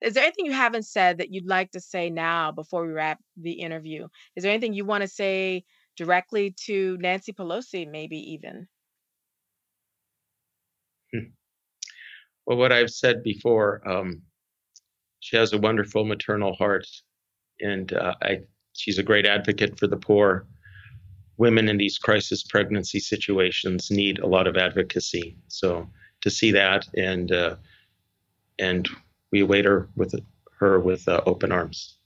is 0.00 0.14
there 0.14 0.24
anything 0.24 0.46
you 0.46 0.52
haven't 0.52 0.86
said 0.86 1.18
that 1.18 1.32
you'd 1.32 1.46
like 1.46 1.70
to 1.72 1.80
say 1.80 2.10
now 2.10 2.52
before 2.52 2.86
we 2.86 2.92
wrap 2.92 3.20
the 3.36 3.52
interview? 3.52 4.06
Is 4.36 4.42
there 4.42 4.52
anything 4.52 4.74
you 4.74 4.84
want 4.84 5.02
to 5.02 5.08
say 5.08 5.64
directly 5.96 6.54
to 6.66 6.96
Nancy 6.98 7.32
Pelosi, 7.32 7.90
maybe 7.90 8.32
even? 8.32 8.68
Hmm. 11.12 11.30
Well, 12.46 12.58
what 12.58 12.72
I've 12.72 12.90
said 12.90 13.22
before, 13.22 13.86
um, 13.88 14.22
she 15.20 15.36
has 15.36 15.52
a 15.52 15.58
wonderful 15.58 16.04
maternal 16.04 16.54
heart, 16.54 16.86
and 17.60 17.92
uh, 17.92 18.14
I, 18.20 18.40
she's 18.74 18.98
a 18.98 19.02
great 19.02 19.26
advocate 19.26 19.78
for 19.78 19.86
the 19.86 19.96
poor. 19.96 20.46
Women 21.38 21.68
in 21.68 21.78
these 21.78 21.98
crisis 21.98 22.42
pregnancy 22.42 23.00
situations 23.00 23.90
need 23.90 24.18
a 24.18 24.26
lot 24.26 24.46
of 24.46 24.56
advocacy. 24.56 25.36
So 25.48 25.88
to 26.20 26.30
see 26.30 26.50
that 26.52 26.86
and 26.96 27.32
uh, 27.32 27.56
and 28.58 28.88
we 29.34 29.40
await 29.40 29.64
her 29.64 29.88
with 29.96 30.14
her 30.60 30.78
with 30.78 31.08
uh, 31.08 31.20
open 31.26 31.50
arms. 31.50 31.98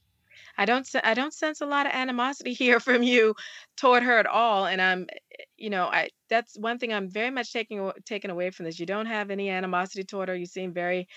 I 0.57 0.65
don't 0.65 0.89
I 1.03 1.13
don't 1.13 1.33
sense 1.33 1.61
a 1.61 1.67
lot 1.67 1.85
of 1.85 1.91
animosity 1.93 2.53
here 2.63 2.79
from 2.79 3.03
you 3.03 3.35
toward 3.77 4.01
her 4.01 4.17
at 4.17 4.25
all, 4.25 4.65
and 4.65 4.81
I'm, 4.81 5.05
you 5.55 5.69
know, 5.69 5.85
I 5.85 6.09
that's 6.27 6.57
one 6.57 6.79
thing 6.79 6.91
I'm 6.91 7.07
very 7.07 7.29
much 7.29 7.53
taking 7.53 7.91
taken 8.03 8.31
away 8.31 8.49
from 8.49 8.65
this. 8.65 8.79
You 8.79 8.87
don't 8.87 9.05
have 9.05 9.29
any 9.29 9.49
animosity 9.51 10.03
toward 10.03 10.29
her. 10.29 10.35
You 10.35 10.47
seem 10.47 10.73
very 10.73 11.07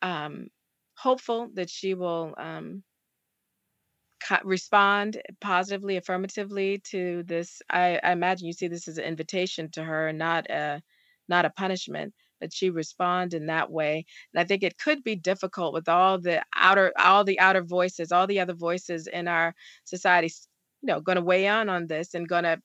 um, 0.00 0.48
hopeful 0.94 1.50
that 1.52 1.68
she 1.68 1.92
will 1.92 2.34
um, 2.38 2.82
respond 4.42 5.20
positively, 5.38 5.98
affirmatively 5.98 6.78
to 6.92 7.24
this. 7.24 7.60
I, 7.68 8.00
I 8.02 8.12
imagine 8.12 8.46
you 8.46 8.54
see 8.54 8.68
this 8.68 8.88
as 8.88 8.96
an 8.96 9.04
invitation 9.04 9.70
to 9.72 9.84
her, 9.84 10.14
not 10.14 10.48
a 10.48 10.80
not 11.28 11.44
a 11.44 11.50
punishment 11.50 12.14
that 12.40 12.52
she 12.52 12.70
respond 12.70 13.34
in 13.34 13.46
that 13.46 13.70
way. 13.70 14.04
And 14.32 14.40
I 14.40 14.44
think 14.44 14.62
it 14.62 14.78
could 14.78 15.02
be 15.02 15.16
difficult 15.16 15.72
with 15.72 15.88
all 15.88 16.18
the 16.18 16.42
outer 16.54 16.92
all 16.98 17.24
the 17.24 17.38
outer 17.40 17.62
voices, 17.62 18.12
all 18.12 18.26
the 18.26 18.40
other 18.40 18.54
voices 18.54 19.06
in 19.06 19.28
our 19.28 19.54
society, 19.84 20.32
you 20.82 20.86
know, 20.86 21.00
going 21.00 21.16
to 21.16 21.22
weigh 21.22 21.48
on 21.48 21.68
on 21.68 21.86
this 21.86 22.14
and 22.14 22.28
going 22.28 22.44
to 22.44 22.60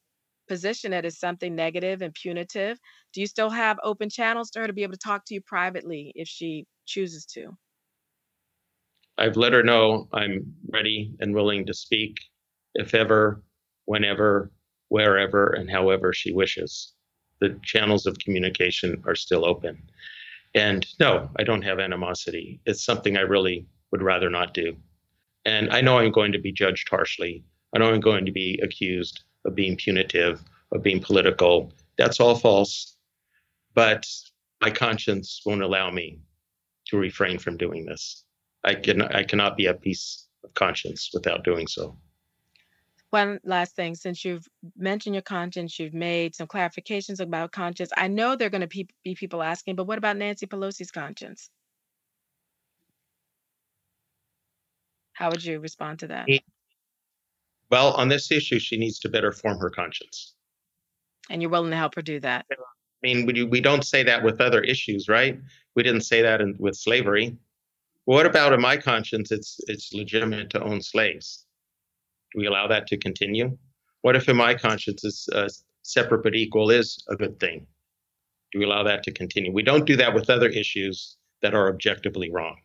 position 0.48 0.94
it 0.94 1.06
as 1.06 1.20
something 1.20 1.56
negative 1.56 2.02
and 2.02 2.14
punitive. 2.14 2.78
Do 3.14 3.22
you 3.22 3.28
still 3.28 3.50
have 3.50 3.80
open 3.84 4.10
channels 4.10 4.50
to 4.52 4.60
her 4.60 4.68
to 4.68 4.74
be 4.74 4.84
able 4.84 4.94
to 4.94 5.00
talk 5.00 5.26
to 5.26 5.34
you 5.34 5.42
privately 5.42 6.12
if 6.16 6.28
she 6.28 6.66
chooses 6.86 7.26
to? 7.28 7.58
I've 9.18 9.38
let 9.38 9.54
her 9.54 9.64
know 9.64 10.08
I'm 10.12 10.54
ready 10.72 11.14
and 11.20 11.34
willing 11.34 11.66
to 11.68 11.74
speak 11.74 12.18
if 12.74 12.96
ever, 12.96 13.44
whenever, 13.86 14.52
wherever, 14.90 15.52
and 15.52 15.70
however 15.70 16.14
she 16.14 16.34
wishes 16.34 16.93
the 17.44 17.60
channels 17.62 18.06
of 18.06 18.18
communication 18.20 19.04
are 19.06 19.16
still 19.16 19.44
open. 19.46 19.84
And 20.56 20.88
no, 20.98 21.30
I 21.38 21.44
don't 21.44 21.62
have 21.64 21.80
animosity. 21.80 22.62
It's 22.66 22.86
something 22.86 23.18
I 23.18 23.22
really 23.22 23.68
would 23.91 24.02
rather 24.02 24.30
not 24.30 24.54
do. 24.54 24.78
And 25.44 25.70
I 25.70 25.82
know 25.82 25.98
I'm 26.00 26.14
going 26.14 26.32
to 26.32 26.39
be 26.39 26.54
judged 26.54 26.88
harshly. 26.88 27.44
I 27.76 27.80
know 27.80 27.94
I'm 27.94 28.00
going 28.00 28.26
to 28.26 28.32
be 28.32 28.62
accused 28.64 29.24
of 29.44 29.56
being 29.56 29.76
punitive, 29.76 30.41
of 30.72 30.84
being 30.84 31.02
political. 31.02 31.74
That's 31.98 32.22
all 32.22 32.36
false. 32.36 32.96
But 33.74 34.08
my 34.62 34.72
conscience 34.72 35.41
won't 35.46 35.64
allow 35.64 35.91
me 35.91 36.20
to 36.88 36.98
refrain 36.98 37.39
from 37.39 37.58
doing 37.58 37.86
this. 37.86 38.24
I 38.64 38.76
can 38.76 39.02
I 39.02 39.24
cannot 39.24 39.58
be 39.58 39.68
at 39.68 39.82
peace 39.82 40.28
of 40.46 40.54
conscience 40.54 41.10
without 41.14 41.44
doing 41.44 41.68
so. 41.68 41.98
One 43.14 43.39
last 43.43 43.76
thing, 43.76 43.93
since 43.93 44.26
you've 44.26 44.47
mentioned 44.76 45.14
your 45.14 45.22
conscience, 45.22 45.78
you've 45.78 45.93
made 45.93 46.34
some 46.34 46.47
clarifications 46.47 47.20
about 47.20 47.51
conscience. 47.51 47.91
I 47.95 48.07
know 48.07 48.36
there 48.36 48.47
are 48.47 48.49
going 48.49 48.68
to 48.68 48.86
be 49.03 49.14
people 49.14 49.43
asking, 49.43 49.76
but 49.76 49.84
what 49.84 49.99
about 49.99 50.18
Nancy 50.18 50.47
Pelosi's 50.47 50.89
conscience? 50.89 51.51
How 55.14 55.30
would 55.30 55.45
you 55.45 55.59
respond 55.59 55.99
to 55.99 56.07
that? 56.07 56.28
Well, 57.70 57.91
on 57.91 58.07
this 58.07 58.32
issue, 58.32 58.57
she 58.57 58.78
needs 58.78 58.97
to 59.01 59.09
better 59.09 59.32
form 59.32 59.59
her 59.59 59.70
conscience. 59.70 60.34
And 61.30 61.39
you're 61.39 61.51
willing 61.51 61.70
to 61.70 61.78
help 61.78 61.93
her 61.93 62.01
do 62.01 62.20
that? 62.22 62.47
I 62.51 62.55
mean, 63.03 63.28
we, 63.28 63.43
we 63.43 63.61
don't 63.61 63.86
say 63.86 64.01
that 64.01 64.24
with 64.24 64.41
other 64.41 64.61
issues, 64.61 65.07
right? 65.07 65.39
We 65.76 65.84
didn't 65.84 66.01
say 66.01 66.24
that 66.24 66.41
in, 66.41 66.55
with 66.57 66.76
slavery. 66.76 67.38
What 68.05 68.26
about 68.26 68.53
in 68.53 68.61
my 68.61 68.76
conscience? 68.76 69.32
It's 69.32 69.59
it's 69.68 69.93
legitimate 69.93 70.49
to 70.49 70.64
own 70.64 70.82
slaves. 70.82 71.45
Do 72.34 72.40
we 72.40 72.48
allow 72.48 72.68
that 72.68 72.88
to 72.88 72.98
continue? 72.98 73.58
What 74.02 74.16
if 74.16 74.28
in 74.28 74.36
my 74.36 74.54
conscience 74.56 75.04
is 75.04 75.30
uh, 75.34 75.50
separate 75.84 76.24
but 76.24 76.36
equal 76.36 76.72
is 76.72 77.04
a 77.10 77.16
good 77.16 77.40
thing? 77.40 77.66
Do 78.52 78.60
we 78.60 78.66
allow 78.66 78.84
that 78.84 79.04
to 79.04 79.12
continue? 79.12 79.52
We 79.52 79.64
don't 79.64 79.86
do 79.86 79.96
that 79.98 80.14
with 80.14 80.30
other 80.30 80.50
issues 80.50 81.18
that 81.42 81.54
are 81.54 81.70
objectively 81.70 82.32
wrong. 82.32 82.58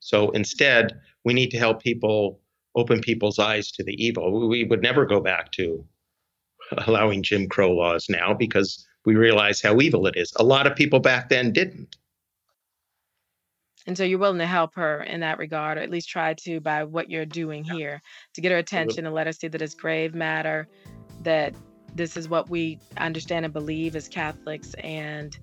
So 0.00 0.30
instead, 0.30 1.00
we 1.24 1.34
need 1.34 1.50
to 1.50 1.58
help 1.58 1.82
people 1.82 2.40
open 2.74 3.00
people's 3.00 3.38
eyes 3.38 3.70
to 3.72 3.82
the 3.82 3.94
evil. 4.04 4.48
We 4.48 4.64
would 4.64 4.82
never 4.82 5.06
go 5.06 5.20
back 5.20 5.50
to 5.52 5.84
allowing 6.86 7.22
Jim 7.22 7.48
Crow 7.48 7.72
laws 7.72 8.06
now 8.08 8.34
because 8.34 8.86
we 9.04 9.14
realize 9.14 9.62
how 9.62 9.80
evil 9.80 10.06
it 10.06 10.16
is. 10.16 10.32
A 10.36 10.44
lot 10.44 10.66
of 10.66 10.76
people 10.76 11.00
back 11.00 11.28
then 11.28 11.52
didn't. 11.52 11.96
And 13.86 13.96
so 13.96 14.02
you're 14.02 14.18
willing 14.18 14.38
to 14.38 14.46
help 14.46 14.74
her 14.74 15.02
in 15.04 15.20
that 15.20 15.38
regard, 15.38 15.78
or 15.78 15.80
at 15.80 15.90
least 15.90 16.08
try 16.08 16.34
to 16.34 16.60
by 16.60 16.84
what 16.84 17.08
you're 17.08 17.24
doing 17.24 17.64
here 17.64 18.02
to 18.34 18.40
get 18.40 18.50
her 18.50 18.58
attention 18.58 19.06
and 19.06 19.14
let 19.14 19.26
her 19.26 19.32
see 19.32 19.48
that 19.48 19.62
it's 19.62 19.74
grave 19.74 20.14
matter, 20.14 20.66
that 21.22 21.54
this 21.94 22.16
is 22.16 22.28
what 22.28 22.50
we 22.50 22.78
understand 22.96 23.44
and 23.44 23.54
believe 23.54 23.94
as 23.94 24.08
Catholics, 24.08 24.74
and 24.80 25.38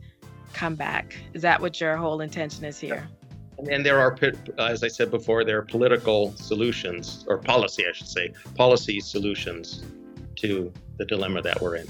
come 0.51 0.75
back. 0.75 1.15
Is 1.33 1.41
that 1.41 1.61
what 1.61 1.79
your 1.79 1.95
whole 1.95 2.21
intention 2.21 2.65
is 2.65 2.79
here? 2.79 3.07
And 3.71 3.85
there 3.85 3.99
are, 3.99 4.17
as 4.57 4.83
I 4.83 4.87
said 4.87 5.09
before, 5.09 5.45
there 5.45 5.57
are 5.57 5.63
political 5.63 6.33
solutions, 6.35 7.23
or 7.27 7.37
policy, 7.37 7.85
I 7.87 7.93
should 7.93 8.07
say, 8.07 8.33
policy 8.55 8.99
solutions 8.99 9.83
to 10.37 10.71
the 10.97 11.05
dilemma 11.05 11.41
that 11.43 11.61
we're 11.61 11.77
in. 11.77 11.87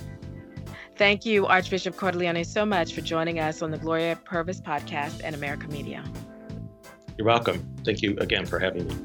Thank 0.96 1.26
you, 1.26 1.48
Archbishop 1.48 1.96
Cordileone, 1.96 2.46
so 2.46 2.66
much 2.66 2.94
for 2.94 3.02
joining 3.02 3.40
us 3.40 3.64
on 3.64 3.72
the 3.72 3.80
Gloria 3.80 4.16
Purvis 4.24 4.62
podcast 4.62 5.22
and 5.24 5.36
America 5.36 5.68
Media. 5.68 6.04
You're 7.18 7.28
welcome. 7.28 7.66
Thank 7.86 8.02
you 8.02 8.18
again 8.18 8.46
for 8.46 8.60
having 8.60 8.88
me. 8.88 8.96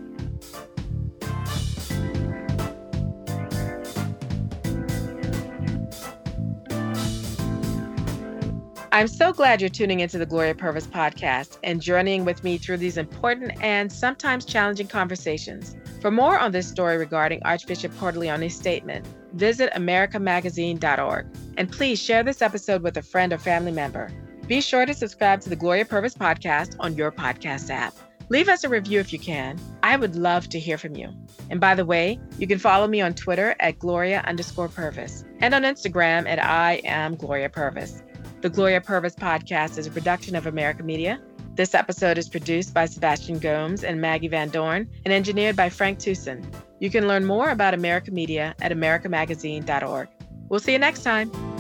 I'm 8.91 9.07
so 9.07 9.33
glad 9.33 9.61
you're 9.61 9.69
tuning 9.69 10.01
into 10.01 10.19
the 10.19 10.27
Gloria 10.27 10.57
Purvis 10.57 10.87
podcast 10.87 11.59
and 11.63 11.81
journeying 11.81 12.25
with 12.25 12.43
me 12.43 12.59
through 12.59 12.79
these 12.79 12.97
important 12.97 13.53
and 13.63 13.93
sometimes 13.93 14.45
challenging 14.45 14.89
conversations. 14.89 15.77
For 16.01 16.11
more 16.11 16.39
on 16.39 16.53
this 16.53 16.67
story 16.67 16.97
regarding 16.97 17.41
Archbishop 17.45 17.93
Cordileone's 17.99 18.57
statement, 18.57 19.07
visit 19.35 19.73
americamagazine.org. 19.75 21.27
And 21.57 21.71
please 21.71 22.01
share 22.01 22.25
this 22.25 22.43
episode 22.43 22.83
with 22.83 22.97
a 22.97 23.03
friend 23.03 23.33
or 23.33 23.39
family 23.39 23.73
member. 23.73 24.11
Be 24.49 24.63
sure 24.63 24.87
to 24.87 24.95
subscribe 24.95 25.43
to 25.43 25.51
the 25.51 25.57
Gloria 25.57 25.85
Purvis 25.85 26.15
podcast 26.15 26.75
on 26.81 26.97
your 26.97 27.13
podcast 27.13 27.69
app. 27.69 27.93
Leave 28.31 28.49
us 28.49 28.65
a 28.65 28.69
review 28.71 28.99
if 28.99 29.13
you 29.13 29.19
can. 29.19 29.59
I 29.83 29.97
would 29.97 30.17
love 30.17 30.49
to 30.49 30.59
hear 30.59 30.79
from 30.79 30.97
you. 30.97 31.11
And 31.51 31.61
by 31.61 31.75
the 31.75 31.85
way, 31.85 32.19
you 32.39 32.47
can 32.47 32.59
follow 32.59 32.87
me 32.87 33.03
on 33.03 33.13
Twitter 33.13 33.55
at 33.61 33.79
Gloria 33.79 34.23
underscore 34.27 34.69
Purvis 34.69 35.27
and 35.41 35.53
on 35.53 35.65
Instagram 35.65 36.27
at 36.27 36.43
I 36.43 36.81
am 36.85 37.15
Gloria 37.15 37.51
Purvis. 37.51 38.03
The 38.41 38.49
Gloria 38.49 38.81
Purvis 38.81 39.15
podcast 39.15 39.77
is 39.77 39.87
a 39.87 39.91
production 39.91 40.35
of 40.35 40.47
America 40.47 40.83
Media. 40.83 41.21
This 41.55 41.75
episode 41.75 42.17
is 42.17 42.29
produced 42.31 42.73
by 42.73 42.87
Sebastian 42.87 43.41
Gomes 43.41 43.85
and 43.85 44.01
Maggi 44.01 44.31
Van 44.31 44.49
Dorn 44.49 44.89
and 45.05 45.13
engineered 45.13 45.57
by 45.57 45.69
Frank 45.69 45.99
Tucson. 45.99 46.43
You 46.79 46.89
can 46.89 47.07
learn 47.07 47.27
more 47.27 47.51
about 47.51 47.75
America 47.75 48.13
Media 48.13 48.55
at 48.63 48.73
americamagazine.org. 48.73 50.09
We'll 50.49 50.61
see 50.61 50.73
you 50.73 50.79
next 50.79 51.03
time. 51.03 51.58